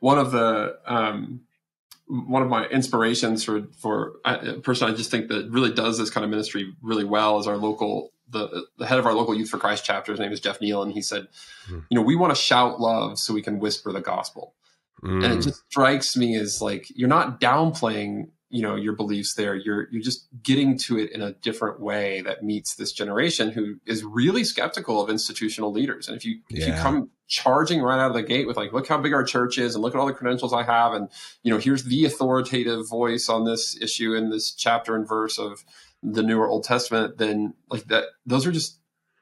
one 0.00 0.18
of 0.18 0.32
the 0.32 0.78
um, 0.86 1.42
one 2.06 2.42
of 2.42 2.48
my 2.48 2.66
inspirations 2.68 3.44
for 3.44 3.66
for 3.78 4.14
a 4.24 4.54
person 4.60 4.88
I 4.90 4.94
just 4.94 5.10
think 5.10 5.28
that 5.28 5.50
really 5.50 5.72
does 5.72 5.98
this 5.98 6.10
kind 6.10 6.24
of 6.24 6.30
ministry 6.30 6.74
really 6.82 7.04
well 7.04 7.38
is 7.38 7.46
our 7.46 7.56
local 7.56 8.12
the 8.30 8.66
the 8.78 8.86
head 8.86 8.98
of 8.98 9.06
our 9.06 9.14
local 9.14 9.34
Youth 9.34 9.50
for 9.50 9.58
Christ 9.58 9.84
chapter. 9.84 10.12
His 10.12 10.20
name 10.20 10.32
is 10.32 10.40
Jeff 10.40 10.60
Neal, 10.60 10.82
and 10.82 10.92
he 10.92 11.02
said, 11.02 11.28
Hmm. 11.66 11.80
you 11.90 11.96
know, 11.96 12.02
we 12.02 12.16
want 12.16 12.34
to 12.34 12.40
shout 12.40 12.80
love 12.80 13.18
so 13.18 13.32
we 13.34 13.42
can 13.42 13.58
whisper 13.58 13.92
the 13.92 14.00
gospel, 14.00 14.54
and 15.02 15.24
it 15.24 15.38
Mm. 15.38 15.42
just 15.44 15.62
strikes 15.70 16.16
me 16.16 16.36
as 16.36 16.60
like 16.60 16.86
you're 16.94 17.08
not 17.08 17.40
downplaying 17.40 18.28
you 18.50 18.62
know 18.62 18.74
your 18.76 18.94
beliefs 18.94 19.34
there 19.34 19.54
you're 19.54 19.88
you're 19.90 20.02
just 20.02 20.26
getting 20.42 20.78
to 20.78 20.98
it 20.98 21.12
in 21.12 21.20
a 21.20 21.32
different 21.34 21.80
way 21.80 22.22
that 22.22 22.42
meets 22.42 22.74
this 22.76 22.92
generation 22.92 23.50
who 23.50 23.76
is 23.86 24.04
really 24.04 24.42
skeptical 24.44 25.02
of 25.02 25.10
institutional 25.10 25.72
leaders. 25.72 26.08
And 26.08 26.16
if 26.16 26.24
you 26.24 26.40
if 26.50 26.66
you 26.66 26.72
come 26.74 27.10
charging 27.26 27.82
right 27.82 28.00
out 28.00 28.10
of 28.10 28.14
the 28.14 28.22
gate 28.22 28.46
with 28.46 28.56
like 28.56 28.72
look 28.72 28.88
how 28.88 28.98
big 28.98 29.12
our 29.12 29.22
church 29.22 29.58
is 29.58 29.74
and 29.74 29.82
look 29.82 29.94
at 29.94 30.00
all 30.00 30.06
the 30.06 30.14
credentials 30.14 30.54
i 30.54 30.62
have 30.62 30.94
and 30.94 31.10
you 31.42 31.52
know 31.52 31.58
here's 31.58 31.84
the 31.84 32.06
authoritative 32.06 32.88
voice 32.88 33.28
on 33.28 33.44
this 33.44 33.78
issue 33.82 34.14
in 34.14 34.30
this 34.30 34.50
chapter 34.54 34.96
and 34.96 35.06
verse 35.06 35.38
of 35.38 35.62
the 36.02 36.22
newer 36.22 36.48
old 36.48 36.64
testament 36.64 37.18
then 37.18 37.52
like 37.68 37.84
that 37.84 38.04
those 38.24 38.46
are 38.46 38.50
just 38.50 38.78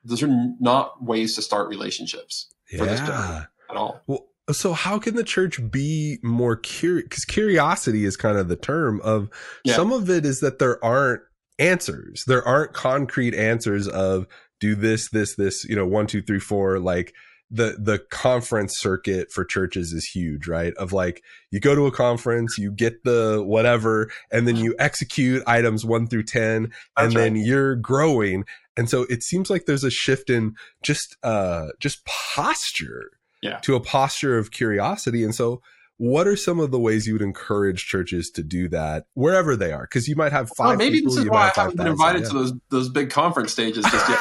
those 0.07 0.23
are 0.23 0.55
not 0.61 1.03
ways 1.03 1.35
to 1.35 1.43
start 1.43 1.69
relationships 1.69 2.47
for 2.79 2.85
this 2.85 3.01
yeah. 3.01 3.45
at 3.71 3.77
all. 3.77 4.01
Well, 4.07 4.27
so 4.53 4.73
how 4.73 4.99
can 4.99 5.17
the 5.17 5.25
church 5.25 5.61
be 5.71 6.19
more 6.23 6.57
curious? 6.57 7.05
Because 7.09 7.25
curiosity 7.25 8.05
is 8.05 8.17
kind 8.17 8.39
of 8.39 8.49
the 8.49 8.57
term 8.57 9.01
of 9.03 9.29
Yeah. 9.65 9.75
some 9.75 9.93
of 9.93 10.09
it 10.11 10.25
is 10.25 10.41
that 10.41 10.59
there 10.59 10.83
aren't 10.85 11.23
answers. 11.59 12.25
There 12.27 12.47
aren't 12.47 12.73
concrete 12.73 13.35
answers 13.35 13.89
of 13.89 14.27
do 14.61 14.75
this, 14.75 15.11
this, 15.11 15.35
this, 15.37 15.65
you 15.65 15.75
know, 15.77 15.87
one, 15.87 16.07
two, 16.07 16.23
three, 16.23 16.39
four, 16.41 16.79
like 16.79 17.13
the 17.51 17.77
the 17.79 18.01
conference 18.11 18.75
circuit 18.79 19.31
for 19.31 19.45
churches 19.45 19.93
is 19.93 20.05
huge, 20.05 20.49
right? 20.49 20.75
Of 20.75 20.93
like 20.93 21.23
you 21.53 21.61
go 21.61 21.75
to 21.77 21.87
a 21.87 21.93
conference, 21.93 22.57
you 22.59 22.73
get 22.73 23.05
the 23.05 23.43
whatever, 23.45 24.11
and 24.33 24.49
then 24.49 24.57
you 24.57 24.75
execute 24.81 25.45
items 25.47 25.85
one 25.85 26.09
through 26.09 26.25
ten, 26.25 26.73
That's 26.97 27.07
and 27.07 27.13
then 27.17 27.35
right. 27.35 27.45
you're 27.45 27.77
growing. 27.77 28.45
And 28.77 28.91
so 28.91 29.07
it 29.09 29.23
seems 29.23 29.49
like 29.49 29.67
there's 29.67 29.85
a 29.85 29.91
shift 29.91 30.29
in 30.29 30.57
just 30.83 31.17
uh 31.23 31.69
just 31.79 32.05
posture 32.05 33.11
Yeah. 33.43 33.59
to 33.59 33.75
a 33.77 33.81
posture 33.81 34.39
of 34.39 34.51
curiosity. 34.51 35.23
And 35.25 35.35
so 35.35 35.61
what 35.99 36.27
are 36.27 36.37
some 36.37 36.61
of 36.61 36.71
the 36.71 36.79
ways 36.79 37.07
you 37.07 37.15
would 37.15 37.23
encourage 37.23 37.87
churches 37.87 38.31
to 38.33 38.43
do 38.43 38.69
that 38.69 39.07
wherever 39.15 39.57
they 39.57 39.73
are? 39.73 39.83
Because 39.83 40.09
you 40.09 40.17
might 40.17 40.33
have 40.33 40.51
five. 40.57 40.77
Maybe 40.79 40.99
people, 40.99 41.15
this 41.15 41.25
is 41.25 41.31
why 41.31 41.43
I 41.43 41.45
have 41.47 41.55
haven't 41.57 41.77
been 41.77 41.87
invited 41.87 42.23
yeah. 42.23 42.29
to 42.29 42.35
those 42.35 42.53
those 42.71 42.89
big 42.91 43.11
conference 43.11 43.53
stages 43.53 43.85
just 43.91 44.09
yet. 44.09 44.19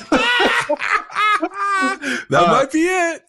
that 2.28 2.44
Uh, 2.44 2.46
might 2.48 2.70
be 2.72 2.80
it. 2.86 3.22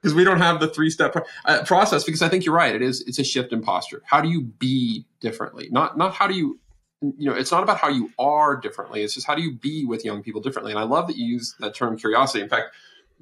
because 0.00 0.14
we 0.14 0.24
don't 0.24 0.40
have 0.40 0.60
the 0.60 0.68
three 0.68 0.90
step 0.90 1.14
uh, 1.44 1.62
process 1.64 2.04
because 2.04 2.22
i 2.22 2.28
think 2.28 2.44
you're 2.44 2.54
right 2.54 2.74
it 2.74 2.82
is 2.82 3.02
it's 3.06 3.18
a 3.18 3.24
shift 3.24 3.52
in 3.52 3.62
posture 3.62 4.02
how 4.06 4.20
do 4.20 4.28
you 4.28 4.42
be 4.42 5.06
differently 5.20 5.68
not 5.70 5.96
not 5.96 6.14
how 6.14 6.26
do 6.26 6.34
you 6.34 6.58
you 7.00 7.28
know 7.30 7.34
it's 7.36 7.52
not 7.52 7.62
about 7.62 7.78
how 7.78 7.88
you 7.88 8.10
are 8.18 8.56
differently 8.56 9.02
it's 9.02 9.14
just 9.14 9.26
how 9.26 9.34
do 9.34 9.42
you 9.42 9.54
be 9.56 9.84
with 9.84 10.04
young 10.04 10.22
people 10.22 10.40
differently 10.40 10.72
and 10.72 10.78
i 10.78 10.84
love 10.84 11.06
that 11.06 11.16
you 11.16 11.26
use 11.26 11.54
that 11.60 11.74
term 11.74 11.96
curiosity 11.96 12.42
in 12.42 12.48
fact 12.48 12.74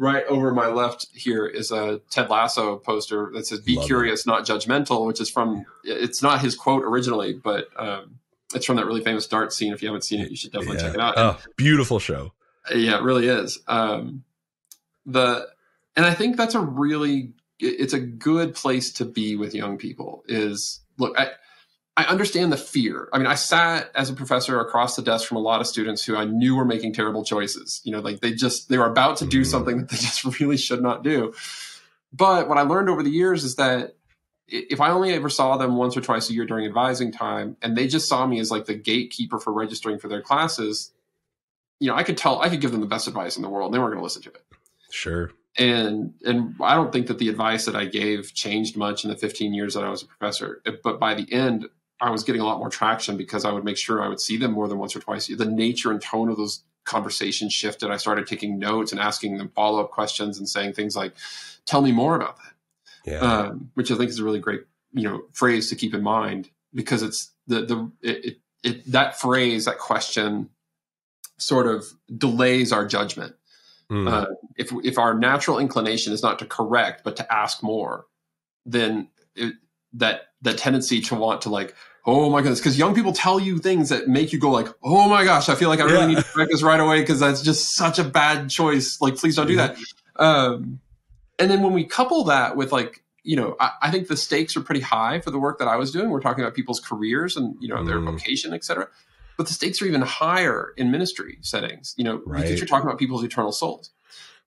right 0.03 0.25
over 0.27 0.53
my 0.53 0.67
left 0.67 1.07
here 1.15 1.47
is 1.47 1.71
a 1.71 2.01
ted 2.11 2.29
lasso 2.29 2.77
poster 2.77 3.31
that 3.35 3.47
says 3.47 3.61
be 3.61 3.77
Love 3.77 3.85
it. 3.85 3.87
curious 3.87 4.27
not 4.27 4.45
judgmental 4.45 5.07
which 5.07 5.21
is 5.21 5.31
from 5.31 5.65
it's 5.85 6.23
not 6.23 6.41
his 6.41 6.57
quote 6.57 6.83
originally 6.85 7.33
but 7.35 7.67
um, 7.77 8.19
it's 8.55 8.67
from 8.67 8.77
that 8.77 8.85
really 8.87 9.01
famous 9.03 9.27
dart 9.29 9.53
scene 9.53 9.73
if 9.73 9.81
you 9.81 9.87
haven't 9.89 10.03
seen 10.03 10.21
it 10.21 10.29
you 10.31 10.37
should 10.37 10.51
definitely 10.53 10.79
Yeah. 10.79 10.83
check 10.83 10.95
it 10.95 11.01
out 11.01 11.15
Oh, 11.17 11.39
beautiful 11.57 11.99
show. 12.01 12.33
yeah, 12.75 12.97
it 12.99 13.03
really 13.03 13.29
is. 13.29 13.61
Um, 13.69 14.25
the 15.07 15.47
and 15.97 16.05
I 16.07 16.15
think 16.15 16.37
that's 16.37 16.55
a 16.55 16.61
really 16.61 17.33
it's 17.59 17.93
a 17.93 18.01
good 18.01 18.55
place 18.55 18.93
to 18.95 19.05
be 19.05 19.37
with 19.37 19.55
young 19.55 19.79
people. 19.79 20.25
Is 20.27 20.81
look, 20.99 21.19
I 21.19 21.29
I 21.97 22.05
understand 22.05 22.51
the 22.53 22.57
fear. 22.57 23.09
I 23.13 23.19
mean, 23.19 23.27
I 23.27 23.35
sat 23.35 23.91
as 23.95 24.09
a 24.09 24.15
professor 24.15 24.59
across 24.61 24.97
the 24.97 25.03
desk 25.03 25.29
from 25.29 25.37
a 25.37 25.41
lot 25.41 25.61
of 25.61 25.67
students 25.67 26.03
who 26.05 26.17
I 26.17 26.25
knew 26.25 26.57
were 26.57 26.65
making 26.65 26.95
terrible 26.95 27.23
choices. 27.23 27.83
You 27.85 27.93
know, 27.93 28.01
like 28.01 28.21
they 28.21 28.33
just 28.33 28.69
they 28.71 28.79
were 28.79 28.87
about 28.91 29.19
to 29.19 29.27
do 29.27 29.43
Mhm. 29.43 29.47
something 29.47 29.77
that 29.79 29.89
they 29.91 29.97
just 30.09 30.25
really 30.41 30.57
should 30.57 30.81
not 30.83 31.05
do. 31.05 31.35
But 32.13 32.49
what 32.49 32.57
I 32.59 32.63
learned 32.63 32.89
over 32.89 33.03
the 33.03 33.11
years 33.11 33.45
is 33.45 33.57
that 33.57 33.95
if 34.49 34.81
I 34.81 34.91
only 34.91 35.13
ever 35.13 35.29
saw 35.29 35.57
them 35.57 35.77
once 35.77 35.97
or 35.97 36.01
twice 36.01 36.29
a 36.29 36.33
year 36.35 36.45
during 36.47 36.67
advising 36.67 37.13
time, 37.13 37.57
and 37.63 37.77
they 37.77 37.87
just 37.87 38.09
saw 38.09 38.27
me 38.27 38.39
as 38.41 38.51
like 38.51 38.67
the 38.67 38.75
gatekeeper 38.75 39.39
for 39.39 39.53
registering 39.53 39.99
for 39.99 40.09
their 40.09 40.21
classes, 40.23 40.93
you 41.81 41.89
know, 41.89 41.95
I 41.95 42.03
could 42.05 42.17
tell 42.17 42.41
I 42.41 42.49
could 42.49 42.61
give 42.61 42.73
them 42.73 42.81
the 42.81 42.87
best 42.87 43.07
advice 43.09 43.37
in 43.37 43.43
the 43.43 43.49
world, 43.51 43.67
and 43.69 43.75
they 43.75 43.79
weren't 43.79 43.93
going 43.93 44.01
to 44.01 44.05
listen 44.05 44.23
to 44.23 44.31
it. 44.31 44.43
Sure. 44.91 45.31
And 45.59 46.15
and 46.25 46.55
I 46.63 46.75
don't 46.75 46.91
think 46.91 47.07
that 47.09 47.19
the 47.19 47.29
advice 47.29 47.67
that 47.67 47.77
I 47.77 47.85
gave 47.85 48.33
changed 48.33 48.77
much 48.79 49.05
in 49.05 49.11
the 49.11 49.17
15 49.17 49.53
years 49.53 49.75
that 49.75 49.85
I 49.85 49.91
was 49.91 50.03
a 50.03 50.07
professor. 50.07 50.63
But 50.83 50.99
by 50.99 51.13
the 51.15 51.31
end, 51.31 51.69
I 52.03 52.11
was 52.11 52.25
getting 52.25 52.43
a 52.43 52.45
lot 52.45 52.59
more 52.59 52.69
traction 52.69 53.17
because 53.17 53.45
I 53.45 53.53
would 53.53 53.65
make 53.65 53.77
sure 53.77 54.03
I 54.03 54.09
would 54.09 54.21
see 54.21 54.37
them 54.37 54.53
more 54.53 54.67
than 54.67 54.79
once 54.79 54.97
or 54.97 55.01
twice. 55.01 55.29
The 55.29 55.47
nature 55.47 55.93
and 55.93 56.03
tone 56.03 56.29
of 56.29 56.37
those 56.37 56.65
conversations 56.85 57.53
shifted. 57.53 57.91
I 57.91 57.97
started 57.97 58.27
taking 58.27 58.59
notes 58.59 58.91
and 58.91 59.01
asking 59.01 59.39
them 59.39 59.53
follow 59.55 59.81
up 59.81 59.93
questions 59.93 60.37
and 60.37 60.49
saying 60.49 60.73
things 60.73 60.97
like, 60.97 61.15
"Tell 61.65 61.81
me 61.81 61.93
more 61.93 62.17
about 62.17 62.37
that." 62.37 62.53
Yeah. 63.05 63.19
um, 63.19 63.71
which 63.75 63.91
I 63.91 63.97
think 63.97 64.11
is 64.11 64.19
a 64.19 64.25
really 64.25 64.39
great 64.41 64.63
you 64.93 65.09
know 65.09 65.23
phrase 65.33 65.71
to 65.71 65.77
keep 65.77 65.95
in 65.95 66.03
mind 66.03 66.51
because 66.75 67.03
it's 67.03 67.31
the 67.47 67.63
the 67.63 67.91
it, 68.03 68.25
it, 68.25 68.39
it 68.63 68.93
that 68.93 69.21
phrase 69.21 69.65
that 69.67 69.79
question 69.79 70.51
sort 71.39 71.67
of 71.67 71.85
delays 72.17 72.73
our 72.73 72.87
judgment. 72.87 73.35
Mm. 73.91 74.11
Uh, 74.11 74.27
if 74.57 74.73
if 74.85 74.99
our 74.99 75.15
natural 75.15 75.59
inclination 75.59 76.13
is 76.13 76.23
not 76.23 76.39
to 76.41 76.47
correct 76.47 77.05
but 77.05 77.17
to 77.17 77.33
ask 77.33 77.63
more, 77.63 78.07
then 78.67 79.09
it, 79.35 79.55
that 79.93 80.23
that 80.43 80.59
tendency 80.59 81.01
to 81.03 81.15
want 81.15 81.43
to 81.43 81.49
like 81.49 81.75
oh 82.05 82.29
my 82.31 82.41
goodness 82.41 82.59
because 82.61 82.77
young 82.79 82.95
people 82.95 83.13
tell 83.13 83.39
you 83.39 83.59
things 83.59 83.89
that 83.91 84.09
make 84.09 84.33
you 84.33 84.39
go 84.39 84.51
like 84.51 84.67
oh 84.83 85.09
my 85.09 85.25
gosh 85.25 85.49
I 85.49 85.55
feel 85.55 85.69
like 85.69 85.81
I 85.81 85.85
really 85.85 85.99
Yeah. 86.01 86.07
need 86.07 86.19
to 86.19 86.25
correct 86.25 86.51
this 86.51 86.63
right 86.63 86.81
away 86.81 87.01
because 87.01 87.21
that's 87.21 87.43
just 87.43 87.75
such 87.77 87.99
a 87.99 88.05
bad 88.05 88.51
choice 88.51 89.01
like 89.01 89.17
please 89.17 89.37
don't 89.37 89.47
do 89.47 89.57
that. 89.57 89.77
Um, 90.17 90.81
and 91.39 91.51
then 91.51 91.63
when 91.63 91.73
we 91.73 91.85
couple 91.85 92.25
that 92.25 92.57
with 92.57 92.73
like 92.73 93.03
you 93.23 93.37
know 93.37 93.57
I, 93.61 93.71
I 93.83 93.91
think 93.91 94.09
the 94.09 94.17
stakes 94.17 94.57
are 94.57 94.61
pretty 94.63 94.81
high 94.81 95.21
for 95.21 95.31
the 95.31 95.39
work 95.39 95.59
that 95.61 95.69
I 95.69 95.77
was 95.77 95.91
doing. 95.93 96.11
We're 96.11 96.21
talking 96.21 96.43
about 96.43 96.55
people's 96.55 96.81
careers 96.81 97.37
and 97.37 97.55
you 97.61 97.69
know 97.69 97.85
their 97.85 97.99
Mm. 97.99 98.07
vocation, 98.07 98.53
et 98.53 98.65
cetera. 98.65 98.89
But 99.37 99.47
the 99.47 99.55
stakes 99.55 99.81
are 99.81 99.87
even 99.87 100.03
higher 100.03 100.75
in 100.77 100.91
ministry 100.91 101.39
settings, 101.41 101.95
you 101.97 102.05
know, 102.05 102.21
Right. 102.27 102.43
because 102.43 102.59
you're 102.59 102.67
talking 102.67 102.87
about 102.87 102.99
people's 102.99 103.25
eternal 103.25 103.51
souls. 103.53 103.91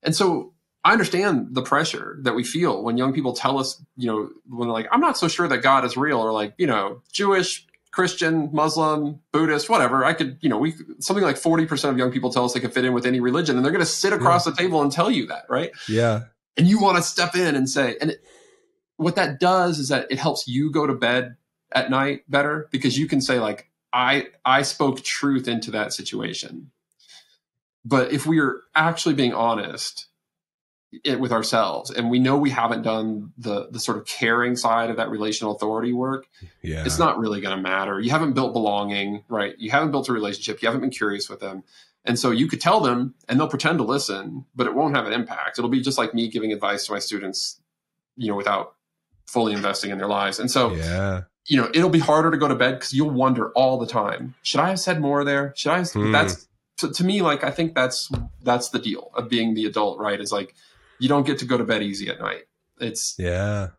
And 0.04 0.16
so 0.16 0.54
I 0.86 0.94
understand 0.94 1.50
the 1.52 1.64
pressure 1.64 2.20
that 2.22 2.36
we 2.36 2.44
feel 2.44 2.84
when 2.84 2.96
young 2.96 3.12
people 3.12 3.34
tell 3.34 3.58
us, 3.58 3.84
you 3.98 4.08
know, 4.08 4.30
when 4.48 4.68
they're 4.70 4.74
like, 4.74 4.88
I'm 4.92 5.02
not 5.02 5.18
so 5.18 5.28
sure 5.28 5.48
that 5.48 5.58
God 5.58 5.84
is 5.84 5.98
real, 5.98 6.20
or 6.20 6.32
like, 6.32 6.54
you 6.58 6.68
know, 6.68 7.02
Jewish, 7.12 7.66
Christian, 7.92 8.50
Muslim, 8.54 9.20
Buddhist, 9.32 9.70
whatever. 9.70 10.06
I 10.06 10.14
could, 10.14 10.38
you 10.42 10.48
know, 10.50 10.60
we 10.60 10.76
something 11.00 11.24
like 11.24 11.38
40% 11.38 11.90
of 11.90 11.98
young 11.98 12.12
people 12.12 12.32
tell 12.32 12.46
us 12.46 12.54
they 12.54 12.60
can 12.60 12.72
fit 12.72 12.86
in 12.86 12.94
with 12.94 13.06
any 13.06 13.20
religion, 13.20 13.58
and 13.58 13.66
they're 13.66 13.72
going 13.72 13.84
to 13.84 13.90
sit 13.90 14.14
across 14.14 14.46
the 14.46 14.54
table 14.54 14.82
and 14.82 14.92
tell 14.92 15.10
you 15.10 15.26
that, 15.28 15.46
right? 15.50 15.72
yeah. 15.90 16.26
and 16.58 16.68
you 16.68 16.80
want 16.80 16.98
to 16.98 17.04
step 17.04 17.36
in 17.36 17.56
and 17.56 17.70
say 17.70 17.98
and 18.00 18.12
it, 18.12 18.24
what 18.98 19.16
that 19.16 19.40
does 19.40 19.80
is 19.80 19.90
that 19.90 20.08
it 20.10 20.20
helps 20.20 20.48
you 20.48 20.72
go 20.72 20.88
to 20.88 20.94
bed 20.94 21.36
at 21.72 21.90
night 21.90 22.22
better 22.30 22.68
because 22.72 22.98
you 22.98 23.08
can 23.08 23.22
say 23.22 23.40
like 23.40 23.70
i 23.92 24.28
i 24.46 24.62
spoke 24.62 25.02
truth 25.02 25.48
into 25.48 25.72
that 25.72 25.94
situation 25.94 26.72
but 27.84 28.12
if 28.12 28.26
we 28.26 28.40
are 28.40 28.62
actually 28.74 29.16
being 29.16 29.34
honest 29.34 30.08
it, 31.04 31.20
with 31.20 31.32
ourselves 31.34 31.92
and 31.92 32.10
we 32.10 32.20
know 32.20 32.38
we 32.38 32.50
haven't 32.52 32.82
done 32.84 33.34
the 33.38 33.68
the 33.72 33.80
sort 33.80 33.98
of 33.98 34.06
caring 34.06 34.56
side 34.56 34.90
of 34.90 34.96
that 34.98 35.10
relational 35.10 35.54
authority 35.56 35.92
work 35.92 36.26
Yeah. 36.62 36.86
it's 36.86 36.98
not 37.00 37.18
really 37.20 37.42
going 37.42 37.56
to 37.56 37.62
matter. 37.62 38.00
You 38.00 38.12
haven't 38.12 38.34
built 38.34 38.54
belonging, 38.54 39.24
right? 39.28 39.56
You 39.58 39.72
haven't 39.72 39.92
built 39.92 40.08
a 40.08 40.14
relationship. 40.14 40.62
You 40.62 40.68
haven't 40.68 40.82
been 40.82 40.90
curious 40.92 41.30
with 41.30 41.42
them. 41.42 41.64
And 42.06 42.18
so 42.20 42.32
you 42.32 42.48
could 42.48 42.62
tell 42.62 42.80
them 42.80 43.16
and 43.28 43.40
they'll 43.40 43.50
pretend 43.50 43.80
to 43.80 43.84
listen, 43.84 44.46
but 44.56 44.68
it 44.68 44.76
won't 44.76 44.96
have 44.96 45.06
an 45.08 45.12
impact. 45.14 45.58
It'll 45.58 45.70
be 45.72 45.82
just 45.82 45.98
like 45.98 46.14
me 46.14 46.30
giving 46.30 46.54
advice 46.54 46.86
to 46.86 46.94
my 46.94 47.00
students, 47.00 47.60
you 48.16 48.30
know, 48.30 48.36
without 48.36 48.76
fully 49.28 49.54
investing 49.54 49.90
in 49.92 49.98
their 49.98 50.08
lives. 50.08 50.40
And 50.40 50.50
so, 50.50 50.74
Yeah. 50.76 51.22
you 51.48 51.60
know, 51.60 51.70
it'll 51.74 51.90
be 51.90 52.00
harder 52.00 52.32
to 52.32 52.38
go 52.38 52.48
to 52.48 52.56
bed 52.56 52.76
because 52.76 52.94
you'll 52.94 53.10
wonder 53.10 53.50
all 53.52 53.80
the 53.80 53.88
time, 53.88 54.36
should 54.44 54.60
I 54.62 54.70
have 54.70 54.80
said 54.80 55.02
more 55.02 55.24
there? 55.26 55.52
Should 55.58 55.72
I 55.72 55.78
have, 55.80 55.92
Hmm. 55.92 56.12
that's 56.12 56.48
to, 56.78 56.92
to 56.92 57.04
me, 57.04 57.22
like, 57.22 57.44
I 57.44 57.52
think 57.52 57.74
that's, 57.74 58.12
that's 58.44 58.70
the 58.70 58.80
deal 58.80 59.10
of 59.16 59.28
being 59.30 59.54
the 59.56 59.66
adult, 59.66 59.98
right? 59.98 60.20
Is 60.22 60.32
like, 60.32 60.54
you 61.00 61.10
don't 61.10 61.26
get 61.26 61.40
to 61.40 61.46
go 61.46 61.58
to 61.58 61.64
bed 61.64 61.82
easy 61.84 62.10
at 62.10 62.20
night. 62.20 62.44
It's, 62.80 63.16
Yeah. 63.18 63.70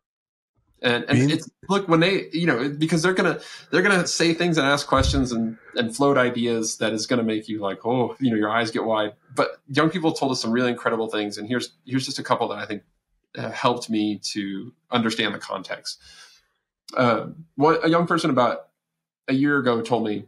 and 0.83 1.05
and 1.09 1.19
Being- 1.19 1.31
it's 1.31 1.49
look 1.69 1.89
when 1.89 2.01
they 2.01 2.29
you 2.33 2.47
know 2.47 2.69
because 2.69 3.03
they're 3.03 3.15
gonna 3.15 3.41
they're 3.71 3.83
gonna 3.83 4.07
say 4.07 4.35
things 4.35 4.59
and 4.59 4.67
ask 4.67 4.87
questions 4.87 5.33
and 5.33 5.57
and 5.75 5.95
float 5.97 6.19
ideas 6.19 6.77
that 6.79 6.93
is 6.93 7.07
gonna 7.07 7.23
make 7.23 7.49
you 7.49 7.61
like 7.61 7.85
oh 7.87 8.15
you 8.21 8.31
know 8.31 8.37
your 8.37 8.51
eyes 8.51 8.71
get 8.71 8.85
wide 8.85 9.15
but 9.35 9.59
young 9.69 9.89
people 9.91 10.13
told 10.13 10.33
us 10.33 10.41
some 10.41 10.51
really 10.53 10.71
incredible 10.71 11.09
things 11.09 11.39
and 11.39 11.49
here's 11.49 11.73
here's 11.87 12.05
just 12.05 12.19
a 12.19 12.23
couple 12.23 12.47
that 12.49 12.59
i 12.59 12.67
think 12.67 12.83
uh, 13.39 13.51
helped 13.51 13.89
me 13.89 14.19
to 14.19 14.73
understand 14.91 15.35
the 15.35 15.39
context 15.39 15.99
um, 16.97 17.47
what 17.57 17.85
a 17.85 17.89
young 17.89 18.07
person 18.07 18.31
about 18.31 18.69
a 19.29 19.35
year 19.35 19.59
ago 19.59 19.81
told 19.81 20.05
me 20.05 20.25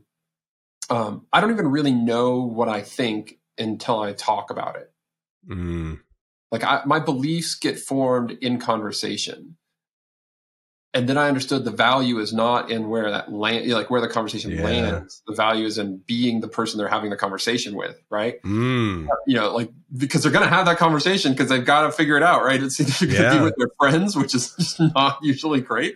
um, 0.90 1.26
i 1.32 1.40
don't 1.42 1.50
even 1.50 1.68
really 1.68 1.92
know 1.92 2.40
what 2.40 2.68
i 2.70 2.80
think 2.82 3.38
until 3.58 4.00
i 4.00 4.12
talk 4.14 4.50
about 4.50 4.76
it 4.76 4.90
Mm. 5.48 6.00
Like 6.50 6.64
I, 6.64 6.82
my 6.86 6.98
beliefs 6.98 7.54
get 7.54 7.78
formed 7.78 8.32
in 8.40 8.58
conversation 8.58 9.56
and 10.94 11.06
then 11.08 11.18
i 11.18 11.28
understood 11.28 11.64
the 11.64 11.70
value 11.70 12.18
is 12.18 12.32
not 12.32 12.70
in 12.70 12.88
where 12.88 13.10
that 13.10 13.30
land 13.30 13.68
like 13.68 13.90
where 13.90 14.00
the 14.00 14.08
conversation 14.08 14.52
Yeah. 14.52 14.62
lands 14.64 15.22
the 15.26 15.34
value 15.34 15.66
is 15.66 15.76
in 15.76 15.98
being 16.06 16.40
the 16.40 16.48
person 16.48 16.78
they're 16.78 16.88
having 16.88 17.10
the 17.10 17.16
conversation 17.16 17.74
with 17.76 18.00
right 18.08 18.40
Mm. 18.42 19.06
you 19.26 19.36
know 19.36 19.54
like 19.54 19.70
because 19.94 20.22
they're 20.22 20.32
going 20.32 20.44
to 20.48 20.50
have 20.50 20.64
that 20.66 20.78
conversation 20.78 21.32
because 21.32 21.50
they've 21.50 21.64
got 21.64 21.82
to 21.82 21.92
figure 21.92 22.16
it 22.16 22.22
out 22.22 22.42
right 22.42 22.62
it's 22.62 22.80
either 22.80 23.06
going 23.06 23.16
to 23.18 23.22
Yeah. 23.22 23.38
be 23.38 23.44
with 23.44 23.54
their 23.58 23.68
friends 23.78 24.16
which 24.16 24.34
is 24.34 24.54
just 24.54 24.80
not 24.94 25.18
usually 25.22 25.60
great 25.60 25.94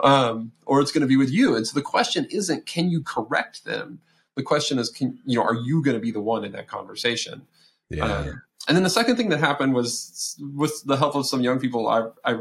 um, 0.00 0.52
or 0.64 0.80
it's 0.80 0.92
going 0.92 1.02
to 1.02 1.06
be 1.06 1.16
with 1.18 1.30
you 1.30 1.54
and 1.54 1.66
so 1.66 1.74
the 1.74 1.82
question 1.82 2.26
isn't 2.30 2.64
can 2.64 2.88
you 2.90 3.02
correct 3.02 3.64
them 3.66 4.00
the 4.36 4.42
question 4.42 4.78
is 4.78 4.88
can 4.88 5.18
you 5.26 5.36
know 5.36 5.44
are 5.44 5.54
you 5.54 5.82
going 5.82 5.94
to 5.96 6.00
be 6.00 6.10
the 6.12 6.20
one 6.22 6.44
in 6.44 6.52
that 6.52 6.66
conversation 6.66 7.42
Yeah. 7.90 8.04
um, 8.04 8.42
and 8.68 8.76
then 8.76 8.84
the 8.84 8.90
second 8.90 9.16
thing 9.16 9.30
that 9.30 9.40
happened 9.40 9.74
was 9.74 10.36
with 10.54 10.82
the 10.84 10.96
help 10.96 11.14
of 11.14 11.26
some 11.26 11.40
young 11.40 11.58
people, 11.58 11.88
I, 11.88 12.08
I 12.24 12.40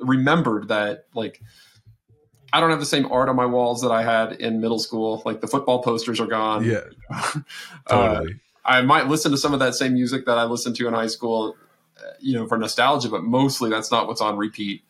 remembered 0.00 0.68
that 0.68 1.06
like 1.14 1.40
I 2.52 2.60
don't 2.60 2.70
have 2.70 2.80
the 2.80 2.86
same 2.86 3.10
art 3.10 3.28
on 3.28 3.36
my 3.36 3.46
walls 3.46 3.82
that 3.82 3.90
I 3.90 4.02
had 4.02 4.32
in 4.40 4.60
middle 4.60 4.78
school. 4.78 5.22
Like 5.24 5.40
the 5.40 5.48
football 5.48 5.82
posters 5.82 6.20
are 6.20 6.26
gone. 6.26 6.64
yeah. 6.64 6.80
Uh, 7.86 8.14
Totally. 8.14 8.36
I 8.64 8.80
might 8.80 9.08
listen 9.08 9.30
to 9.32 9.36
some 9.36 9.52
of 9.52 9.60
that 9.60 9.74
same 9.74 9.92
music 9.92 10.24
that 10.24 10.38
I 10.38 10.44
listened 10.44 10.76
to 10.76 10.88
in 10.88 10.94
high 10.94 11.08
school, 11.08 11.54
uh, 11.98 12.12
you 12.18 12.32
know, 12.32 12.46
for 12.46 12.56
nostalgia, 12.56 13.10
but 13.10 13.22
mostly 13.22 13.68
that's 13.68 13.90
not 13.90 14.06
what's 14.06 14.22
on 14.22 14.38
repeat. 14.38 14.82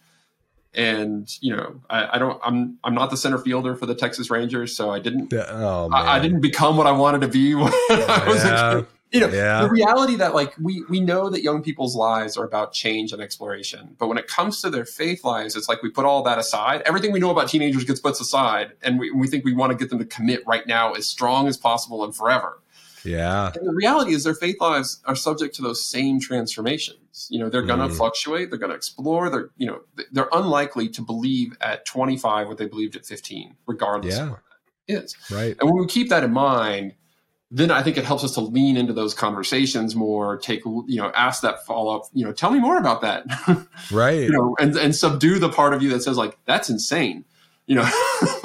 and 0.74 1.28
you 1.40 1.56
know, 1.56 1.80
I, 1.90 2.16
I, 2.16 2.18
don't. 2.18 2.40
I'm 2.44 2.78
I'm 2.84 2.94
not 2.94 3.10
the 3.10 3.16
center 3.16 3.38
fielder 3.38 3.74
for 3.74 3.86
the 3.86 3.96
Texas 3.96 4.30
Rangers, 4.30 4.76
so 4.76 4.90
I 4.90 5.00
didn't. 5.00 5.32
Oh, 5.34 5.88
I, 5.92 6.16
I, 6.16 6.18
didn't 6.20 6.40
become 6.40 6.76
what 6.76 6.86
I 6.86 6.92
wanted 6.92 7.22
to 7.22 7.28
be 7.28 7.54
when 7.56 7.72
I 7.72 8.24
was 8.28 8.44
a 8.44 8.76
kid 8.76 8.93
you 9.14 9.20
know 9.20 9.28
yeah. 9.28 9.62
the 9.62 9.70
reality 9.70 10.16
that 10.16 10.34
like 10.34 10.52
we 10.60 10.84
we 10.88 11.00
know 11.00 11.30
that 11.30 11.42
young 11.42 11.62
people's 11.62 11.94
lives 11.94 12.36
are 12.36 12.44
about 12.44 12.72
change 12.72 13.12
and 13.12 13.22
exploration 13.22 13.94
but 13.98 14.08
when 14.08 14.18
it 14.18 14.26
comes 14.26 14.60
to 14.60 14.68
their 14.68 14.84
faith 14.84 15.24
lives 15.24 15.54
it's 15.56 15.68
like 15.68 15.82
we 15.82 15.88
put 15.88 16.04
all 16.04 16.22
that 16.22 16.36
aside 16.36 16.82
everything 16.84 17.12
we 17.12 17.20
know 17.20 17.30
about 17.30 17.48
teenagers 17.48 17.84
gets 17.84 18.00
put 18.00 18.20
aside 18.20 18.72
and 18.82 18.98
we, 18.98 19.10
we 19.12 19.28
think 19.28 19.44
we 19.44 19.54
want 19.54 19.70
to 19.70 19.78
get 19.78 19.88
them 19.88 19.98
to 19.98 20.04
commit 20.04 20.42
right 20.46 20.66
now 20.66 20.92
as 20.92 21.06
strong 21.06 21.46
as 21.46 21.56
possible 21.56 22.04
and 22.04 22.14
forever 22.14 22.60
yeah 23.04 23.52
and 23.54 23.68
the 23.68 23.74
reality 23.74 24.12
is 24.12 24.24
their 24.24 24.34
faith 24.34 24.60
lives 24.60 25.00
are 25.04 25.14
subject 25.14 25.54
to 25.54 25.62
those 25.62 25.84
same 25.84 26.18
transformations 26.18 27.28
you 27.30 27.38
know 27.38 27.48
they're 27.48 27.62
going 27.62 27.78
to 27.78 27.86
mm. 27.86 27.96
fluctuate 27.96 28.50
they're 28.50 28.58
going 28.58 28.70
to 28.70 28.76
explore 28.76 29.30
they're 29.30 29.50
you 29.56 29.66
know 29.66 29.80
they're 30.10 30.28
unlikely 30.32 30.88
to 30.88 31.02
believe 31.02 31.56
at 31.60 31.86
25 31.86 32.48
what 32.48 32.58
they 32.58 32.66
believed 32.66 32.96
at 32.96 33.06
15 33.06 33.54
regardless 33.66 34.16
yeah. 34.16 34.24
of 34.24 34.30
what 34.30 34.40
that 34.88 35.02
is 35.02 35.16
right 35.30 35.56
and 35.60 35.70
when 35.70 35.78
we 35.78 35.86
keep 35.86 36.08
that 36.08 36.24
in 36.24 36.32
mind 36.32 36.94
then 37.50 37.70
I 37.70 37.82
think 37.82 37.96
it 37.96 38.04
helps 38.04 38.24
us 38.24 38.32
to 38.32 38.40
lean 38.40 38.76
into 38.76 38.92
those 38.92 39.14
conversations 39.14 39.94
more, 39.94 40.36
take, 40.38 40.64
you 40.64 40.96
know, 40.96 41.12
ask 41.14 41.42
that 41.42 41.64
follow 41.66 41.96
up, 41.96 42.02
you 42.12 42.24
know, 42.24 42.32
tell 42.32 42.50
me 42.50 42.58
more 42.58 42.78
about 42.78 43.00
that. 43.02 43.26
Right. 43.92 44.22
you 44.22 44.30
know, 44.30 44.56
and, 44.58 44.76
and 44.76 44.94
subdue 44.96 45.38
the 45.38 45.50
part 45.50 45.74
of 45.74 45.82
you 45.82 45.90
that 45.90 46.02
says 46.02 46.16
like, 46.16 46.38
that's 46.46 46.70
insane, 46.70 47.24
you 47.66 47.76
know? 47.76 47.82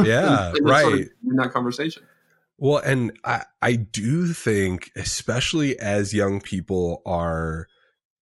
Yeah. 0.04 0.50
and, 0.50 0.58
and 0.58 0.70
right. 0.70 0.82
Sort 0.82 0.94
of 0.94 1.10
in 1.28 1.36
that 1.38 1.52
conversation. 1.52 2.04
Well, 2.58 2.80
and 2.80 3.18
I, 3.24 3.46
I 3.62 3.76
do 3.76 4.34
think, 4.34 4.92
especially 4.96 5.80
as 5.80 6.14
young 6.14 6.42
people 6.42 7.02
are, 7.06 7.68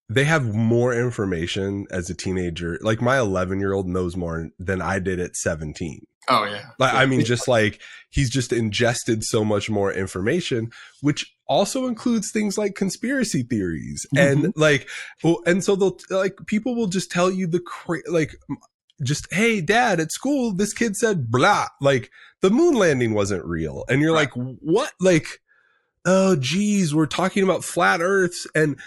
they 0.09 0.23
have 0.23 0.55
more 0.55 0.93
information 0.93 1.85
as 1.91 2.09
a 2.09 2.15
teenager. 2.15 2.79
Like 2.81 3.01
my 3.01 3.19
11 3.19 3.59
year 3.59 3.73
old 3.73 3.87
knows 3.87 4.15
more 4.15 4.49
than 4.57 4.81
I 4.81 4.99
did 4.99 5.19
at 5.19 5.35
17. 5.35 6.05
Oh 6.29 6.45
yeah. 6.45 6.69
Like, 6.77 6.93
I 6.93 7.05
mean, 7.05 7.23
just 7.23 7.47
like 7.47 7.81
he's 8.09 8.29
just 8.29 8.51
ingested 8.51 9.23
so 9.23 9.45
much 9.45 9.69
more 9.69 9.91
information, 9.91 10.71
which 11.01 11.33
also 11.47 11.87
includes 11.87 12.31
things 12.31 12.57
like 12.57 12.75
conspiracy 12.75 13.43
theories 13.43 14.05
mm-hmm. 14.13 14.45
and 14.45 14.53
like, 14.57 14.89
well, 15.23 15.39
and 15.45 15.63
so 15.63 15.75
they'll 15.75 15.97
like 16.09 16.37
people 16.45 16.75
will 16.75 16.87
just 16.87 17.11
tell 17.11 17.31
you 17.31 17.47
the 17.47 17.61
cra- 17.61 18.09
like, 18.09 18.35
just 19.03 19.31
hey, 19.33 19.61
dad, 19.61 19.99
at 19.99 20.11
school 20.11 20.53
this 20.53 20.73
kid 20.73 20.95
said 20.95 21.31
blah, 21.31 21.67
like 21.79 22.09
the 22.41 22.49
moon 22.49 22.75
landing 22.75 23.13
wasn't 23.13 23.45
real, 23.45 23.85
and 23.87 24.01
you're 24.01 24.13
right. 24.13 24.29
like, 24.35 24.57
what, 24.59 24.91
like, 24.99 25.39
oh 26.05 26.35
geez, 26.35 26.93
we're 26.93 27.05
talking 27.05 27.43
about 27.43 27.63
flat 27.63 28.01
Earths 28.01 28.45
and 28.53 28.77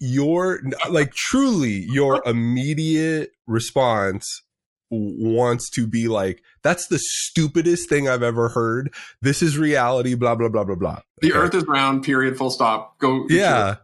your 0.00 0.60
like 0.90 1.12
truly 1.12 1.86
your 1.90 2.22
immediate 2.26 3.32
response 3.46 4.42
wants 4.90 5.70
to 5.70 5.86
be 5.86 6.08
like, 6.08 6.42
that's 6.62 6.86
the 6.86 6.98
stupidest 6.98 7.88
thing 7.88 8.08
I've 8.08 8.22
ever 8.22 8.48
heard. 8.48 8.94
This 9.20 9.42
is 9.42 9.58
reality, 9.58 10.14
blah, 10.14 10.34
blah, 10.34 10.48
blah, 10.48 10.64
blah, 10.64 10.76
blah. 10.76 11.00
The 11.20 11.32
okay. 11.32 11.38
earth 11.38 11.54
is 11.54 11.64
round, 11.64 12.04
period, 12.04 12.36
full 12.36 12.50
stop. 12.50 12.98
Go, 12.98 13.26
yeah. 13.28 13.76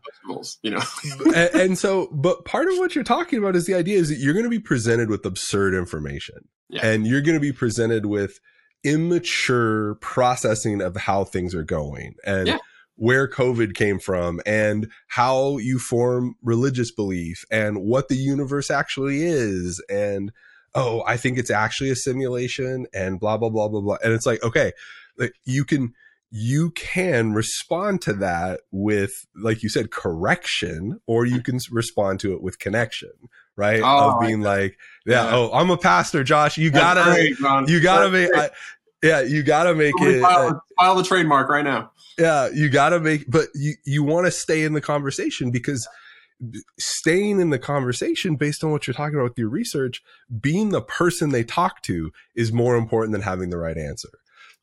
You 0.62 0.70
know, 0.70 0.82
and, 1.34 1.54
and, 1.54 1.78
so, 1.78 2.08
but 2.12 2.44
part 2.44 2.68
of 2.68 2.78
what 2.78 2.94
you're 2.94 3.02
talking 3.02 3.38
about 3.38 3.56
is 3.56 3.66
the 3.66 3.74
idea 3.74 3.98
is 3.98 4.10
that 4.10 4.18
you're 4.18 4.34
going 4.34 4.44
to 4.44 4.50
be 4.50 4.60
presented 4.60 5.10
with 5.10 5.24
absurd 5.26 5.74
information 5.74 6.48
yeah. 6.68 6.86
and 6.86 7.06
you're 7.06 7.22
going 7.22 7.34
to 7.36 7.40
be 7.40 7.52
presented 7.52 8.06
with 8.06 8.38
immature 8.84 9.96
processing 9.96 10.80
of 10.80 10.96
how 10.96 11.24
things 11.24 11.54
are 11.54 11.64
going. 11.64 12.14
And, 12.24 12.48
yeah 12.48 12.58
where 13.00 13.26
COVID 13.26 13.74
came 13.74 13.98
from 13.98 14.42
and 14.44 14.86
how 15.08 15.56
you 15.56 15.78
form 15.78 16.34
religious 16.42 16.92
belief 16.92 17.46
and 17.50 17.80
what 17.80 18.08
the 18.08 18.14
universe 18.14 18.70
actually 18.70 19.22
is 19.22 19.82
and 19.88 20.30
oh, 20.74 21.02
I 21.06 21.16
think 21.16 21.38
it's 21.38 21.50
actually 21.50 21.88
a 21.88 21.96
simulation 21.96 22.86
and 22.92 23.18
blah, 23.18 23.38
blah, 23.38 23.48
blah, 23.48 23.68
blah, 23.68 23.80
blah. 23.80 23.96
And 24.04 24.12
it's 24.12 24.26
like, 24.26 24.42
okay, 24.42 24.72
like 25.16 25.32
you 25.44 25.64
can, 25.64 25.94
you 26.30 26.72
can 26.72 27.32
respond 27.32 28.02
to 28.02 28.12
that 28.12 28.60
with, 28.70 29.26
like 29.34 29.62
you 29.62 29.70
said, 29.70 29.90
correction, 29.90 31.00
or 31.06 31.24
you 31.24 31.42
can 31.42 31.58
respond 31.70 32.20
to 32.20 32.34
it 32.34 32.42
with 32.42 32.58
connection, 32.58 33.12
right? 33.56 33.80
Oh, 33.82 34.12
of 34.12 34.20
being 34.20 34.42
like, 34.42 34.76
yeah, 35.06 35.24
yeah, 35.24 35.36
oh, 35.36 35.50
I'm 35.54 35.70
a 35.70 35.78
pastor, 35.78 36.22
Josh. 36.22 36.58
You 36.58 36.70
gotta, 36.70 37.02
great, 37.04 37.38
you 37.66 37.80
gotta 37.80 38.10
That's 38.10 38.30
make, 38.30 38.36
I, 38.36 38.50
yeah, 39.02 39.20
you 39.22 39.42
gotta 39.42 39.74
make 39.74 39.94
it. 40.00 40.20
File, 40.20 40.48
uh, 40.48 40.54
file 40.78 40.94
the 40.94 41.04
trademark 41.04 41.48
right 41.48 41.64
now. 41.64 41.92
Yeah, 42.18 42.48
you 42.52 42.68
gotta 42.68 43.00
make, 43.00 43.30
but 43.30 43.48
you 43.54 43.74
you 43.84 44.02
want 44.02 44.26
to 44.26 44.30
stay 44.30 44.62
in 44.62 44.72
the 44.72 44.80
conversation 44.80 45.50
because 45.50 45.88
staying 46.78 47.40
in 47.40 47.50
the 47.50 47.58
conversation 47.58 48.36
based 48.36 48.64
on 48.64 48.70
what 48.70 48.86
you're 48.86 48.94
talking 48.94 49.14
about 49.14 49.30
with 49.30 49.38
your 49.38 49.48
research, 49.48 50.02
being 50.40 50.70
the 50.70 50.80
person 50.80 51.30
they 51.30 51.44
talk 51.44 51.82
to 51.82 52.10
is 52.34 52.52
more 52.52 52.76
important 52.76 53.12
than 53.12 53.22
having 53.22 53.50
the 53.50 53.58
right 53.58 53.76
answer 53.76 54.08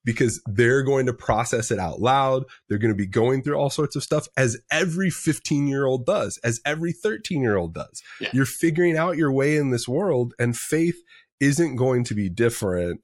because 0.04 0.42
they're 0.46 0.84
going 0.84 1.06
to 1.06 1.14
process 1.14 1.70
it 1.70 1.80
out 1.80 2.00
loud. 2.00 2.46
They're 2.68 2.78
going 2.78 2.94
to 2.94 2.98
be 2.98 3.06
going 3.06 3.44
through 3.44 3.58
all 3.58 3.70
sorts 3.70 3.96
of 3.96 4.04
stuff 4.04 4.28
as 4.38 4.58
every 4.72 5.10
15 5.10 5.68
year 5.68 5.86
old 5.86 6.06
does, 6.06 6.40
as 6.44 6.62
every 6.66 6.94
13 6.94 7.42
year 7.42 7.58
old 7.58 7.74
does. 7.74 8.02
Yeah. 8.22 8.30
You're 8.34 8.46
figuring 8.46 8.98
out 8.98 9.18
your 9.18 9.32
way 9.32 9.58
in 9.58 9.72
this 9.72 9.88
world 9.88 10.34
and 10.40 10.58
faith 10.58 10.96
isn't 11.40 11.76
going 11.76 12.06
to 12.06 12.16
be 12.16 12.30
different 12.30 13.02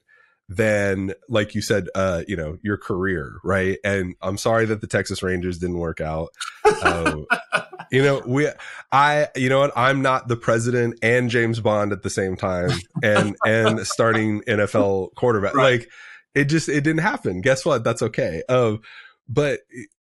than 0.49 1.13
like 1.29 1.55
you 1.55 1.61
said 1.61 1.87
uh 1.95 2.23
you 2.27 2.35
know 2.35 2.57
your 2.61 2.77
career 2.77 3.37
right? 3.43 3.77
And 3.83 4.15
i'm 4.21 4.37
sorry 4.37 4.65
that 4.65 4.81
the 4.81 4.87
texas 4.87 5.23
rangers 5.23 5.57
didn't 5.57 5.79
work 5.79 6.01
out. 6.01 6.29
Uh, 6.65 7.21
you 7.91 8.03
know 8.03 8.21
we 8.25 8.49
i 8.91 9.27
you 9.35 9.49
know 9.49 9.59
what? 9.59 9.71
I'm 9.75 10.01
not 10.01 10.27
the 10.27 10.35
president 10.35 10.99
and 11.01 11.29
james 11.29 11.59
bond 11.59 11.91
at 11.91 12.03
the 12.03 12.09
same 12.09 12.35
time 12.35 12.71
and 13.03 13.35
and 13.45 13.85
starting 13.87 14.41
nfl 14.41 15.13
quarterback. 15.15 15.55
Right. 15.55 15.79
like 15.79 15.89
it 16.35 16.45
just 16.45 16.67
it 16.67 16.83
didn't 16.83 17.01
happen. 17.01 17.41
Guess 17.41 17.65
what? 17.65 17.83
That's 17.83 18.01
okay. 18.01 18.43
Um 18.49 18.81
but 19.29 19.61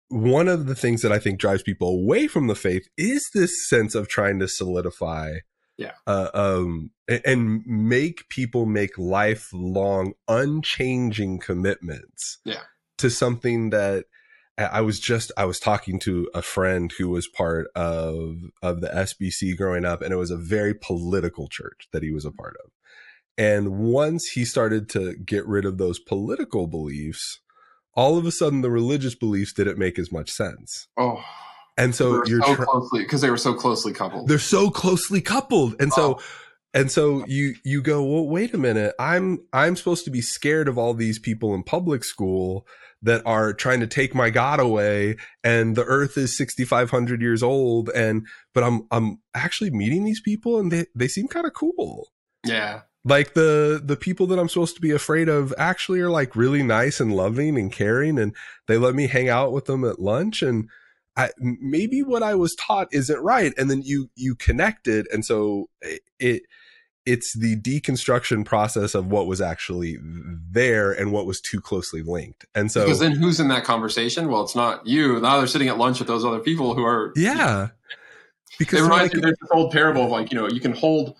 one 0.08 0.48
of 0.48 0.66
the 0.66 0.74
things 0.74 1.02
that 1.02 1.12
i 1.12 1.18
think 1.18 1.38
drives 1.38 1.62
people 1.62 1.88
away 1.88 2.28
from 2.28 2.46
the 2.46 2.54
faith 2.54 2.86
is 2.96 3.28
this 3.34 3.68
sense 3.68 3.94
of 3.94 4.08
trying 4.08 4.38
to 4.38 4.48
solidify 4.48 5.38
yeah 5.76 5.92
uh, 6.06 6.28
um 6.34 6.90
and 7.08 7.64
make 7.66 8.28
people 8.28 8.66
make 8.66 8.96
lifelong 8.96 10.14
unchanging 10.28 11.38
commitments 11.38 12.38
yeah 12.44 12.62
to 12.98 13.10
something 13.10 13.70
that 13.70 14.04
I 14.56 14.82
was 14.82 15.00
just 15.00 15.32
I 15.36 15.46
was 15.46 15.58
talking 15.58 15.98
to 16.00 16.30
a 16.32 16.40
friend 16.40 16.92
who 16.96 17.08
was 17.08 17.26
part 17.26 17.66
of 17.74 18.36
of 18.62 18.80
the 18.80 18.88
SBC 18.88 19.56
growing 19.56 19.84
up 19.84 20.00
and 20.00 20.12
it 20.12 20.16
was 20.16 20.30
a 20.30 20.36
very 20.36 20.74
political 20.74 21.48
church 21.48 21.88
that 21.92 22.04
he 22.04 22.12
was 22.12 22.24
a 22.24 22.30
part 22.30 22.56
of. 22.64 22.70
And 23.36 23.78
once 23.78 24.26
he 24.26 24.44
started 24.44 24.88
to 24.90 25.16
get 25.16 25.44
rid 25.46 25.64
of 25.64 25.78
those 25.78 25.98
political 25.98 26.68
beliefs, 26.68 27.40
all 27.94 28.16
of 28.16 28.26
a 28.26 28.30
sudden 28.30 28.60
the 28.60 28.70
religious 28.70 29.16
beliefs 29.16 29.52
didn't 29.52 29.76
make 29.76 29.98
as 29.98 30.12
much 30.12 30.30
sense. 30.30 30.86
Oh 30.96 31.24
and 31.76 31.94
so 31.94 32.24
you're 32.26 32.42
so 32.42 32.56
closely 32.56 33.02
because 33.02 33.20
they 33.20 33.30
were 33.30 33.36
so 33.36 33.54
closely 33.54 33.92
coupled. 33.92 34.28
They're 34.28 34.38
so 34.38 34.70
closely 34.70 35.20
coupled, 35.20 35.80
and 35.80 35.92
so 35.92 36.20
and 36.74 36.90
so 36.90 37.24
you 37.26 37.54
you 37.64 37.82
go, 37.82 38.02
well, 38.02 38.26
wait 38.26 38.52
a 38.52 38.58
minute. 38.58 38.94
I'm 38.98 39.46
I'm 39.52 39.76
supposed 39.76 40.04
to 40.04 40.10
be 40.10 40.20
scared 40.20 40.68
of 40.68 40.76
all 40.76 40.92
these 40.92 41.18
people 41.18 41.54
in 41.54 41.62
public 41.62 42.04
school 42.04 42.66
that 43.02 43.22
are 43.26 43.52
trying 43.52 43.80
to 43.80 43.86
take 43.86 44.14
my 44.14 44.30
God 44.30 44.60
away, 44.60 45.16
and 45.44 45.76
the 45.76 45.84
Earth 45.84 46.16
is 46.16 46.36
6,500 46.36 47.20
years 47.20 47.42
old, 47.42 47.90
and 47.90 48.26
but 48.52 48.64
I'm 48.64 48.86
I'm 48.90 49.20
actually 49.34 49.70
meeting 49.70 50.04
these 50.04 50.20
people, 50.20 50.58
and 50.58 50.72
they 50.72 50.86
they 50.94 51.08
seem 51.08 51.28
kind 51.28 51.46
of 51.46 51.54
cool. 51.54 52.08
Yeah, 52.44 52.82
like 53.04 53.34
the 53.34 53.80
the 53.82 53.96
people 53.96 54.26
that 54.28 54.38
I'm 54.38 54.48
supposed 54.48 54.74
to 54.74 54.80
be 54.82 54.90
afraid 54.90 55.28
of 55.28 55.54
actually 55.56 56.00
are 56.00 56.10
like 56.10 56.34
really 56.34 56.62
nice 56.62 56.98
and 56.98 57.14
loving 57.14 57.56
and 57.56 57.70
caring, 57.70 58.18
and 58.18 58.34
they 58.66 58.78
let 58.78 58.94
me 58.94 59.06
hang 59.06 59.28
out 59.28 59.52
with 59.52 59.66
them 59.66 59.84
at 59.84 60.00
lunch 60.00 60.42
and 60.42 60.68
I, 61.16 61.30
maybe 61.38 62.02
what 62.02 62.22
I 62.22 62.34
was 62.34 62.54
taught 62.56 62.88
isn't 62.92 63.20
right. 63.20 63.52
And 63.56 63.70
then 63.70 63.82
you, 63.82 64.10
you 64.16 64.34
connect 64.34 64.88
it. 64.88 65.06
And 65.12 65.24
so 65.24 65.68
eh, 65.82 65.98
it, 66.18 66.42
it's 67.06 67.34
the 67.34 67.56
deconstruction 67.56 68.44
process 68.44 68.94
of 68.94 69.06
what 69.06 69.26
was 69.26 69.40
actually 69.40 69.98
there 70.00 70.90
and 70.90 71.12
what 71.12 71.26
was 71.26 71.40
too 71.40 71.60
closely 71.60 72.02
linked. 72.02 72.46
And 72.54 72.72
so, 72.72 72.84
because 72.84 72.98
then 72.98 73.12
who's 73.12 73.40
in 73.40 73.48
that 73.48 73.64
conversation? 73.64 74.28
Well, 74.28 74.42
it's 74.42 74.54
not 74.54 74.86
you. 74.86 75.20
Now 75.20 75.38
they're 75.38 75.46
sitting 75.46 75.68
at 75.68 75.76
lunch 75.76 75.98
with 75.98 76.08
those 76.08 76.24
other 76.24 76.40
people 76.40 76.74
who 76.74 76.84
are, 76.84 77.12
yeah. 77.14 77.68
Because 78.58 78.80
it 78.80 78.82
reminds 78.84 79.12
like, 79.12 79.14
me, 79.14 79.20
there's 79.20 79.36
this 79.40 79.50
old 79.52 79.72
parable 79.72 80.04
of 80.04 80.10
like, 80.10 80.32
you 80.32 80.38
know, 80.38 80.48
you 80.48 80.60
can 80.60 80.72
hold, 80.72 81.16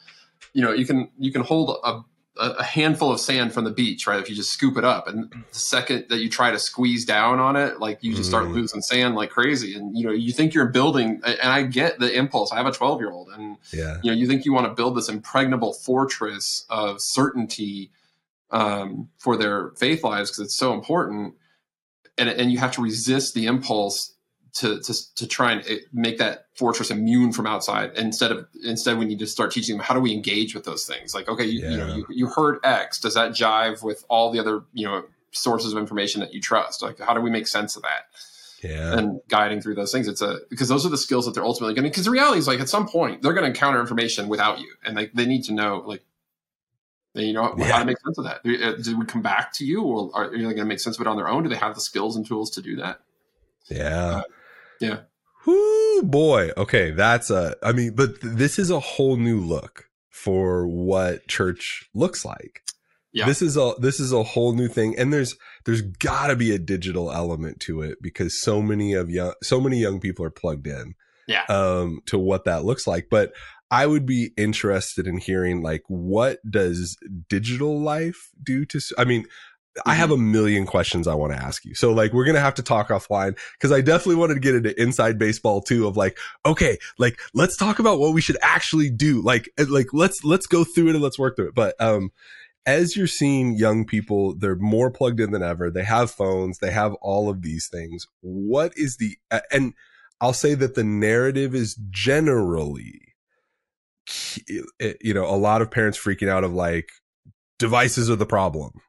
you 0.55 0.63
know, 0.63 0.73
you 0.73 0.87
can, 0.87 1.11
you 1.19 1.33
can 1.33 1.43
hold 1.43 1.77
a 1.85 2.01
a 2.37 2.65
handful 2.65 3.13
of 3.13 3.21
sand 3.21 3.53
from 3.53 3.65
the 3.65 3.71
beach, 3.71 4.07
right? 4.07 4.19
If 4.19 4.29
you 4.29 4.35
just 4.35 4.51
scoop 4.51 4.77
it 4.77 4.85
up, 4.85 5.07
and 5.07 5.31
the 5.31 5.59
second 5.59 6.07
that 6.09 6.19
you 6.19 6.29
try 6.29 6.51
to 6.51 6.59
squeeze 6.59 7.05
down 7.05 7.39
on 7.39 7.55
it, 7.55 7.79
like 7.79 8.03
you 8.03 8.15
just 8.15 8.29
start 8.29 8.47
mm. 8.47 8.55
losing 8.55 8.81
sand 8.81 9.15
like 9.15 9.31
crazy. 9.31 9.77
And 9.77 9.97
you 9.97 10.05
know, 10.05 10.13
you 10.13 10.33
think 10.33 10.53
you're 10.53 10.67
building, 10.67 11.21
and 11.25 11.51
I 11.51 11.63
get 11.63 12.01
the 12.01 12.13
impulse. 12.13 12.51
I 12.53 12.57
have 12.57 12.67
a 12.67 12.73
12 12.73 13.01
year 13.01 13.13
old, 13.13 13.29
and 13.29 13.57
yeah. 13.73 13.99
you 14.03 14.11
know, 14.11 14.17
you 14.17 14.27
think 14.27 14.45
you 14.45 14.53
want 14.53 14.67
to 14.67 14.75
build 14.75 14.97
this 14.97 15.09
impregnable 15.09 15.75
fortress 15.75 16.67
of 16.69 16.97
certainty 16.99 17.93
um, 18.51 19.11
for 19.19 19.37
their 19.37 19.71
faith 19.77 20.03
lives 20.03 20.31
because 20.31 20.47
it's 20.47 20.57
so 20.57 20.73
important, 20.73 21.35
and 22.19 22.29
and 22.29 22.51
you 22.51 22.59
have 22.59 22.73
to 22.73 22.83
resist 22.83 23.35
the 23.35 23.47
impulse 23.47 24.14
to, 24.55 24.81
to 24.81 25.15
to 25.17 25.27
try 25.27 25.53
and 25.53 25.65
eh, 25.69 25.79
make 25.93 26.19
that 26.19 26.47
fortress 26.55 26.91
immune 26.91 27.33
from 27.33 27.47
outside. 27.47 27.91
Instead 27.97 28.31
of 28.33 28.47
instead, 28.63 28.99
we 28.99 29.05
need 29.05 29.19
to 29.19 29.27
start 29.27 29.51
teaching 29.51 29.77
them 29.77 29.85
how 29.85 29.95
do 29.95 30.01
we 30.01 30.13
engage 30.13 30.55
with 30.55 30.65
those 30.65 30.87
things. 30.87 31.15
Like, 31.15 31.29
okay, 31.29 31.45
you, 31.45 31.61
Yeah. 31.61 31.71
you 31.71 31.77
know, 31.77 31.97
you, 31.97 32.07
you 32.11 32.27
heard 32.29 32.59
X. 32.65 33.01
Does 33.01 33.15
that 33.15 33.33
jive 33.33 33.83
with 33.83 34.05
all 34.09 34.31
the 34.33 34.39
other 34.39 34.63
you 34.73 34.87
know 34.87 35.03
sources 35.33 35.73
of 35.73 35.79
information 35.79 36.21
that 36.21 36.33
you 36.33 36.41
trust? 36.41 36.83
Like, 36.83 37.01
how 37.01 37.15
do 37.15 37.21
we 37.21 37.31
make 37.31 37.47
sense 37.49 37.77
of 37.77 37.83
that? 37.83 38.05
Yeah. 38.63 38.97
and 38.97 39.21
guiding 39.29 39.61
through 39.61 39.75
those 39.75 39.93
things. 39.93 40.09
It's 40.09 40.23
a 40.23 40.39
because 40.49 40.69
those 40.69 40.87
are 40.87 40.89
the 40.89 40.97
skills 40.97 41.27
that 41.27 41.35
they're 41.35 41.45
ultimately 41.45 41.75
going 41.75 41.85
to. 41.85 41.91
Because 41.91 42.07
the 42.07 42.11
reality 42.11 42.39
is, 42.39 42.47
like 42.47 42.61
at 42.61 42.69
some 42.71 42.89
point, 42.89 43.21
they're 43.21 43.35
going 43.35 43.43
to 43.45 43.51
encounter 43.51 43.79
information 43.79 44.27
without 44.27 44.59
you, 44.59 44.73
and 44.85 44.97
like 44.97 45.13
they 45.13 45.27
need 45.27 45.43
to 45.45 45.53
know, 45.53 45.83
like 45.85 46.03
they 47.15 47.25
you 47.25 47.33
know 47.35 47.43
how 47.43 47.55
Yeah. 47.59 47.79
to 47.81 47.85
make 47.85 47.99
sense 47.99 48.17
of 48.17 48.25
that. 48.25 48.43
Do, 48.43 48.57
uh, 48.63 48.77
do 48.81 48.99
we 48.99 49.05
come 49.05 49.21
back 49.21 49.53
to 49.55 49.67
you, 49.67 49.83
or 49.83 50.11
are 50.15 50.31
they 50.31 50.39
going 50.41 50.57
to 50.57 50.65
make 50.65 50.81
sense 50.81 50.97
of 50.97 51.03
it 51.03 51.07
on 51.07 51.17
their 51.17 51.29
own? 51.29 51.43
Do 51.43 51.51
they 51.51 51.57
have 51.57 51.75
the 51.75 51.81
skills 51.83 52.17
and 52.17 52.25
tools 52.27 52.51
to 52.53 52.63
do 52.63 52.77
that? 52.77 53.01
Yeah. 53.69 54.23
Yeah. 54.85 54.99
Whoo, 55.47 56.03
boy. 56.03 56.51
Okay, 56.57 56.91
that's 56.91 57.31
a. 57.31 57.57
I 57.63 57.73
mean, 57.73 57.95
but 57.95 58.21
th- 58.21 58.35
this 58.35 58.59
is 58.59 58.71
a 58.71 58.81
whole 58.81 59.17
new 59.17 59.41
look 59.41 59.91
for 60.11 60.67
what 60.67 61.27
church 61.29 61.89
looks 61.95 62.25
like. 62.25 62.63
Yeah. 63.13 63.27
This 63.27 63.43
is 63.43 63.57
a 63.57 63.75
this 63.79 64.01
is 64.01 64.13
a 64.13 64.23
whole 64.23 64.55
new 64.55 64.69
thing, 64.69 64.99
and 64.99 65.13
there's 65.13 65.37
there's 65.67 65.83
got 65.83 66.29
to 66.29 66.37
be 66.37 66.53
a 66.53 66.59
digital 66.59 67.13
element 67.13 67.61
to 67.61 67.83
it 67.83 67.99
because 68.03 68.41
so 68.41 68.61
many 68.61 68.95
of 68.95 69.11
young 69.11 69.35
so 69.43 69.61
many 69.61 69.79
young 69.79 70.01
people 70.01 70.25
are 70.25 70.31
plugged 70.31 70.67
in. 70.67 70.95
Yeah. 71.27 71.45
Um, 71.49 72.01
to 72.07 72.19
what 72.19 72.45
that 72.45 72.67
looks 72.67 72.87
like, 72.87 73.07
but 73.11 73.33
I 73.71 73.87
would 73.87 74.05
be 74.05 74.33
interested 74.37 75.07
in 75.07 75.17
hearing 75.17 75.63
like 75.63 75.83
what 75.89 76.39
does 76.49 76.99
digital 77.29 77.81
life 77.81 78.31
do 78.43 78.65
to. 78.67 78.81
I 78.99 79.05
mean, 79.05 79.27
I 79.87 79.95
have 79.95 80.11
a 80.11 80.17
million 80.17 80.67
questions 80.67 81.09
I 81.09 81.15
want 81.15 81.33
to 81.33 81.43
ask 81.43 81.65
you. 81.65 81.75
So 81.75 81.93
like 81.93 82.13
we're 82.13 82.25
going 82.25 82.37
to 82.37 82.41
have 82.41 82.55
to 82.55 82.63
talk 82.63 82.89
offline 82.89 83.37
cuz 83.61 83.73
I 83.73 83.81
definitely 83.81 84.17
wanted 84.17 84.35
to 84.35 84.41
get 84.41 84.55
into 84.55 84.81
inside 84.81 85.19
baseball 85.19 85.61
too 85.61 85.87
of 85.87 85.97
like 85.97 86.19
okay, 86.47 86.79
like 86.99 87.19
let's 87.35 87.57
talk 87.57 87.79
about 87.79 87.99
what 87.99 88.15
we 88.15 88.21
should 88.21 88.39
actually 88.43 88.91
do. 88.91 89.21
Like 89.21 89.49
uh, 89.59 89.67
like 89.69 89.89
let's 89.93 90.25
let's 90.25 90.47
go 90.47 90.65
through 90.65 90.89
it 90.89 90.95
and 90.95 91.03
let's 91.03 91.19
work 91.19 91.37
through 91.37 91.49
it. 91.49 91.55
But 91.55 91.75
um 91.81 92.11
as 92.67 92.97
you're 92.97 93.07
seeing 93.07 93.57
young 93.57 93.85
people, 93.85 94.35
they're 94.35 94.57
more 94.57 94.91
plugged 94.91 95.21
in 95.21 95.33
than 95.33 95.43
ever. 95.43 95.71
They 95.71 95.85
have 95.85 96.11
phones, 96.11 96.59
they 96.59 96.71
have 96.71 96.95
all 97.03 97.29
of 97.29 97.43
these 97.43 97.69
things. 97.69 98.07
What 98.21 98.73
is 98.77 98.97
the 98.97 99.19
and 99.51 99.75
I'll 100.21 100.33
say 100.33 100.55
that 100.55 100.75
the 100.75 100.85
narrative 100.85 101.55
is 101.55 101.77
generally 101.91 103.01
you 105.01 105.15
know, 105.15 105.25
a 105.25 105.37
lot 105.37 105.63
of 105.63 105.71
parents 105.71 105.99
freaking 105.99 106.29
out 106.29 106.45
of 106.45 106.53
like 106.53 106.91
devices 107.59 108.11
are 108.11 108.17
the 108.17 108.27
problem 108.27 108.81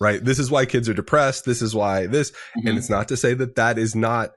right? 0.00 0.24
This 0.24 0.38
is 0.38 0.50
why 0.50 0.66
kids 0.66 0.88
are 0.88 0.94
depressed. 0.94 1.44
This 1.44 1.62
is 1.62 1.74
why 1.74 2.06
this, 2.06 2.32
Mhm. 2.56 2.68
and 2.68 2.78
it's 2.78 2.90
not 2.90 3.08
to 3.08 3.16
say 3.16 3.34
that 3.34 3.56
that 3.56 3.78
is 3.78 3.94
not 3.94 4.30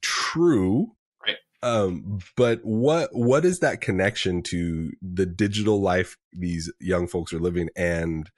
true. 0.00 0.92
Right. 1.26 1.36
Um, 1.62 2.20
but 2.36 2.60
what, 2.62 3.10
what 3.12 3.44
is 3.44 3.58
that 3.60 3.80
connection 3.80 4.42
to 4.44 4.92
the 5.02 5.26
digital 5.26 5.80
life 5.80 6.16
these 6.32 6.72
young 6.80 7.08
folks 7.08 7.32
are 7.32 7.40
living 7.40 7.68
and 7.76 8.30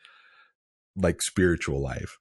like 0.97 1.23
spiritual 1.23 1.81
life? 1.81 2.19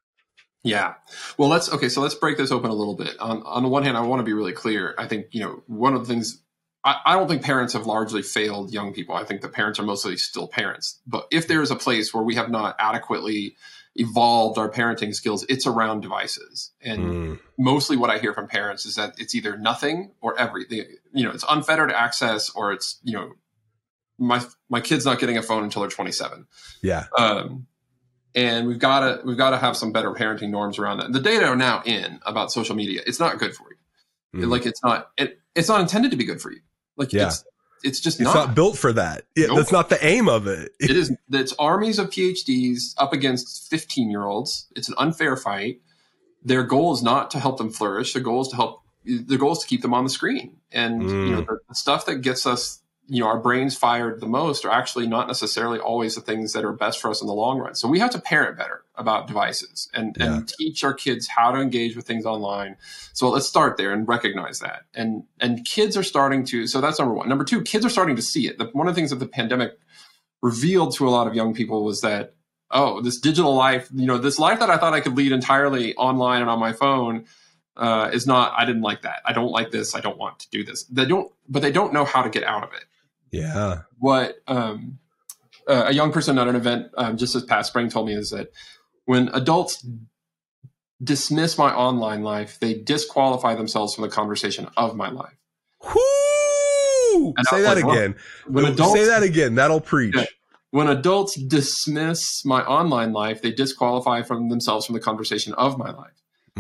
Yeah. 0.63 0.95
Well, 1.37 1.47
let's 1.47 1.71
okay. 1.71 1.87
So 1.87 2.01
let's 2.01 2.15
break 2.15 2.37
this 2.37 2.51
open 2.51 2.69
a 2.69 2.73
little 2.73 2.95
bit. 2.95 3.17
On 3.19 3.41
on 3.43 3.63
the 3.63 3.69
one 3.69 3.83
hand, 3.83 3.95
I 3.95 4.01
want 4.01 4.19
to 4.19 4.25
be 4.25 4.33
really 4.33 4.51
clear. 4.51 4.93
I 4.97 5.07
think 5.07 5.27
you 5.31 5.41
know 5.41 5.63
one 5.67 5.93
of 5.93 6.01
the 6.01 6.13
things. 6.13 6.43
I, 6.83 6.97
I 7.05 7.13
don't 7.13 7.29
think 7.29 7.43
parents 7.43 7.71
have 7.73 7.85
largely 7.85 8.21
failed 8.21 8.73
young 8.73 8.93
people. 8.93 9.15
I 9.15 9.23
think 9.23 9.39
the 9.39 9.47
parents 9.47 9.79
are 9.79 9.83
mostly 9.83 10.17
still 10.17 10.49
parents. 10.49 10.99
But 11.07 11.27
if 11.31 11.47
there 11.47 11.61
is 11.61 11.71
a 11.71 11.77
place 11.77 12.13
where 12.13 12.23
we 12.23 12.35
have 12.35 12.49
not 12.49 12.75
adequately 12.77 13.55
evolved 13.95 14.57
our 14.57 14.69
parenting 14.69 15.13
skills, 15.13 15.45
it's 15.49 15.65
around 15.67 16.01
devices. 16.01 16.71
And 16.81 17.01
Mm, 17.01 17.39
mostly 17.57 17.97
what 17.97 18.09
I 18.09 18.19
hear 18.19 18.33
from 18.33 18.47
parents 18.47 18.85
is 18.85 18.95
that 18.95 19.15
it's 19.19 19.35
either 19.35 19.57
nothing 19.57 20.11
or 20.21 20.39
everything. 20.39 20.85
You 21.13 21.25
know, 21.25 21.31
it's 21.31 21.45
unfettered 21.49 21.91
access 21.91 22.49
or 22.51 22.71
it's 22.71 22.99
you 23.03 23.13
know, 23.13 23.33
my 24.17 24.41
my 24.69 24.81
kid's 24.81 25.05
not 25.05 25.19
getting 25.19 25.37
a 25.37 25.41
phone 25.41 25.63
until 25.63 25.81
they're 25.81 25.89
27 25.89 26.45
yeah. 26.83 27.05
um, 27.17 27.67
and 28.35 28.67
we've 28.67 28.77
got 28.79 28.99
to 28.99 29.21
we've 29.25 29.37
got 29.37 29.51
to 29.51 29.57
have 29.57 29.75
some 29.77 29.91
better 29.93 30.11
parenting 30.11 30.49
norms 30.49 30.77
around 30.77 30.97
that. 30.99 31.11
The 31.13 31.21
data 31.21 31.45
are 31.47 31.55
now 31.55 31.81
in 31.85 32.19
about 32.25 32.51
social 32.51 32.75
media. 32.75 33.01
It's 33.07 33.19
not 33.19 33.39
good 33.39 33.55
for 33.55 33.67
you. 33.71 34.41
Mm. 34.45 34.51
Like 34.51 34.65
it's 34.65 34.83
not 34.83 35.09
it, 35.17 35.39
it's 35.55 35.67
not 35.69 35.81
intended 35.81 36.11
to 36.11 36.17
be 36.17 36.25
good 36.25 36.41
for 36.41 36.51
you. 36.51 36.59
Like 36.97 37.11
Yeah. 37.13 37.27
it's 37.27 37.43
it's 37.83 37.99
just 37.99 38.19
it's 38.19 38.25
not. 38.25 38.47
not, 38.47 38.55
built 38.55 38.77
for 38.77 38.91
that. 38.93 39.23
Yeah, 39.35 39.47
Nope. 39.47 39.57
That's 39.57 39.71
not 39.71 39.89
the 39.89 40.03
aim 40.05 40.27
of 40.29 40.47
it. 40.47 40.71
it 40.79 40.91
is 40.91 41.15
it's 41.31 41.53
armies 41.59 41.99
of 41.99 42.09
PhDs 42.09 42.93
up 42.97 43.13
against 43.13 43.69
15 43.69 44.09
year 44.09 44.25
olds. 44.25 44.67
It's 44.75 44.89
an 44.89 44.95
unfair 44.97 45.35
fight. 45.37 45.81
Their 46.43 46.63
goal 46.63 46.93
is 46.93 47.03
not 47.03 47.31
to 47.31 47.39
help 47.39 47.57
them 47.57 47.69
flourish. 47.69 48.13
Their 48.13 48.23
goal 48.23 48.41
is 48.41 48.47
to 48.49 48.55
help. 48.55 48.81
Their 49.05 49.37
goal 49.37 49.53
is 49.53 49.59
to 49.59 49.67
keep 49.67 49.81
them 49.81 49.93
on 49.93 50.03
the 50.03 50.09
screen. 50.09 50.57
And 50.71 51.01
you 51.03 51.31
know 51.31 51.41
Mm. 51.41 51.47
the, 51.47 51.59
the 51.69 51.75
stuff 51.75 52.05
that 52.05 52.15
gets 52.17 52.45
us, 52.45 52.78
you 53.09 53.19
know, 53.21 53.27
our 53.27 53.39
brains 53.39 53.75
fired 53.75 54.19
the 54.21 54.27
most 54.27 54.63
are 54.65 54.71
actually 54.71 55.07
not 55.07 55.27
necessarily 55.27 55.79
always 55.79 56.15
the 56.15 56.21
things 56.21 56.53
that 56.53 56.63
are 56.63 56.71
best 56.71 57.01
for 57.01 57.09
us 57.09 57.21
in 57.21 57.27
the 57.27 57.33
long 57.33 57.57
run. 57.57 57.75
So 57.75 57.87
we 57.87 57.99
have 57.99 58.11
to 58.11 58.19
parent 58.21 58.57
better 58.57 58.83
about 58.95 59.27
devices 59.27 59.89
and 59.93 60.15
Yeah. 60.19 60.35
and 60.37 60.47
teach 60.47 60.83
our 60.83 60.93
kids 60.93 61.27
how 61.27 61.51
to 61.51 61.59
engage 61.59 61.95
with 61.95 62.05
things 62.05 62.25
online. 62.25 62.77
So 63.13 63.29
let's 63.29 63.47
start 63.47 63.77
there 63.77 63.91
and 63.91 64.07
recognize 64.07 64.59
that. 64.59 64.83
And 64.93 65.23
and 65.39 65.65
kids 65.65 65.97
are 65.97 66.03
starting 66.03 66.45
to. 66.45 66.67
So 66.67 66.79
that's 66.81 66.99
number 66.99 67.13
one. 67.15 67.27
Number 67.27 67.43
two, 67.43 67.61
kids 67.63 67.85
are 67.85 67.89
starting 67.89 68.15
to 68.15 68.21
see 68.21 68.47
it. 68.47 68.57
The, 68.59 68.65
one 68.73 68.87
of 68.87 68.93
the 68.93 68.99
things 68.99 69.09
that 69.09 69.17
the 69.19 69.27
pandemic 69.27 69.77
revealed 70.41 70.93
to 70.95 71.07
a 71.07 71.11
lot 71.11 71.27
of 71.27 71.35
young 71.35 71.53
people 71.53 71.83
was 71.83 72.01
that 72.01 72.33
oh 72.71 73.01
this 73.01 73.19
digital 73.19 73.55
life 73.55 73.89
you 73.93 74.05
know 74.05 74.17
this 74.17 74.39
life 74.39 74.59
that 74.59 74.69
i 74.69 74.77
thought 74.77 74.93
i 74.93 75.01
could 75.01 75.17
lead 75.17 75.31
entirely 75.31 75.93
online 75.95 76.39
and 76.41 76.49
on 76.49 76.59
my 76.59 76.71
phone 76.71 77.25
uh, 77.75 78.09
is 78.13 78.25
not 78.27 78.53
i 78.57 78.63
didn't 78.65 78.81
like 78.81 79.01
that 79.01 79.21
i 79.25 79.33
don't 79.33 79.51
like 79.51 79.71
this 79.71 79.95
i 79.95 79.99
don't 79.99 80.17
want 80.17 80.39
to 80.39 80.49
do 80.49 80.63
this 80.63 80.83
they 80.85 81.05
don't 81.05 81.31
but 81.49 81.61
they 81.61 81.71
don't 81.71 81.93
know 81.93 82.05
how 82.05 82.21
to 82.21 82.29
get 82.29 82.43
out 82.43 82.63
of 82.63 82.69
it 82.73 82.85
Yeah. 83.31 83.81
what 83.97 84.35
um, 84.47 84.99
uh, 85.67 85.85
a 85.87 85.93
young 85.93 86.11
person 86.11 86.37
at 86.39 86.47
an 86.47 86.55
event 86.55 86.87
um, 86.97 87.17
just 87.17 87.33
this 87.33 87.43
past 87.45 87.69
spring 87.69 87.89
told 87.89 88.07
me 88.07 88.13
is 88.15 88.29
that 88.31 88.51
when 89.05 89.29
adults 89.29 89.85
dismiss 91.03 91.57
my 91.57 91.73
online 91.73 92.23
life 92.23 92.59
they 92.59 92.73
disqualify 92.73 93.55
themselves 93.55 93.95
from 93.95 94.03
the 94.03 94.09
conversation 94.09 94.67
of 94.77 94.95
my 94.95 95.09
life! 95.09 95.33
Say 97.49 97.61
that 97.61 97.75
like, 97.75 97.85
well, 97.85 97.95
again. 97.95 98.15
when 98.47 98.65
adults 98.65 98.93
Say 98.93 99.05
that 99.05 99.23
again. 99.23 99.55
That'll 99.55 99.81
preach. 99.81 100.15
Yeah. 100.15 100.25
when 100.71 100.87
adults 100.87 101.35
dismiss 101.35 102.43
my 102.45 102.63
online 102.65 103.11
life, 103.13 103.41
they 103.41 103.51
disqualify 103.51 104.21
from 104.21 104.49
themselves 104.49 104.85
from 104.85 104.93
the 104.93 104.99
conversation 104.99 105.53
of 105.53 105.77
my 105.77 105.91
life. 105.91 106.13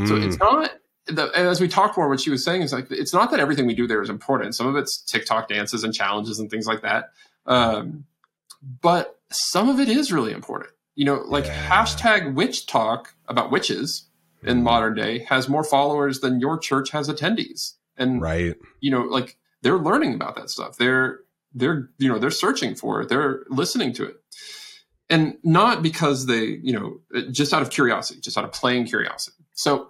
So 0.07 0.15
Mm. 0.15 0.25
it's 0.27 0.37
not. 0.39 0.71
The, 1.11 1.31
and 1.35 1.47
as 1.47 1.59
we 1.61 1.67
talked 1.67 1.97
more, 1.97 2.07
what 2.09 2.19
she 2.19 2.29
was 2.29 2.43
saying 2.43 2.61
is 2.61 2.71
like 2.73 2.87
it's 2.91 3.13
not 3.13 3.31
that 3.31 3.39
everything 3.39 3.65
we 3.65 3.73
do 3.75 3.87
there 3.87 4.01
is 4.01 4.09
important. 4.09 4.55
Some 4.55 4.67
of 4.67 4.75
it's 4.75 5.01
TikTok 5.03 5.47
dances 5.49 5.83
and 5.83 5.93
challenges 5.93 6.39
and 6.39 6.49
things 6.49 6.65
like 6.67 6.81
that, 6.81 7.11
um, 7.45 8.05
but 8.81 9.19
some 9.31 9.69
of 9.69 9.79
it 9.79 9.89
is 9.89 10.11
really 10.11 10.31
important. 10.33 10.71
You 10.95 11.05
know, 11.05 11.23
like 11.25 11.45
Yeah. 11.45 11.69
hashtag 11.69 12.33
WitchTok 12.33 13.07
about 13.27 13.51
witches 13.51 14.05
in 14.43 14.59
Mm. 14.59 14.63
modern 14.63 14.95
day 14.95 15.19
has 15.29 15.47
more 15.49 15.63
followers 15.63 16.19
than 16.19 16.39
your 16.39 16.57
church 16.57 16.91
has 16.91 17.09
attendees, 17.09 17.73
and 17.97 18.21
right. 18.21 18.55
you 18.79 18.91
know 18.91 19.01
like 19.01 19.37
they're 19.61 19.77
learning 19.77 20.13
about 20.13 20.35
that 20.37 20.49
stuff 20.49 20.77
they're 20.77 21.19
they're 21.53 21.89
you 21.97 22.07
know 22.07 22.17
they're 22.19 22.31
searching 22.31 22.73
for 22.75 23.01
it 23.01 23.09
they're 23.09 23.43
listening 23.49 23.91
to 23.91 24.05
it 24.05 24.15
and 25.09 25.37
not 25.43 25.81
because 25.83 26.25
they 26.27 26.45
you 26.63 26.71
know 26.71 27.01
just 27.31 27.53
out 27.53 27.61
of 27.61 27.69
curiosity 27.69 28.21
just 28.21 28.37
out 28.37 28.45
of 28.45 28.51
plain 28.53 28.85
curiosity 28.85 29.43
so 29.53 29.89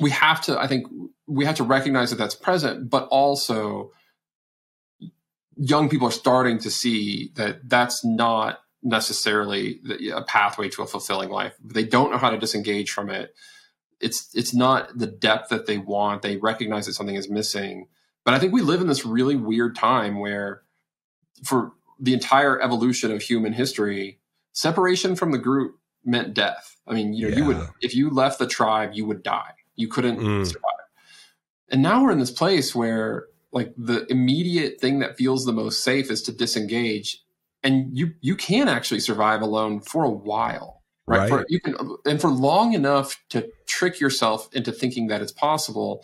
we 0.00 0.10
have 0.10 0.40
to 0.40 0.58
i 0.58 0.66
think 0.66 0.86
we 1.26 1.44
have 1.44 1.56
to 1.56 1.64
recognize 1.64 2.10
that 2.10 2.16
that's 2.16 2.34
present 2.34 2.90
but 2.90 3.06
also 3.08 3.90
young 5.56 5.88
people 5.88 6.08
are 6.08 6.12
starting 6.12 6.58
to 6.58 6.70
see 6.70 7.30
that 7.34 7.68
that's 7.68 8.04
not 8.04 8.60
necessarily 8.82 9.80
a 10.12 10.22
pathway 10.22 10.68
to 10.68 10.82
a 10.82 10.86
fulfilling 10.86 11.30
life. 11.30 11.54
They 11.64 11.84
don't 11.84 12.10
know 12.10 12.18
how 12.18 12.30
to 12.30 12.38
disengage 12.38 12.90
from 12.90 13.10
it. 13.10 13.34
It's 14.00 14.28
it's 14.34 14.54
not 14.54 14.96
the 14.96 15.06
depth 15.06 15.48
that 15.48 15.66
they 15.66 15.78
want. 15.78 16.22
They 16.22 16.36
recognize 16.36 16.86
that 16.86 16.94
something 16.94 17.16
is 17.16 17.30
missing. 17.30 17.88
But 18.24 18.34
i 18.34 18.38
think 18.38 18.52
we 18.52 18.62
live 18.62 18.80
in 18.80 18.86
this 18.86 19.04
really 19.04 19.36
weird 19.36 19.76
time 19.76 20.18
where 20.18 20.62
for 21.42 21.72
the 22.00 22.14
entire 22.14 22.60
evolution 22.60 23.12
of 23.12 23.22
human 23.22 23.52
history 23.52 24.18
separation 24.52 25.16
from 25.16 25.30
the 25.30 25.38
group 25.38 25.76
meant 26.04 26.34
death. 26.34 26.76
I 26.86 26.94
mean 26.94 27.14
you 27.14 27.30
know 27.30 27.36
you 27.36 27.44
would 27.46 27.68
if 27.80 27.94
you 27.94 28.10
left 28.10 28.38
the 28.38 28.46
tribe 28.46 28.90
you 28.94 29.06
would 29.06 29.22
die 29.22 29.54
you 29.76 29.88
couldn't 29.88 30.18
Mm. 30.18 30.46
survive 30.46 30.70
and 31.70 31.82
now 31.82 32.02
we're 32.02 32.12
in 32.12 32.18
this 32.18 32.30
place 32.30 32.74
where 32.74 33.26
like 33.52 33.72
the 33.76 34.04
immediate 34.10 34.80
thing 34.80 34.98
that 34.98 35.16
feels 35.16 35.44
the 35.44 35.52
most 35.52 35.82
safe 35.82 36.10
is 36.10 36.22
to 36.22 36.32
disengage 36.32 37.22
and 37.62 37.96
you 37.96 38.12
you 38.20 38.36
can 38.36 38.68
actually 38.68 39.00
survive 39.00 39.40
alone 39.42 39.80
for 39.80 40.04
a 40.04 40.10
while 40.10 40.82
right, 41.06 41.18
Right. 41.20 41.28
For, 41.28 41.46
you 41.48 41.60
can 41.60 41.74
and 42.06 42.20
for 42.20 42.30
long 42.30 42.72
enough 42.74 43.16
to 43.30 43.48
trick 43.66 44.00
yourself 44.00 44.48
into 44.52 44.72
thinking 44.72 45.06
that 45.08 45.22
it's 45.22 45.32
possible 45.32 46.02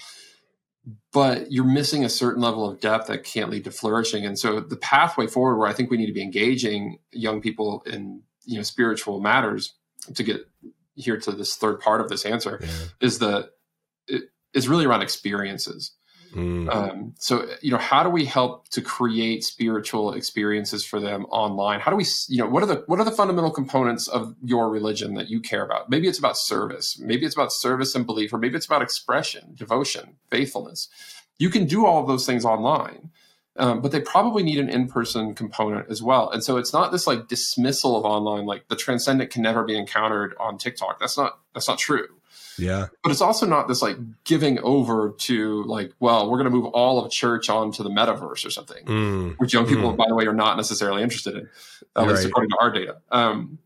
but 1.13 1.51
you're 1.53 1.65
missing 1.65 2.05
a 2.05 2.09
certain 2.09 2.43
level 2.43 2.69
of 2.69 2.81
depth 2.81 3.09
that 3.09 3.25
can't 3.25 3.51
lead 3.51 3.65
to 3.65 3.71
flourishing 3.71 4.25
and 4.25 4.39
so 4.39 4.61
the 4.61 4.77
pathway 4.77 5.27
forward 5.27 5.57
where 5.59 5.69
i 5.69 5.73
think 5.73 5.91
we 5.91 5.97
need 5.97 6.07
to 6.07 6.13
be 6.13 6.23
engaging 6.23 6.99
young 7.13 7.41
people 7.41 7.83
in 7.87 8.23
you 8.47 8.57
know 8.57 8.63
spiritual 8.63 9.21
matters 9.21 9.75
to 10.15 10.23
get 10.23 10.41
here 10.95 11.19
to 11.19 11.33
this 11.33 11.57
third 11.57 11.81
part 11.81 12.01
of 12.01 12.09
this 12.09 12.25
answer 12.25 12.59
Yeah. 12.63 12.69
is 13.01 13.19
the 13.19 13.51
is 14.55 14.69
really 14.69 14.87
around 14.87 15.03
experiences. 15.03 15.93
Mm. 16.35 16.73
Um, 16.73 17.15
so, 17.19 17.49
you 17.61 17.73
know, 17.73 17.79
how 17.79 18.03
do 18.05 18.09
we 18.09 18.25
help 18.25 18.69
to 18.69 18.81
create 18.81 19.43
spiritual 19.43 20.13
experiences 20.13 20.85
for 20.85 21.01
them 21.01 21.27
online? 21.27 21.81
How 21.81 21.91
do 21.91 21.97
we, 21.97 22.07
you 22.29 22.39
know, 22.39 22.49
what 22.49 22.63
are 22.63 22.67
the 22.67 22.85
what 22.87 23.01
are 23.01 23.05
the 23.05 23.11
fundamental 23.11 23.51
components 23.51 24.07
of 24.07 24.35
your 24.43 24.71
religion 24.71 25.15
that 25.15 25.29
you 25.29 25.41
care 25.41 25.65
about? 25.65 25.91
Maybe 25.91 26.07
it's 26.07 26.19
about 26.19 26.39
service, 26.39 26.99
maybe 27.01 27.27
it's 27.27 27.35
about 27.35 27.53
service 27.53 27.95
and 27.95 28.07
belief, 28.07 28.33
or 28.33 28.39
maybe 28.39 28.57
it's 28.57 28.67
about 28.67 28.83
expression, 28.83 29.55
devotion, 29.55 30.17
faithfulness. 30.31 30.89
You 31.39 31.51
can 31.51 31.65
do 31.65 31.85
all 31.85 32.01
of 32.01 32.07
those 32.07 32.27
things 32.27 32.45
online, 32.45 33.11
um, 33.57 33.81
but 33.81 33.91
they 33.91 34.01
probably 34.01 34.43
need 34.45 34.59
an 34.59 34.69
in-person 34.69 35.35
component 35.35 35.91
as 35.91 36.01
well. 36.01 36.31
And 36.31 36.45
so 36.45 36.59
it's 36.59 36.73
not 36.73 36.93
this 36.93 37.07
like 37.07 37.27
dismissal 37.27 37.97
of 37.97 38.05
online, 38.05 38.47
like 38.47 38.69
the 38.69 38.77
transcendent 38.77 39.31
can 39.31 39.43
never 39.43 39.65
be 39.65 39.77
encountered 39.77 40.37
on 40.39 40.59
TikTok. 40.59 41.01
That's 41.01 41.19
not 41.19 41.41
that's 41.55 41.67
not 41.67 41.79
true. 41.79 42.20
Yeah. 42.59 42.87
But 43.03 43.13
it's 43.13 43.21
also 43.21 43.47
not 43.47 43.69
this 43.69 43.81
like 43.83 43.97
giving 44.25 44.59
over 44.61 45.15
to 45.19 45.63
like, 45.65 45.93
well, 46.01 46.31
we're 46.31 46.39
going 46.39 46.51
to 46.51 46.57
move 46.57 46.67
all 46.67 47.05
of 47.05 47.11
church 47.11 47.49
onto 47.49 47.83
the 47.83 47.91
metaverse 47.91 48.45
or 48.47 48.51
something, 48.51 48.85
Mm. 48.85 49.37
which 49.39 49.53
young 49.53 49.67
people, 49.67 49.93
Mm. 49.93 49.97
by 49.97 50.05
the 50.09 50.15
way, 50.15 50.27
are 50.27 50.33
not 50.35 50.57
necessarily 50.57 51.03
interested 51.03 51.37
in, 51.37 51.49
at 51.97 52.07
least 52.07 52.25
according 52.25 52.51
to 52.51 52.57
our 52.61 52.71
data. 52.71 52.97
Um, 53.11 53.59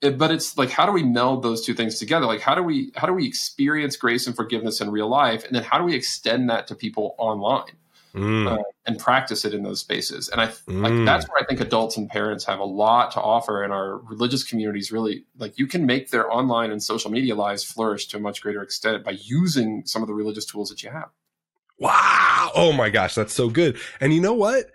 it, 0.00 0.18
but 0.18 0.30
it's 0.32 0.58
like, 0.58 0.70
how 0.70 0.84
do 0.84 0.92
we 0.92 1.04
meld 1.04 1.42
those 1.44 1.64
two 1.64 1.74
things 1.74 1.98
together? 1.98 2.26
Like, 2.26 2.40
how 2.40 2.54
do 2.56 2.62
we 2.62 2.90
how 2.96 3.06
do 3.06 3.12
we 3.12 3.26
experience 3.26 3.96
grace 3.96 4.26
and 4.26 4.34
forgiveness 4.34 4.80
in 4.80 4.90
real 4.90 5.08
life, 5.08 5.44
and 5.44 5.54
then 5.54 5.62
how 5.62 5.78
do 5.78 5.84
we 5.84 5.94
extend 5.94 6.50
that 6.50 6.66
to 6.66 6.74
people 6.74 7.14
online? 7.18 7.72
Mm. 8.14 8.46
uh, 8.46 8.62
and 8.84 8.98
practice 8.98 9.44
it 9.46 9.54
in 9.54 9.62
those 9.62 9.80
spaces. 9.80 10.28
And 10.28 10.40
I 10.40 10.44
like 10.66 10.92
Mm. 10.92 11.06
that's 11.06 11.26
where 11.28 11.42
I 11.42 11.46
think 11.46 11.60
adults 11.60 11.96
and 11.96 12.08
parents 12.10 12.44
have 12.44 12.58
a 12.58 12.64
lot 12.64 13.10
to 13.12 13.20
offer 13.22 13.64
in 13.64 13.70
our 13.70 13.96
religious 13.98 14.44
communities. 14.44 14.92
Really, 14.92 15.24
like 15.38 15.58
you 15.58 15.66
can 15.66 15.86
make 15.86 16.10
their 16.10 16.30
online 16.30 16.70
and 16.70 16.82
social 16.82 17.10
media 17.10 17.34
lives 17.34 17.64
flourish 17.64 18.08
to 18.08 18.18
a 18.18 18.20
much 18.20 18.42
greater 18.42 18.62
extent 18.62 19.02
by 19.02 19.12
using 19.22 19.82
some 19.86 20.02
of 20.02 20.08
the 20.08 20.14
religious 20.14 20.44
tools 20.44 20.68
that 20.68 20.82
you 20.82 20.90
have. 20.90 21.08
Wow. 21.78 22.50
Oh 22.54 22.72
my 22.72 22.90
gosh, 22.90 23.14
that's 23.14 23.32
so 23.32 23.48
good. 23.48 23.78
And 24.00 24.12
you 24.12 24.20
know 24.20 24.34
what? 24.34 24.66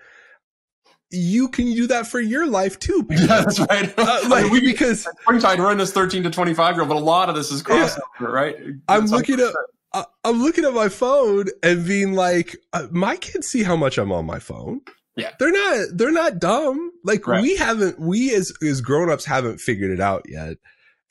You 1.10 1.48
can 1.48 1.68
do 1.74 1.88
that 1.88 2.08
for 2.08 2.20
your 2.20 2.48
life 2.48 2.80
too. 2.80 3.04
Peter. 3.10 3.28
that's 3.28 3.60
right. 3.60 3.94
Uh, 3.98 4.20
I 4.24 4.28
like, 4.28 4.44
mean, 4.46 4.52
we 4.54 4.62
because 4.62 5.08
we're 5.28 5.72
in 5.72 5.78
this 5.78 5.94
thirteen 5.94 6.24
to 6.24 6.30
twenty 6.30 6.54
five 6.54 6.76
year 6.76 6.82
old, 6.82 6.90
but 6.90 6.98
a 6.98 7.00
lot 7.00 7.30
of 7.30 7.36
this 7.36 7.52
is 7.52 7.64
crossover, 7.64 8.00
right? 8.20 8.56
I'm 8.90 9.06
looking 9.06 9.36
at 9.40 9.54
100%. 9.54 9.54
I- 9.94 10.06
I'm 10.24 10.42
looking 10.44 10.66
at 10.66 10.74
my 10.74 10.90
phone 10.90 11.46
and 11.64 11.86
being 11.86 12.14
like, 12.14 12.58
uh, 12.74 12.88
my 12.92 13.16
kids 13.16 13.48
see 13.48 13.64
how 13.64 13.76
much 13.76 13.98
I'm 13.98 14.12
on 14.12 14.26
my 14.26 14.40
phone. 14.40 14.82
Yeah. 15.16 15.32
they're 15.40 15.52
not 15.52 15.88
they're 15.98 16.12
not 16.12 16.38
dumb. 16.38 16.92
Like 17.04 17.26
Right. 17.26 17.42
we 17.42 17.56
haven't 17.56 18.00
we 18.00 18.36
as 18.36 18.52
as 18.62 18.82
grown 18.82 19.10
ups 19.10 19.26
haven't 19.26 19.60
figured 19.60 19.90
it 19.90 20.00
out 20.00 20.24
yet, 20.30 20.58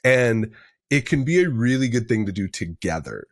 and 0.04 0.52
it 0.90 1.06
can 1.06 1.24
be 1.24 1.42
a 1.42 1.48
really 1.50 1.88
good 1.88 2.06
thing 2.08 2.24
to 2.26 2.32
do 2.32 2.46
together. 2.46 3.26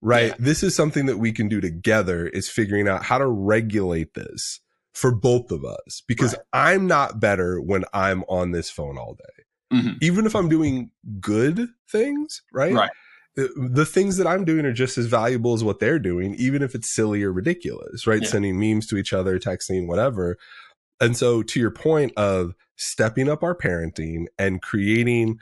Right. 0.00 0.28
Yeah. 0.28 0.34
This 0.38 0.62
is 0.62 0.74
something 0.74 1.04
that 1.06 1.18
we 1.18 1.30
can 1.32 1.48
do 1.50 1.60
together 1.60 2.26
is 2.26 2.48
figuring 2.48 2.88
out 2.88 3.02
how 3.02 3.18
to 3.18 3.26
regulate 3.26 4.14
this 4.14 4.60
for 4.94 5.14
both 5.14 5.50
of 5.50 5.62
us 5.64 6.02
because 6.08 6.32
Right. 6.32 6.42
I'm 6.54 6.86
not 6.86 7.20
better 7.20 7.60
when 7.60 7.84
I'm 7.92 8.22
on 8.28 8.52
this 8.52 8.70
phone 8.70 8.96
all 8.96 9.14
day. 9.18 9.76
Mhm. 9.78 9.98
Even 10.00 10.24
if 10.24 10.34
I'm 10.34 10.48
doing 10.48 10.90
good 11.20 11.68
things, 11.90 12.40
right? 12.52 12.72
Right. 12.72 12.90
The, 13.36 13.50
the 13.56 13.86
things 13.86 14.16
that 14.16 14.26
I'm 14.26 14.44
doing 14.44 14.64
are 14.64 14.72
just 14.72 14.96
as 14.96 15.06
valuable 15.06 15.54
as 15.54 15.64
what 15.64 15.80
they're 15.80 15.98
doing, 15.98 16.34
even 16.36 16.62
if 16.62 16.74
it's 16.74 16.94
silly 16.94 17.22
or 17.22 17.32
ridiculous, 17.32 18.06
right? 18.06 18.22
Yeah. 18.22 18.28
Sending 18.28 18.58
memes 18.58 18.86
to 18.88 18.96
each 18.96 19.12
other, 19.12 19.38
texting, 19.38 19.86
whatever. 19.86 20.36
And 21.00 21.16
so, 21.16 21.42
to 21.42 21.60
your 21.60 21.72
point 21.72 22.12
of 22.16 22.54
stepping 22.76 23.28
up 23.28 23.42
our 23.42 23.56
parenting 23.56 24.26
and 24.38 24.62
creating, 24.62 25.38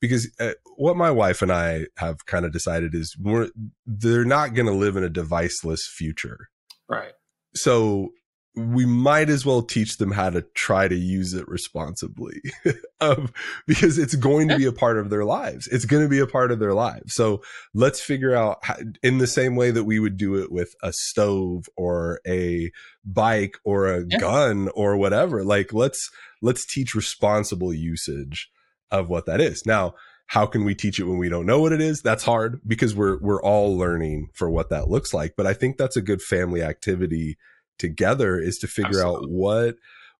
because 0.00 0.28
uh, 0.40 0.52
what 0.76 0.96
my 0.96 1.10
wife 1.10 1.42
and 1.42 1.52
I 1.52 1.86
have 1.96 2.26
kind 2.26 2.44
of 2.44 2.52
decided 2.52 2.94
is 2.94 3.16
we're 3.20 3.48
they're 3.86 4.24
not 4.24 4.54
going 4.54 4.66
to 4.66 4.72
live 4.72 4.96
in 4.96 5.04
a 5.04 5.10
deviceless 5.10 5.82
future. 5.82 6.48
Right. 6.88 7.12
So 7.54 8.10
we 8.56 8.86
might 8.86 9.28
as 9.28 9.44
well 9.44 9.60
teach 9.62 9.98
them 9.98 10.10
how 10.12 10.30
to 10.30 10.40
try 10.54 10.88
to 10.88 10.94
use 10.94 11.34
it 11.34 11.46
responsibly 11.46 12.40
um, 13.02 13.30
because 13.66 13.98
it's 13.98 14.14
going 14.14 14.48
to 14.48 14.56
be 14.56 14.64
a 14.64 14.72
part 14.72 14.98
of 14.98 15.10
their 15.10 15.24
lives. 15.26 15.66
It's 15.66 15.84
going 15.84 16.02
to 16.02 16.08
be 16.08 16.20
a 16.20 16.26
part 16.26 16.50
of 16.50 16.58
their 16.58 16.72
lives. 16.72 17.14
So 17.14 17.42
let's 17.74 18.00
figure 18.00 18.34
out 18.34 18.58
how, 18.62 18.76
in 19.02 19.18
the 19.18 19.26
same 19.26 19.56
way 19.56 19.70
that 19.72 19.84
we 19.84 19.98
would 20.00 20.16
do 20.16 20.36
it 20.36 20.50
with 20.50 20.74
a 20.82 20.92
stove 20.94 21.66
or 21.76 22.20
a 22.26 22.70
bike 23.04 23.58
or 23.62 23.88
a 23.88 24.04
Yeah. 24.08 24.18
gun 24.18 24.70
or 24.74 24.96
whatever. 24.96 25.44
Like 25.44 25.74
let's, 25.74 26.10
let's 26.40 26.64
teach 26.64 26.94
responsible 26.94 27.74
usage 27.74 28.50
of 28.90 29.10
what 29.10 29.26
that 29.26 29.40
is. 29.40 29.66
Now, 29.66 29.94
how 30.28 30.46
can 30.46 30.64
we 30.64 30.74
teach 30.74 30.98
it 30.98 31.04
when 31.04 31.18
we 31.18 31.28
don't 31.28 31.46
know 31.46 31.60
what 31.60 31.72
it 31.72 31.80
is? 31.82 32.00
That's 32.00 32.24
hard 32.24 32.60
because 32.66 32.94
we're, 32.94 33.18
we're 33.18 33.42
all 33.42 33.76
learning 33.76 34.28
for 34.32 34.50
what 34.50 34.70
that 34.70 34.88
looks 34.88 35.12
like. 35.12 35.34
But 35.36 35.46
I 35.46 35.52
think 35.52 35.76
that's 35.76 35.96
a 35.96 36.02
good 36.02 36.22
family 36.22 36.62
activity 36.62 37.36
together 37.78 38.38
is 38.38 38.58
to 38.58 38.66
figure 38.66 39.04
out 39.04 39.28
what 39.28 39.76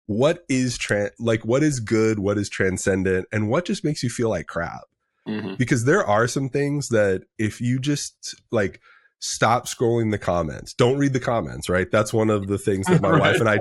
what 0.06 0.44
is 0.48 0.78
tran 0.78 1.10
like 1.18 1.44
what 1.44 1.62
is 1.62 1.80
good 1.80 2.18
what 2.20 2.38
is 2.38 2.48
transcendent 2.48 3.26
and 3.32 3.48
what 3.48 3.64
just 3.64 3.84
makes 3.84 4.02
you 4.02 4.10
feel 4.10 4.30
like 4.30 4.46
crap. 4.46 4.82
Hmm 5.26 5.54
because 5.58 5.84
there 5.84 6.04
are 6.04 6.28
some 6.28 6.48
things 6.48 6.88
that 6.90 7.22
if 7.38 7.60
you 7.60 7.78
just 7.78 8.36
like 8.52 8.80
stop 9.26 9.66
scrolling 9.66 10.10
the 10.10 10.18
comments 10.18 10.72
don't 10.74 10.98
read 10.98 11.12
the 11.12 11.20
comments 11.20 11.68
right 11.68 11.90
that's 11.90 12.12
one 12.12 12.30
of 12.30 12.46
the 12.46 12.58
things 12.58 12.86
that 12.86 13.00
my 13.02 13.10
Right. 13.16 13.20
wife 13.20 13.40
and 13.40 13.48
i 13.48 13.58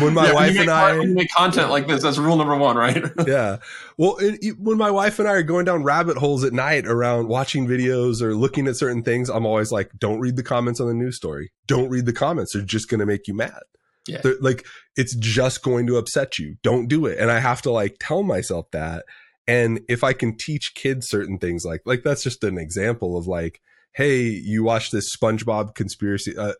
when 0.00 0.14
my 0.14 0.28
Yeah, 0.28 0.34
wife 0.34 0.58
and 0.58 0.70
i 0.70 1.04
make 1.04 1.30
content 1.30 1.70
like 1.70 1.86
this. 1.86 2.02
That's 2.02 2.18
rule 2.18 2.36
number 2.36 2.56
one, 2.56 2.76
right? 2.76 3.02
yeah. 3.26 3.58
Well, 3.98 4.16
it, 4.18 4.38
it- 4.42 4.58
when 4.60 4.78
my 4.78 4.90
wife 4.90 5.18
and 5.18 5.26
I 5.28 5.32
are 5.32 5.42
going 5.42 5.64
down 5.64 5.82
rabbit 5.82 6.16
holes 6.16 6.44
at 6.44 6.52
night 6.52 6.86
around 6.86 7.28
watching 7.28 7.66
videos 7.66 8.22
or 8.22 8.34
looking 8.34 8.66
at 8.68 8.76
certain 8.76 9.02
things, 9.02 9.28
I'm 9.28 9.44
always 9.46 9.72
like, 9.72 9.90
don't 9.98 10.20
read 10.20 10.36
the 10.36 10.42
comments 10.42 10.80
on 10.80 10.86
the 10.88 10.94
news 10.94 11.16
story. 11.16 11.50
Don't 11.66 11.88
read 11.88 12.06
the 12.06 12.12
comments. 12.12 12.52
They're 12.52 12.62
just 12.62 12.88
going 12.88 13.00
to 13.00 13.06
make 13.06 13.26
you 13.28 13.34
mad. 13.34 13.60
Yeah. 14.06 14.20
They're, 14.22 14.36
like, 14.40 14.66
it's 14.96 15.14
just 15.16 15.62
going 15.62 15.86
to 15.88 15.96
upset 15.96 16.38
you. 16.38 16.56
Don't 16.62 16.88
do 16.88 17.06
it. 17.06 17.18
And 17.18 17.30
I 17.30 17.40
have 17.40 17.62
to 17.62 17.70
like 17.70 17.96
tell 18.00 18.22
myself 18.22 18.70
that. 18.72 19.04
And 19.46 19.80
if 19.88 20.04
I 20.04 20.12
can 20.12 20.36
teach 20.36 20.74
kids 20.74 21.08
certain 21.08 21.38
things, 21.38 21.64
like, 21.64 21.82
like 21.84 22.02
that's 22.04 22.22
just 22.22 22.44
an 22.44 22.58
example 22.58 23.16
of 23.18 23.26
like, 23.26 23.60
hey, 23.94 24.20
you 24.22 24.62
watch 24.62 24.90
this 24.90 25.14
SpongeBob 25.14 25.74
conspiracy, 25.74 26.36
uh, 26.36 26.52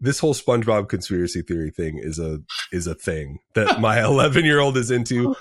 this 0.00 0.18
whole 0.18 0.34
SpongeBob 0.34 0.88
conspiracy 0.88 1.42
theory 1.42 1.70
thing 1.70 1.98
is 2.02 2.18
a 2.18 2.40
is 2.72 2.86
a 2.86 2.94
thing 2.94 3.38
that 3.54 3.80
my 3.80 4.02
11 4.02 4.44
year 4.44 4.60
old 4.60 4.76
is 4.76 4.90
into. 4.90 5.34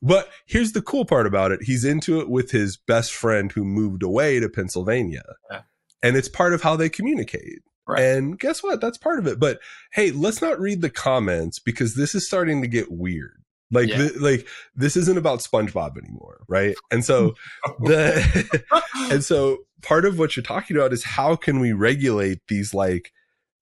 But 0.00 0.28
here's 0.46 0.72
the 0.72 0.82
cool 0.82 1.04
part 1.04 1.26
about 1.26 1.50
it: 1.52 1.60
he's 1.62 1.84
into 1.84 2.20
it 2.20 2.28
with 2.28 2.50
his 2.52 2.76
best 2.76 3.12
friend 3.12 3.50
who 3.52 3.64
moved 3.64 4.02
away 4.02 4.38
to 4.40 4.48
Pennsylvania, 4.48 5.24
Yeah. 5.50 5.62
and 6.02 6.16
it's 6.16 6.28
part 6.28 6.52
of 6.54 6.62
how 6.62 6.76
they 6.76 6.88
communicate. 6.88 7.60
Right. 7.86 8.02
And 8.02 8.38
guess 8.38 8.62
what? 8.62 8.80
That's 8.82 8.98
part 8.98 9.18
of 9.18 9.26
it. 9.26 9.40
But 9.40 9.60
hey, 9.94 10.10
let's 10.10 10.40
not 10.42 10.60
read 10.60 10.82
the 10.82 10.90
comments 10.90 11.58
because 11.58 11.94
this 11.94 12.14
is 12.14 12.26
starting 12.26 12.60
to 12.62 12.68
get 12.68 12.92
weird. 12.92 13.37
Like, 13.70 13.88
Yeah. 13.88 13.98
th- 13.98 14.16
like 14.16 14.48
this 14.74 14.96
isn't 14.96 15.18
about 15.18 15.40
SpongeBob 15.40 15.98
anymore, 15.98 16.40
right? 16.48 16.74
And 16.90 17.04
so 17.04 17.34
the 17.80 18.62
and 19.10 19.22
so 19.22 19.58
part 19.82 20.04
of 20.04 20.18
what 20.18 20.36
you're 20.36 20.42
talking 20.42 20.76
about 20.76 20.92
is 20.92 21.04
how 21.04 21.36
can 21.36 21.60
we 21.60 21.72
regulate 21.72 22.40
these 22.48 22.74
like 22.74 23.12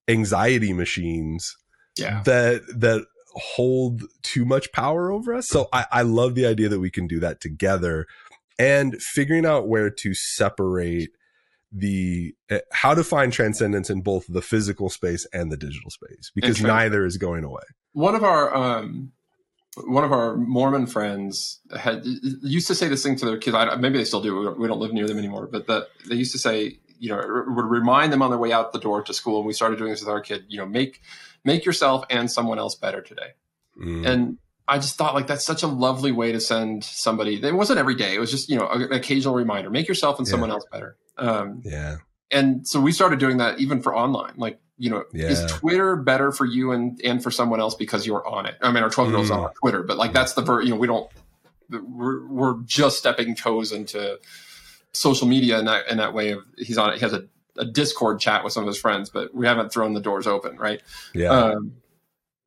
anxiety 0.09 0.73
machines 0.73 1.57
yeah. 1.99 2.23
that 2.25 2.63
that 2.79 3.07
hold 3.35 4.05
too 4.23 4.45
much 4.45 4.73
power 4.73 5.11
over 5.11 5.35
us 5.35 5.47
so 5.49 5.69
I, 5.73 5.85
I 5.93 6.03
love 6.03 6.35
the 6.35 6.47
idea 6.47 6.71
that 6.71 6.81
we 6.81 6.91
can 6.91 7.07
do 7.07 7.21
that 7.21 7.41
together 7.41 8.07
and 8.59 8.97
figuring 9.01 9.45
out 9.45 9.69
where 9.69 9.91
to 9.91 10.15
separate 10.15 11.11
the 11.71 12.35
uh, 12.51 12.61
how 12.73 12.95
to 12.95 13.05
find 13.05 13.33
transcendence 13.33 13.91
in 13.91 14.01
both 14.01 14.25
the 14.29 14.41
physical 14.41 14.89
space 14.89 15.27
and 15.35 15.53
the 15.53 15.57
digital 15.57 15.91
space 15.91 16.31
because 16.35 16.63
neither 16.63 17.05
is 17.05 17.19
going 17.19 17.45
away 17.45 17.63
one 17.93 18.15
of 18.15 18.25
our 18.25 18.55
um, 18.55 19.13
one 19.85 20.05
of 20.05 20.13
our 20.13 20.37
Mormon 20.37 20.87
friends 20.87 21.61
had 21.79 22.03
used 22.05 22.67
to 22.69 22.75
say 22.75 22.89
this 22.89 23.03
thing 23.03 23.17
to 23.17 23.27
their 23.27 23.39
kids. 23.39 23.55
I, 23.55 23.77
maybe 23.77 23.99
they 23.99 24.05
still 24.05 24.23
do. 24.23 24.39
We 24.39 24.45
don't, 24.45 24.59
we 24.59 24.69
don't 24.69 24.81
live 24.81 24.93
near 24.93 25.07
them 25.07 25.19
anymore, 25.19 25.49
but 25.51 25.67
that 25.67 25.89
they 26.09 26.15
used 26.15 26.33
to 26.33 26.39
say, 26.39 26.79
you 26.99 27.11
know, 27.11 27.17
would 27.19 27.67
remind 27.67 28.13
them 28.13 28.23
on 28.23 28.31
their 28.31 28.39
way 28.39 28.53
out 28.53 28.73
the 28.73 28.79
door 28.79 29.03
to 29.03 29.13
school. 29.13 29.39
And 29.39 29.47
we 29.47 29.53
started 29.53 29.79
doing 29.79 29.91
this 29.91 30.01
with 30.01 30.09
our 30.09 30.21
kid. 30.21 30.45
You 30.49 30.59
know, 30.59 30.67
make 30.67 31.03
make 31.45 31.65
yourself 31.65 32.05
and 32.11 32.31
someone 32.31 32.59
else 32.59 32.75
better 32.75 33.03
today. 33.03 33.35
Mm. 33.81 34.07
And 34.07 34.39
I 34.67 34.79
just 34.79 34.97
thought 34.97 35.15
like 35.15 35.27
that's 35.27 35.45
such 35.45 35.63
a 35.63 35.69
lovely 35.69 36.13
way 36.13 36.33
to 36.33 36.41
send 36.41 36.83
somebody. 36.85 37.43
It 37.43 37.55
wasn't 37.55 37.79
every 37.79 37.95
day. 37.95 38.15
It 38.15 38.19
was 38.19 38.31
just 38.31 38.49
you 38.49 38.57
know 38.57 38.69
an 38.69 38.93
occasional 38.93 39.35
reminder. 39.35 39.71
Make 39.71 39.89
yourself 39.89 40.19
and 40.19 40.27
Yeah. 40.27 40.31
someone 40.31 40.51
else 40.51 40.65
better. 40.73 40.97
Um, 41.19 41.63
yeah 41.65 41.97
and 42.31 42.67
so 42.67 42.81
we 42.81 42.93
started 42.93 43.19
doing 43.19 43.37
that 43.37 43.61
even 43.61 43.81
for 43.81 43.95
online. 43.97 44.35
Like, 44.37 44.59
you 44.79 44.91
know, 44.91 45.05
is 45.13 45.45
Twitter 45.53 45.97
better 45.97 46.33
for 46.33 46.45
you 46.45 46.73
and 46.73 47.01
and 47.03 47.23
for 47.23 47.31
someone 47.31 47.61
else 47.61 47.75
because 47.75 48.07
you're 48.07 48.27
on 48.27 48.47
it? 48.47 48.57
I 48.61 48.71
mean, 48.73 48.83
our 48.83 48.91
twelve 48.91 49.09
year 49.11 49.19
old's 49.19 49.31
Mm. 49.31 49.45
on 49.45 49.55
Twitter, 49.55 49.83
but 49.83 49.97
like 49.97 50.13
that's 50.13 50.35
the 50.35 50.43
ver. 50.43 50.63
You 50.63 50.71
know, 50.71 50.77
we 50.77 50.87
don't. 50.87 51.11
We're 51.71 52.27
we're 52.27 52.59
just 52.65 52.99
stepping 52.99 53.35
toes 53.35 53.73
into 53.73 54.19
social 54.93 55.27
media 55.27 55.59
in 55.59 55.65
that 55.67 55.89
in 55.89 55.97
that 55.99 56.15
way 56.15 56.31
of 56.31 56.41
he's 56.59 56.79
on 56.79 56.91
it. 56.91 56.95
He 56.97 57.01
has 57.01 57.13
a, 57.13 57.25
a 57.57 57.65
Discord 57.65 58.21
chat 58.21 58.45
with 58.45 58.53
some 58.53 58.63
of 58.63 58.69
his 58.69 58.79
friends, 58.79 59.11
but 59.11 59.35
we 59.35 59.47
haven't 59.47 59.73
thrown 59.73 59.95
the 59.95 60.01
doors 60.01 60.27
open, 60.27 60.57
right? 60.57 60.81
yeah 61.15 61.31
Um, 61.31 61.73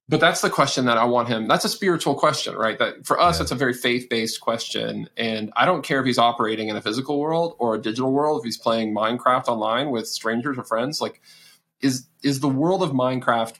but 0.07 0.19
that's 0.19 0.41
the 0.41 0.49
question 0.49 0.85
that 0.85 0.97
I 0.97 1.03
want 1.05 1.27
him. 1.27 1.47
That's 1.47 1.65
a 1.65 1.69
spiritual 1.69 2.15
question, 2.15 2.55
right? 2.55 2.79
That 2.79 3.05
for 3.05 3.19
us, 3.19 3.37
Yeah. 3.37 3.43
it's 3.43 3.51
a 3.51 3.55
very 3.55 3.73
faith 3.73 4.07
based 4.09 4.39
question, 4.41 5.07
and 5.17 5.51
I 5.55 5.65
don't 5.65 5.83
care 5.83 5.99
if 5.99 6.05
he's 6.05 6.17
operating 6.17 6.69
in 6.69 6.75
a 6.75 6.81
physical 6.81 7.19
world 7.19 7.55
or 7.59 7.75
a 7.75 7.77
digital 7.81 8.11
world. 8.11 8.39
If 8.39 8.45
he's 8.45 8.57
playing 8.57 8.93
Minecraft 8.95 9.47
online 9.47 9.91
with 9.91 10.07
strangers 10.07 10.57
or 10.57 10.63
friends, 10.63 10.99
like 11.01 11.21
is 11.81 12.07
is 12.23 12.39
the 12.39 12.49
world 12.49 12.83
of 12.83 12.91
Minecraft 12.91 13.55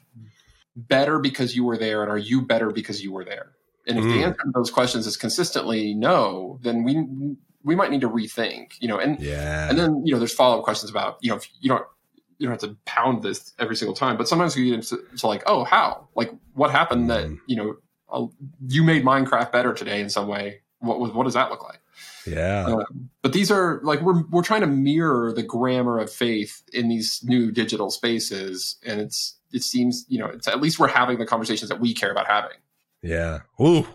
better 0.76 1.18
because 1.18 1.54
you 1.56 1.64
were 1.64 1.76
there, 1.76 2.02
and 2.02 2.10
are 2.10 2.18
you 2.18 2.42
better 2.42 2.70
because 2.70 3.02
you 3.02 3.12
were 3.12 3.24
there? 3.24 3.52
And 3.86 3.98
if 3.98 4.04
the 4.04 4.10
Mm. 4.10 4.24
answer 4.26 4.42
to 4.44 4.50
those 4.54 4.70
questions 4.70 5.06
is 5.06 5.16
consistently 5.16 5.94
no, 5.94 6.58
then 6.62 6.82
we 6.84 7.36
we 7.62 7.74
might 7.76 7.90
need 7.90 8.00
to 8.02 8.08
rethink. 8.08 8.72
You 8.80 8.88
know, 8.88 8.98
and 8.98 9.20
Yeah. 9.20 9.68
and 9.68 9.78
then 9.78 10.02
you 10.06 10.12
know 10.12 10.18
there's 10.18 10.32
follow 10.34 10.58
up 10.58 10.64
questions 10.64 10.90
about 10.90 11.18
you 11.20 11.30
know 11.30 11.36
if 11.36 11.48
you 11.60 11.68
don't 11.68 11.84
you 12.38 12.46
don't 12.46 12.60
have 12.60 12.70
to 12.70 12.76
pound 12.86 13.22
this 13.22 13.52
every 13.58 13.76
single 13.76 13.94
time, 13.94 14.16
but 14.16 14.26
sometimes 14.28 14.56
we 14.56 14.66
get 14.66 14.74
into 14.74 14.98
to 15.16 15.26
like 15.26 15.42
oh 15.46 15.64
how 15.64 16.08
like 16.14 16.32
what 16.54 16.70
happened 16.70 17.10
that 17.10 17.24
Mhm. 17.26 17.38
you 17.46 17.56
know 17.56 17.76
uh, 18.12 18.26
you 18.66 18.82
made 18.82 19.04
Minecraft 19.04 19.52
better 19.52 19.72
today 19.72 20.00
in 20.00 20.10
some 20.10 20.26
way. 20.26 20.59
What 20.80 20.98
was 21.00 21.12
what 21.12 21.24
does 21.24 21.34
that 21.34 21.50
look 21.50 21.62
like? 21.62 21.80
yeah. 22.26 22.66
Um, 22.66 23.10
but 23.22 23.32
these 23.32 23.50
are 23.50 23.80
like 23.82 24.00
we're 24.00 24.22
we're 24.30 24.42
trying 24.42 24.62
to 24.62 24.66
mirror 24.66 25.32
the 25.32 25.42
grammar 25.42 25.98
of 25.98 26.10
faith 26.10 26.62
in 26.72 26.88
these 26.88 27.20
new 27.24 27.50
digital 27.50 27.90
spaces, 27.90 28.76
and 28.84 29.00
it's 29.00 29.38
it 29.52 29.62
seems 29.62 30.04
you 30.08 30.18
know 30.18 30.26
it's 30.26 30.48
at 30.48 30.60
least 30.60 30.78
we're 30.78 30.88
having 30.88 31.18
the 31.18 31.26
conversations 31.26 31.68
that 31.68 31.80
we 31.80 31.94
care 31.94 32.10
about 32.10 32.26
having. 32.26 32.56
Yeah. 33.02 33.40
Ooh, 33.60 33.86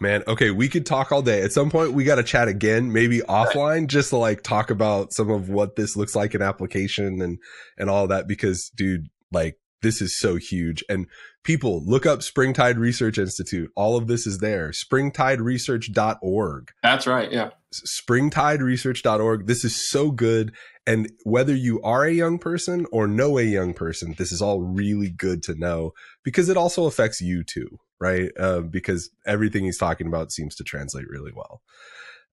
man. 0.00 0.24
Okay, 0.26 0.50
we 0.50 0.68
could 0.68 0.84
talk 0.84 1.12
all 1.12 1.22
day. 1.22 1.42
At 1.42 1.52
some 1.52 1.70
point, 1.70 1.92
we 1.92 2.04
got 2.04 2.16
to 2.16 2.24
chat 2.24 2.48
again, 2.48 2.92
maybe 2.92 3.20
offline, 3.20 3.86
just 3.86 4.10
to 4.10 4.16
like 4.16 4.42
talk 4.42 4.70
about 4.70 5.12
some 5.12 5.30
of 5.30 5.48
what 5.48 5.76
this 5.76 5.96
looks 5.96 6.16
like 6.16 6.34
in 6.34 6.42
application 6.42 7.20
and 7.22 7.38
and 7.76 7.88
all 7.88 8.08
that. 8.08 8.26
Because, 8.26 8.70
dude, 8.70 9.08
like 9.30 9.56
this 9.82 10.02
is 10.02 10.18
so 10.18 10.36
huge. 10.36 10.82
And 10.88 11.06
people, 11.44 11.82
look 11.84 12.06
up 12.06 12.22
Springtide 12.22 12.78
Research 12.78 13.18
Institute. 13.18 13.70
All 13.76 13.96
of 13.96 14.06
this 14.06 14.26
is 14.26 14.38
there. 14.38 14.70
Springtideresearch.org. 14.70 16.70
That's 16.82 17.06
right. 17.06 17.30
Yeah. 17.30 17.50
Springtideresearch.org. 17.74 19.46
This 19.46 19.64
is 19.64 19.90
so 19.90 20.10
good. 20.10 20.54
And 20.86 21.10
whether 21.24 21.54
you 21.54 21.80
are 21.82 22.04
a 22.04 22.12
young 22.12 22.38
person 22.38 22.86
or 22.90 23.06
know 23.06 23.38
a 23.38 23.42
young 23.42 23.74
person, 23.74 24.14
this 24.16 24.32
is 24.32 24.40
all 24.40 24.62
really 24.62 25.10
good 25.10 25.42
to 25.44 25.54
know 25.54 25.92
because 26.24 26.48
it 26.48 26.56
also 26.56 26.86
affects 26.86 27.20
you 27.20 27.44
too, 27.44 27.68
right? 28.00 28.30
Uh, 28.38 28.60
because 28.60 29.10
everything 29.26 29.64
he's 29.64 29.78
talking 29.78 30.06
about 30.06 30.32
seems 30.32 30.54
to 30.56 30.64
translate 30.64 31.06
really 31.08 31.32
well. 31.34 31.60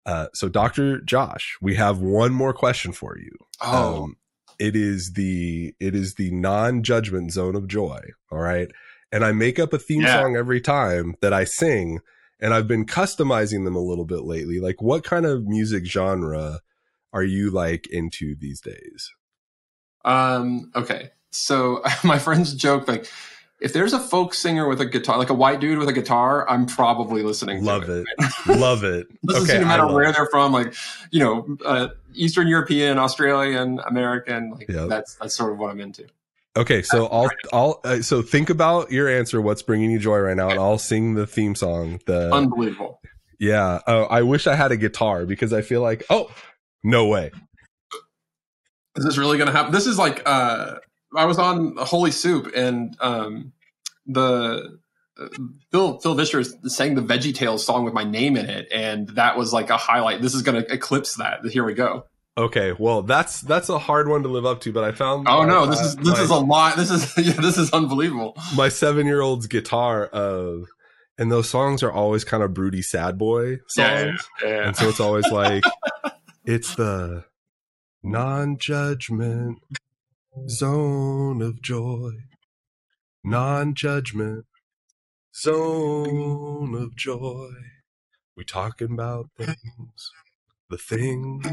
Uh, 0.05 0.27
so, 0.33 0.47
Dr. 0.47 1.01
Josh, 1.01 1.57
we 1.61 1.75
have 1.75 1.99
one 1.99 2.31
more 2.31 2.53
question 2.53 2.91
for 2.91 3.17
you. 3.17 3.31
Oh, 3.61 4.03
Um, 4.03 4.15
it 4.59 4.75
is 4.75 5.13
the 5.13 5.75
it 5.79 5.95
is 5.95 6.15
the 6.15 6.31
non-judgment 6.31 7.31
zone 7.31 7.55
of 7.55 7.67
joy. 7.67 7.99
All 8.31 8.39
right. 8.39 8.69
And 9.11 9.23
I 9.23 9.31
make 9.31 9.59
up 9.59 9.71
a 9.73 9.77
theme 9.79 10.01
Yeah. 10.01 10.21
song 10.21 10.35
every 10.35 10.59
time 10.61 11.15
that 11.21 11.31
I 11.33 11.43
sing, 11.43 11.99
and 12.39 12.53
I've 12.53 12.67
been 12.67 12.85
customizing 12.85 13.63
them 13.63 13.75
a 13.75 13.79
little 13.79 14.05
bit 14.05 14.23
lately. 14.23 14.59
Like, 14.59 14.81
what 14.81 15.03
kind 15.03 15.25
of 15.25 15.45
music 15.45 15.85
genre 15.85 16.59
are 17.13 17.23
you 17.23 17.49
like 17.49 17.87
into 17.87 18.35
these 18.37 18.59
days? 18.59 19.11
Um, 20.03 20.71
okay. 20.75 21.11
So 21.31 21.81
my 22.03 22.19
friends 22.19 22.53
joke 22.53 22.87
like 22.87 23.09
if 23.65 23.73
there's 23.73 23.93
a 23.93 23.99
folk 23.99 24.33
singer 24.35 24.67
with 24.69 24.79
a 24.79 24.85
guitar, 24.85 25.17
like 25.17 25.31
a 25.31 25.33
white 25.33 25.59
dude 25.59 25.79
with 25.79 25.89
a 25.89 25.93
guitar, 25.93 26.47
I'm 26.49 26.67
probably 26.67 27.23
listening. 27.23 27.59
to 27.59 27.65
Love 27.65 27.89
it. 27.89 28.05
Love 28.47 28.83
it. 28.83 29.07
Listen 29.23 29.45
to 29.47 29.51
Okay, 29.53 29.59
no 29.61 29.67
matter 29.67 29.87
where 29.87 30.09
it. 30.09 30.15
they're 30.15 30.27
from, 30.27 30.51
like 30.53 30.73
you 31.11 31.19
know, 31.19 31.57
uh, 31.65 31.87
Eastern 32.13 32.47
European, 32.47 32.99
Australian, 32.99 33.79
American. 33.87 34.51
Like 34.51 34.69
Yep. 34.69 34.87
that's 34.89 35.15
that's 35.15 35.35
sort 35.35 35.51
of 35.51 35.57
what 35.57 35.71
I'm 35.71 35.81
into. 35.81 36.05
Okay, 36.55 36.83
so 36.83 37.07
I'll 37.07 37.29
I'll 37.51 37.81
uh, 37.83 38.01
so 38.01 38.21
think 38.21 38.49
about 38.49 38.91
your 38.91 39.09
answer. 39.09 39.41
What's 39.41 39.61
bringing 39.63 39.89
you 39.91 39.99
joy 39.99 40.19
right 40.19 40.37
now? 40.37 40.49
And 40.49 40.59
I'll 40.59 40.77
sing 40.77 41.15
the 41.15 41.27
theme 41.27 41.55
song. 41.55 41.99
The 42.05 42.33
Unbelievable. 42.33 43.01
yeah. 43.39 43.79
Oh, 43.87 44.03
I 44.03 44.21
wish 44.21 44.47
I 44.47 44.55
had 44.55 44.71
a 44.71 44.77
guitar 44.77 45.25
because 45.25 45.51
I 45.51 45.61
feel 45.63 45.81
like 45.81 46.05
oh 46.09 46.31
no 46.83 47.07
way. 47.07 47.31
Is 48.95 49.03
this 49.03 49.17
really 49.17 49.37
going 49.37 49.47
to 49.47 49.51
happen? 49.53 49.73
This 49.73 49.87
is 49.87 49.97
like 49.97 50.21
uh, 50.25 50.75
I 51.15 51.25
was 51.25 51.39
on 51.39 51.75
Holy 51.77 52.11
Soup 52.11 52.51
and 52.55 52.95
um, 52.99 53.53
the 54.05 54.79
uh, 55.19 55.27
Phil 55.71 55.99
Phil 55.99 56.15
Vischer 56.15 56.43
sang 56.43 56.95
the 56.95 57.01
Veggie 57.01 57.33
Tales 57.33 57.65
song 57.65 57.85
with 57.85 57.93
my 57.93 58.03
name 58.03 58.35
in 58.37 58.49
it, 58.49 58.67
and 58.71 59.09
that 59.09 59.37
was 59.37 59.53
like 59.53 59.69
a 59.69 59.77
highlight. 59.77 60.21
This 60.21 60.35
is 60.35 60.41
going 60.41 60.61
to 60.61 60.73
eclipse 60.73 61.15
that. 61.15 61.45
Here 61.45 61.63
we 61.63 61.73
go. 61.73 62.05
Okay, 62.37 62.73
well 62.77 63.01
that's 63.01 63.39
that's 63.41 63.69
a 63.69 63.79
hard 63.79 64.09
one 64.09 64.23
to 64.23 64.29
live 64.29 64.45
up 64.45 64.59
to, 64.61 64.73
but 64.73 64.83
I 64.83 64.91
found 64.91 65.27
Oh 65.29 65.43
no, 65.45 65.63
uh, 65.63 65.65
this 65.67 65.79
is 65.79 65.97
my, 65.97 66.03
this 66.03 66.19
is 66.19 66.29
a 66.29 66.35
lot. 66.35 66.75
This 66.75 66.91
is 66.91 67.13
yeah, 67.17 67.33
this 67.33 67.57
is 67.57 67.71
unbelievable. 67.71 68.37
my 68.55 68.67
seven 68.67 69.05
year 69.05 69.21
old's 69.21 69.47
guitar 69.47 70.05
of 70.07 70.65
and 71.17 71.31
those 71.31 71.49
songs 71.49 71.81
are 71.81 71.91
always 71.91 72.25
kind 72.25 72.43
of 72.43 72.53
broody 72.53 72.81
sad 72.81 73.17
boy 73.17 73.59
songs. 73.69 74.27
Yeah, 74.41 74.47
yeah. 74.47 74.67
And 74.67 74.75
so 74.75 74.89
it's 74.89 74.99
always 74.99 75.27
like 75.31 75.63
it's 76.45 76.75
the 76.75 77.23
non 78.03 78.57
judgment 78.57 79.59
zone 80.49 81.41
of 81.41 81.61
joy. 81.61 82.11
Non 83.23 83.73
judgment 83.73 84.45
zone 85.35 86.75
of 86.75 86.95
joy. 86.95 87.49
We 88.37 88.43
talking 88.43 88.91
about 88.91 89.29
things, 89.37 90.11
the 90.69 90.77
things 90.77 91.47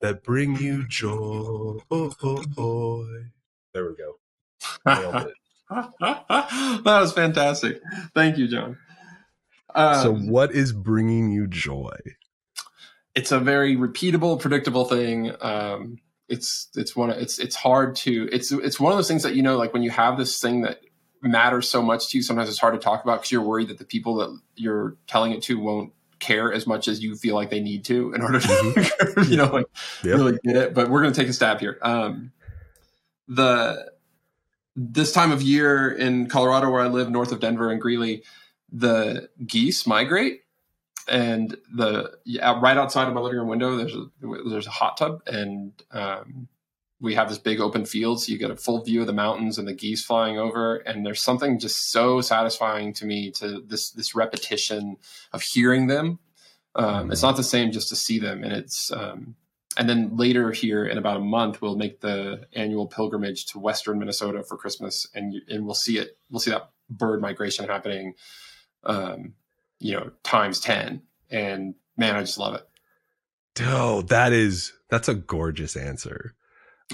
that 0.00 0.22
bring 0.22 0.56
you 0.56 0.86
joy. 0.86 1.78
There 3.74 3.84
we 3.84 3.96
go. 3.96 4.18
That 5.70 6.84
was 6.84 7.12
fantastic. 7.12 7.82
Thank 8.14 8.38
you, 8.38 8.48
John. 8.48 8.78
Um, 9.74 10.02
so, 10.02 10.14
what 10.14 10.52
is 10.52 10.72
bringing 10.72 11.30
you 11.30 11.46
joy? 11.46 11.98
it's 13.18 13.32
a 13.32 13.40
very 13.40 13.76
repeatable, 13.76 14.38
predictable 14.38 14.84
thing. 14.84 15.32
Um, 15.40 15.98
it's 16.28 16.68
it's 16.74 16.94
one. 16.94 17.10
It's 17.10 17.38
it's 17.38 17.56
hard 17.56 17.96
to. 17.96 18.28
It's 18.32 18.52
it's 18.52 18.78
one 18.78 18.92
of 18.92 18.98
those 18.98 19.08
things 19.08 19.22
that 19.22 19.34
you 19.34 19.42
know, 19.42 19.56
like 19.56 19.72
when 19.72 19.82
you 19.82 19.90
have 19.90 20.18
this 20.18 20.40
thing 20.40 20.62
that 20.62 20.80
matters 21.22 21.68
so 21.68 21.82
much 21.82 22.08
to 22.10 22.18
you. 22.18 22.22
Sometimes 22.22 22.48
it's 22.48 22.58
hard 22.58 22.74
to 22.74 22.80
talk 22.80 23.02
about 23.02 23.20
because 23.20 23.32
you're 23.32 23.42
worried 23.42 23.68
that 23.68 23.78
the 23.78 23.84
people 23.84 24.16
that 24.16 24.38
you're 24.56 24.96
telling 25.06 25.32
it 25.32 25.42
to 25.42 25.58
won't 25.58 25.92
care 26.18 26.52
as 26.52 26.66
much 26.66 26.88
as 26.88 27.02
you 27.02 27.14
feel 27.16 27.34
like 27.34 27.50
they 27.50 27.60
need 27.60 27.84
to 27.84 28.12
in 28.12 28.22
order 28.22 28.40
to, 28.40 29.24
you 29.28 29.36
know, 29.36 29.46
like 29.46 29.66
Yep. 30.04 30.16
really 30.16 30.38
get 30.44 30.56
it. 30.56 30.74
But 30.74 30.90
we're 30.90 31.02
going 31.02 31.12
to 31.12 31.20
take 31.20 31.28
a 31.28 31.32
stab 31.32 31.60
here. 31.60 31.78
Um, 31.82 32.32
the 33.26 33.90
this 34.76 35.12
time 35.12 35.32
of 35.32 35.42
year 35.42 35.90
in 35.90 36.28
Colorado, 36.28 36.70
where 36.70 36.82
I 36.82 36.88
live, 36.88 37.10
north 37.10 37.32
of 37.32 37.40
Denver 37.40 37.70
and 37.70 37.80
Greeley, 37.80 38.22
the 38.70 39.28
geese 39.44 39.86
migrate, 39.86 40.42
and 41.08 41.56
the 41.74 42.18
yeah, 42.24 42.58
right 42.60 42.76
outside 42.76 43.08
of 43.08 43.14
my 43.14 43.20
living 43.20 43.38
room 43.38 43.48
window, 43.48 43.76
there's 43.76 43.94
a 43.94 44.06
there's 44.48 44.66
a 44.66 44.70
hot 44.70 44.96
tub, 44.96 45.22
and 45.26 45.72
um, 45.90 46.48
we 47.00 47.14
have 47.14 47.28
this 47.28 47.38
big 47.38 47.60
open 47.60 47.84
field, 47.84 48.20
so 48.20 48.32
you 48.32 48.38
get 48.38 48.50
a 48.50 48.56
full 48.56 48.82
view 48.82 49.00
of 49.00 49.06
the 49.06 49.12
mountains 49.12 49.58
and 49.58 49.68
the 49.68 49.74
geese 49.74 50.04
flying 50.04 50.38
over. 50.38 50.76
And 50.76 51.06
there's 51.06 51.22
something 51.22 51.58
just 51.58 51.90
so 51.90 52.20
satisfying 52.20 52.92
to 52.94 53.06
me 53.06 53.30
to 53.32 53.60
this 53.60 53.90
this 53.90 54.14
repetition 54.14 54.96
of 55.32 55.42
hearing 55.42 55.86
them. 55.86 56.18
Um, 56.74 57.10
It's 57.10 57.22
not 57.22 57.36
the 57.36 57.44
same 57.44 57.72
just 57.72 57.88
to 57.88 57.96
see 57.96 58.18
them, 58.18 58.44
and 58.44 58.52
it's 58.52 58.92
um, 58.92 59.36
and 59.78 59.88
then 59.88 60.16
later 60.16 60.50
here 60.50 60.84
in 60.84 60.98
about 60.98 61.16
a 61.16 61.20
month 61.20 61.62
we'll 61.62 61.76
make 61.76 62.00
the 62.00 62.46
annual 62.52 62.86
pilgrimage 62.86 63.46
to 63.46 63.58
western 63.58 63.98
minnesota 63.98 64.42
for 64.42 64.56
christmas 64.56 65.06
and 65.14 65.34
and 65.48 65.64
we'll 65.64 65.74
see 65.74 65.98
it 65.98 66.18
we'll 66.30 66.40
see 66.40 66.50
that 66.50 66.70
bird 66.90 67.20
migration 67.20 67.66
happening 67.66 68.14
um 68.84 69.34
you 69.80 69.92
know 69.94 70.10
times 70.22 70.60
10 70.60 71.02
and 71.30 71.74
man 71.96 72.16
i 72.16 72.20
just 72.20 72.38
love 72.38 72.54
it 72.54 72.62
Oh, 73.60 74.02
that 74.02 74.32
is 74.32 74.72
that's 74.88 75.08
a 75.08 75.14
gorgeous 75.14 75.76
answer. 75.76 76.34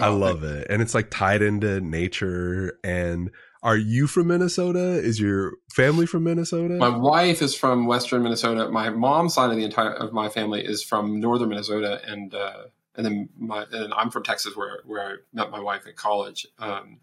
I 0.00 0.06
Oh, 0.08 0.16
love 0.16 0.42
it. 0.42 0.66
And 0.70 0.80
it's 0.80 0.94
like 0.94 1.10
tied 1.10 1.42
into 1.42 1.80
nature. 1.80 2.78
And 2.82 3.30
are 3.62 3.76
you 3.76 4.06
from 4.06 4.28
Minnesota? 4.28 4.94
Is 4.98 5.20
your 5.20 5.52
family 5.70 6.06
from 6.06 6.24
Minnesota? 6.24 6.74
my 6.74 6.88
wife 6.88 7.42
is 7.42 7.54
from 7.54 7.86
western 7.86 8.22
minnesota 8.22 8.68
my 8.70 8.88
mom's 8.90 9.34
side 9.34 9.50
of 9.50 9.56
the 9.56 9.64
entire 9.64 9.92
of 9.92 10.12
my 10.12 10.28
family 10.30 10.64
is 10.64 10.82
from 10.82 11.20
northern 11.20 11.48
minnesota 11.50 12.00
and 12.06 12.34
uh 12.34 12.64
and 12.96 13.04
then 13.04 13.28
my 13.38 13.64
and 13.72 13.92
i'm 13.94 14.10
from 14.10 14.22
texas 14.22 14.56
where 14.56 14.80
where 14.86 15.02
i 15.02 15.14
met 15.32 15.50
my 15.50 15.60
wife 15.60 15.86
at 15.86 15.96
college 15.96 16.46
um 16.58 16.98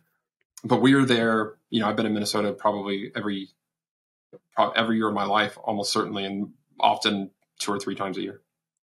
but 0.63 0.82
we 0.82 0.93
are 0.93 1.05
there 1.05 1.53
you 1.69 1.79
know 1.79 1.88
i've 1.88 1.95
been 1.95 2.05
in 2.05 2.13
minnesota 2.13 2.51
probably 2.51 3.11
every 3.15 3.49
every 4.75 4.97
year 4.97 5.07
of 5.07 5.13
my 5.13 5.25
life 5.25 5.57
almost 5.63 5.91
certainly 5.91 6.25
and 6.25 6.49
often 6.79 7.29
two 7.59 7.71
or 7.71 7.79
three 7.79 7.95
times 7.95 8.17
a 8.17 8.21
year 8.21 8.41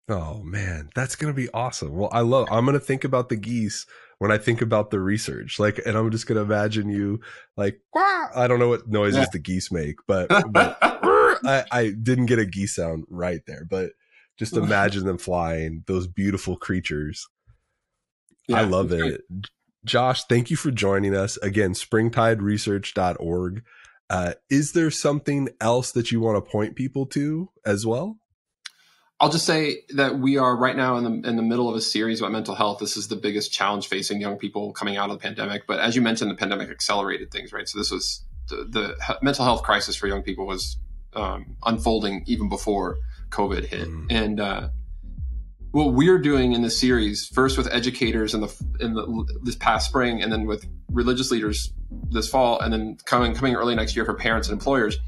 oh 0.08 0.40
man, 0.42 0.88
that's 0.94 1.16
gonna 1.16 1.34
be 1.34 1.48
awesome. 1.52 1.94
Well, 1.94 2.08
I 2.12 2.20
love 2.20 2.48
I'm 2.50 2.64
gonna 2.64 2.80
think 2.80 3.04
about 3.04 3.28
the 3.28 3.36
geese 3.36 3.86
when 4.18 4.32
I 4.32 4.38
think 4.38 4.62
about 4.62 4.90
the 4.90 5.00
research. 5.00 5.58
Like 5.58 5.80
and 5.84 5.96
I'm 5.96 6.10
just 6.10 6.26
gonna 6.26 6.42
imagine 6.42 6.88
you 6.88 7.20
like 7.56 7.80
"Quack." 7.92 8.32
I 8.34 8.46
don't 8.46 8.58
know 8.58 8.68
what 8.68 8.88
noises 8.88 9.18
Yeah. 9.18 9.26
the 9.32 9.38
geese 9.38 9.70
make, 9.70 9.96
but 10.06 10.28
but 10.52 10.78
I, 10.82 11.64
I 11.70 11.90
didn't 11.90 12.26
get 12.26 12.38
a 12.38 12.46
geese 12.46 12.74
sound 12.74 13.04
right 13.08 13.40
there, 13.46 13.64
but 13.68 13.90
just 14.38 14.56
imagine 14.56 15.04
them 15.04 15.18
flying, 15.18 15.84
those 15.86 16.06
beautiful 16.06 16.56
creatures. 16.56 17.28
I 18.52 18.62
love 18.62 18.90
it's 18.92 19.02
great. 19.02 19.14
it. 19.14 19.20
Josh, 19.84 20.24
thank 20.24 20.50
you 20.50 20.56
for 20.56 20.70
joining 20.70 21.14
us. 21.14 21.36
Again, 21.38 21.72
springtideresearch.org. 21.74 23.62
Uh, 24.10 24.34
is 24.48 24.72
there 24.72 24.90
something 24.90 25.48
else 25.60 25.92
that 25.92 26.10
you 26.10 26.20
want 26.20 26.42
to 26.42 26.50
point 26.50 26.74
people 26.74 27.06
to 27.06 27.50
as 27.64 27.84
well? 27.84 28.18
I'll 29.20 29.30
just 29.30 29.46
say 29.46 29.78
that 29.96 30.18
we 30.18 30.36
are 30.36 30.56
right 30.56 30.76
now 30.76 30.96
in 30.96 31.04
the 31.04 31.28
in 31.28 31.36
the 31.36 31.42
middle 31.42 31.68
of 31.68 31.74
a 31.74 31.80
series 31.80 32.20
about 32.20 32.30
mental 32.30 32.54
health. 32.54 32.78
This 32.78 32.96
is 32.96 33.08
the 33.08 33.16
biggest 33.16 33.52
challenge 33.52 33.88
facing 33.88 34.20
young 34.20 34.36
people 34.36 34.72
coming 34.72 34.96
out 34.96 35.10
of 35.10 35.18
the 35.18 35.22
pandemic. 35.22 35.66
But 35.66 35.80
as 35.80 35.96
you 35.96 36.02
mentioned, 36.02 36.30
the 36.30 36.36
pandemic 36.36 36.70
accelerated 36.70 37.32
things, 37.32 37.52
right? 37.52 37.68
So 37.68 37.78
this 37.78 37.90
was 37.90 38.24
the, 38.48 38.56
the 38.56 39.18
mental 39.20 39.44
health 39.44 39.64
crisis 39.64 39.96
for 39.96 40.06
young 40.06 40.22
people 40.22 40.46
was 40.46 40.78
um, 41.14 41.56
unfolding 41.64 42.22
even 42.26 42.48
before 42.48 42.96
COVID 43.30 43.64
hit, 43.64 43.88
mm. 43.88 44.06
and 44.08 44.38
uh, 44.38 44.68
what 45.72 45.92
we're 45.92 46.18
doing 46.18 46.52
in 46.52 46.62
this 46.62 46.78
series, 46.80 47.26
first 47.26 47.58
with 47.58 47.68
educators 47.72 48.34
in 48.34 48.40
the 48.40 48.66
in 48.80 48.94
the, 48.94 49.38
this 49.42 49.56
past 49.56 49.88
spring, 49.88 50.22
and 50.22 50.32
then 50.32 50.46
with 50.46 50.66
religious 50.90 51.30
leaders 51.30 51.72
this 52.10 52.28
fall, 52.28 52.60
and 52.60 52.72
then 52.72 52.96
coming 53.04 53.34
coming 53.34 53.54
early 53.54 53.74
next 53.74 53.94
year 53.94 54.04
for 54.04 54.14
parents 54.14 54.48
and 54.48 54.54
employers, 54.54 54.98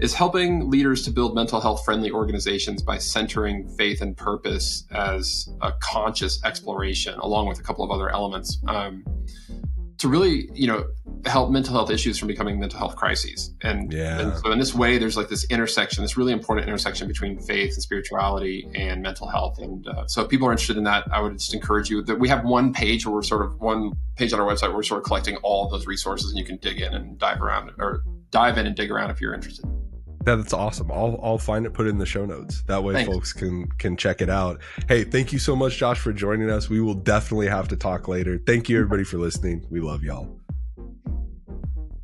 is 0.00 0.14
helping 0.14 0.70
leaders 0.70 1.04
to 1.04 1.10
build 1.10 1.34
mental 1.34 1.60
health 1.60 1.84
friendly 1.84 2.10
organizations 2.10 2.82
by 2.82 2.98
centering 2.98 3.68
faith 3.76 4.00
and 4.00 4.16
purpose 4.16 4.86
as 4.92 5.48
a 5.62 5.72
conscious 5.80 6.42
exploration, 6.44 7.18
along 7.18 7.48
with 7.48 7.58
a 7.58 7.62
couple 7.62 7.84
of 7.84 7.90
other 7.90 8.10
elements. 8.10 8.58
Um, 8.66 9.04
to 10.04 10.08
really, 10.10 10.50
you 10.52 10.66
know, 10.66 10.84
help 11.24 11.50
mental 11.50 11.72
health 11.72 11.90
issues 11.90 12.18
from 12.18 12.28
becoming 12.28 12.60
mental 12.60 12.78
health 12.78 12.94
crises. 12.94 13.54
And, 13.62 13.90
yeah. 13.90 14.20
and 14.20 14.36
so 14.36 14.52
in 14.52 14.58
this 14.58 14.74
way, 14.74 14.98
there's 14.98 15.16
like 15.16 15.30
this 15.30 15.46
intersection, 15.48 16.04
this 16.04 16.18
really 16.18 16.34
important 16.34 16.68
intersection 16.68 17.08
between 17.08 17.38
faith 17.38 17.72
and 17.72 17.82
spirituality 17.82 18.68
and 18.74 19.00
mental 19.00 19.26
health. 19.26 19.58
And 19.58 19.88
uh, 19.88 20.06
so 20.06 20.20
if 20.20 20.28
people 20.28 20.46
are 20.46 20.50
interested 20.50 20.76
in 20.76 20.84
that, 20.84 21.04
I 21.10 21.22
would 21.22 21.38
just 21.38 21.54
encourage 21.54 21.88
you 21.88 22.02
that 22.02 22.20
we 22.20 22.28
have 22.28 22.44
one 22.44 22.74
page 22.74 23.06
where 23.06 23.14
we're 23.14 23.22
sort 23.22 23.46
of 23.46 23.58
one 23.60 23.92
page 24.16 24.34
on 24.34 24.40
our 24.40 24.46
website 24.46 24.68
where 24.68 24.76
we're 24.76 24.82
sort 24.82 24.98
of 24.98 25.06
collecting 25.06 25.36
all 25.36 25.64
of 25.64 25.70
those 25.70 25.86
resources 25.86 26.28
and 26.28 26.38
you 26.38 26.44
can 26.44 26.58
dig 26.58 26.82
in 26.82 26.92
and 26.92 27.18
dive 27.18 27.40
around 27.40 27.70
or 27.78 28.02
dive 28.28 28.58
in 28.58 28.66
and 28.66 28.76
dig 28.76 28.90
around 28.90 29.10
if 29.10 29.22
you're 29.22 29.32
interested. 29.32 29.64
That's 30.24 30.52
awesome. 30.52 30.90
I'll 30.90 31.18
I'll 31.22 31.38
find 31.38 31.66
it, 31.66 31.72
put 31.72 31.86
it 31.86 31.90
in 31.90 31.98
the 31.98 32.06
show 32.06 32.24
notes. 32.24 32.62
That 32.62 32.82
way 32.82 32.94
Thanks. 32.94 33.12
folks 33.12 33.32
can 33.32 33.68
can 33.78 33.96
check 33.96 34.20
it 34.20 34.30
out. 34.30 34.60
Hey, 34.88 35.04
thank 35.04 35.32
you 35.32 35.38
so 35.38 35.54
much, 35.54 35.76
Josh, 35.76 35.98
for 35.98 36.12
joining 36.12 36.50
us. 36.50 36.68
We 36.68 36.80
will 36.80 36.94
definitely 36.94 37.48
have 37.48 37.68
to 37.68 37.76
talk 37.76 38.08
later. 38.08 38.38
Thank 38.38 38.68
you 38.68 38.78
everybody 38.78 39.04
for 39.04 39.18
listening. 39.18 39.66
We 39.70 39.80
love 39.80 40.02
y'all. 40.02 40.43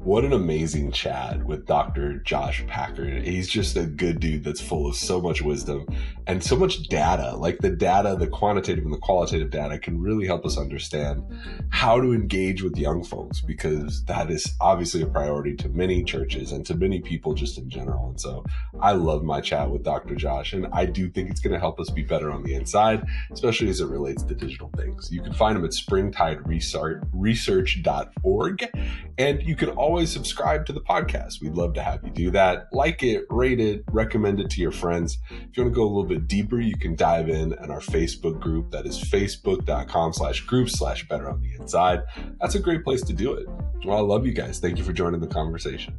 What 0.02 0.24
an 0.24 0.32
amazing 0.32 0.92
chat 0.92 1.44
with 1.44 1.66
Dr. 1.66 2.20
Josh 2.20 2.66
Packard. 2.66 3.22
He's 3.22 3.50
just 3.50 3.76
a 3.76 3.84
good 3.84 4.18
dude 4.18 4.44
that's 4.44 4.58
full 4.58 4.86
of 4.86 4.96
so 4.96 5.20
much 5.20 5.42
wisdom 5.42 5.86
and 6.26 6.42
so 6.42 6.56
much 6.56 6.84
data. 6.84 7.36
Like 7.36 7.58
the 7.58 7.68
data, 7.68 8.16
the 8.18 8.26
quantitative 8.26 8.84
and 8.84 8.94
the 8.94 8.98
qualitative 8.98 9.50
data 9.50 9.78
can 9.78 10.00
really 10.00 10.26
help 10.26 10.46
us 10.46 10.56
understand 10.56 11.22
how 11.68 12.00
to 12.00 12.14
engage 12.14 12.62
with 12.62 12.78
young 12.78 13.04
folks 13.04 13.42
because 13.42 14.02
that 14.06 14.30
is 14.30 14.54
obviously 14.58 15.02
a 15.02 15.06
priority 15.06 15.54
to 15.56 15.68
many 15.68 16.02
churches 16.02 16.52
and 16.52 16.64
to 16.64 16.74
many 16.74 17.00
people 17.00 17.34
just 17.34 17.58
in 17.58 17.68
general. 17.68 18.08
And 18.08 18.18
so 18.18 18.42
I 18.80 18.92
love 18.92 19.22
my 19.22 19.42
chat 19.42 19.70
with 19.70 19.82
Dr. 19.82 20.14
Josh 20.14 20.54
and 20.54 20.66
I 20.72 20.86
do 20.86 21.10
think 21.10 21.28
it's 21.28 21.40
going 21.40 21.52
to 21.52 21.60
help 21.60 21.78
us 21.78 21.90
be 21.90 22.04
better 22.04 22.32
on 22.32 22.42
the 22.42 22.54
inside, 22.54 23.04
especially 23.32 23.68
as 23.68 23.82
it 23.82 23.88
relates 23.88 24.22
to 24.22 24.34
digital 24.34 24.70
things. 24.78 25.12
You 25.12 25.20
can 25.20 25.34
find 25.34 25.58
him 25.58 25.64
at 25.66 25.72
springtideresearch.org 25.72 28.70
and 29.18 29.42
you 29.42 29.56
can 29.56 29.68
always 29.68 29.89
always 29.90 30.12
subscribe 30.12 30.66
to 30.66 30.72
the 30.72 30.80
podcast. 30.80 31.42
We'd 31.42 31.54
love 31.54 31.74
to 31.74 31.82
have 31.82 32.04
you 32.04 32.10
do 32.10 32.30
that. 32.30 32.68
Like 32.72 33.02
it, 33.02 33.24
rate 33.28 33.58
it, 33.58 33.82
recommend 33.90 34.38
it 34.38 34.48
to 34.50 34.60
your 34.60 34.70
friends. 34.70 35.18
If 35.30 35.56
you 35.56 35.64
want 35.64 35.74
to 35.74 35.76
go 35.76 35.82
a 35.82 35.90
little 35.90 36.04
bit 36.04 36.28
deeper, 36.28 36.60
you 36.60 36.76
can 36.76 36.94
dive 36.94 37.28
in 37.28 37.52
in 37.52 37.70
our 37.72 37.80
Facebook 37.80 38.38
group. 38.38 38.70
That 38.70 38.86
is 38.86 39.00
facebook.com 39.00 40.12
slash 40.12 40.42
group 40.42 40.70
slash 40.70 41.08
better 41.08 41.28
on 41.28 41.42
the 41.42 41.54
inside. 41.60 42.02
That's 42.40 42.54
a 42.54 42.60
great 42.60 42.84
place 42.84 43.02
to 43.02 43.12
do 43.12 43.32
it. 43.34 43.48
Well, 43.84 43.98
I 43.98 44.00
love 44.00 44.24
you 44.24 44.32
guys. 44.32 44.60
Thank 44.60 44.78
you 44.78 44.84
for 44.84 44.92
joining 44.92 45.20
the 45.20 45.26
conversation. 45.26 45.98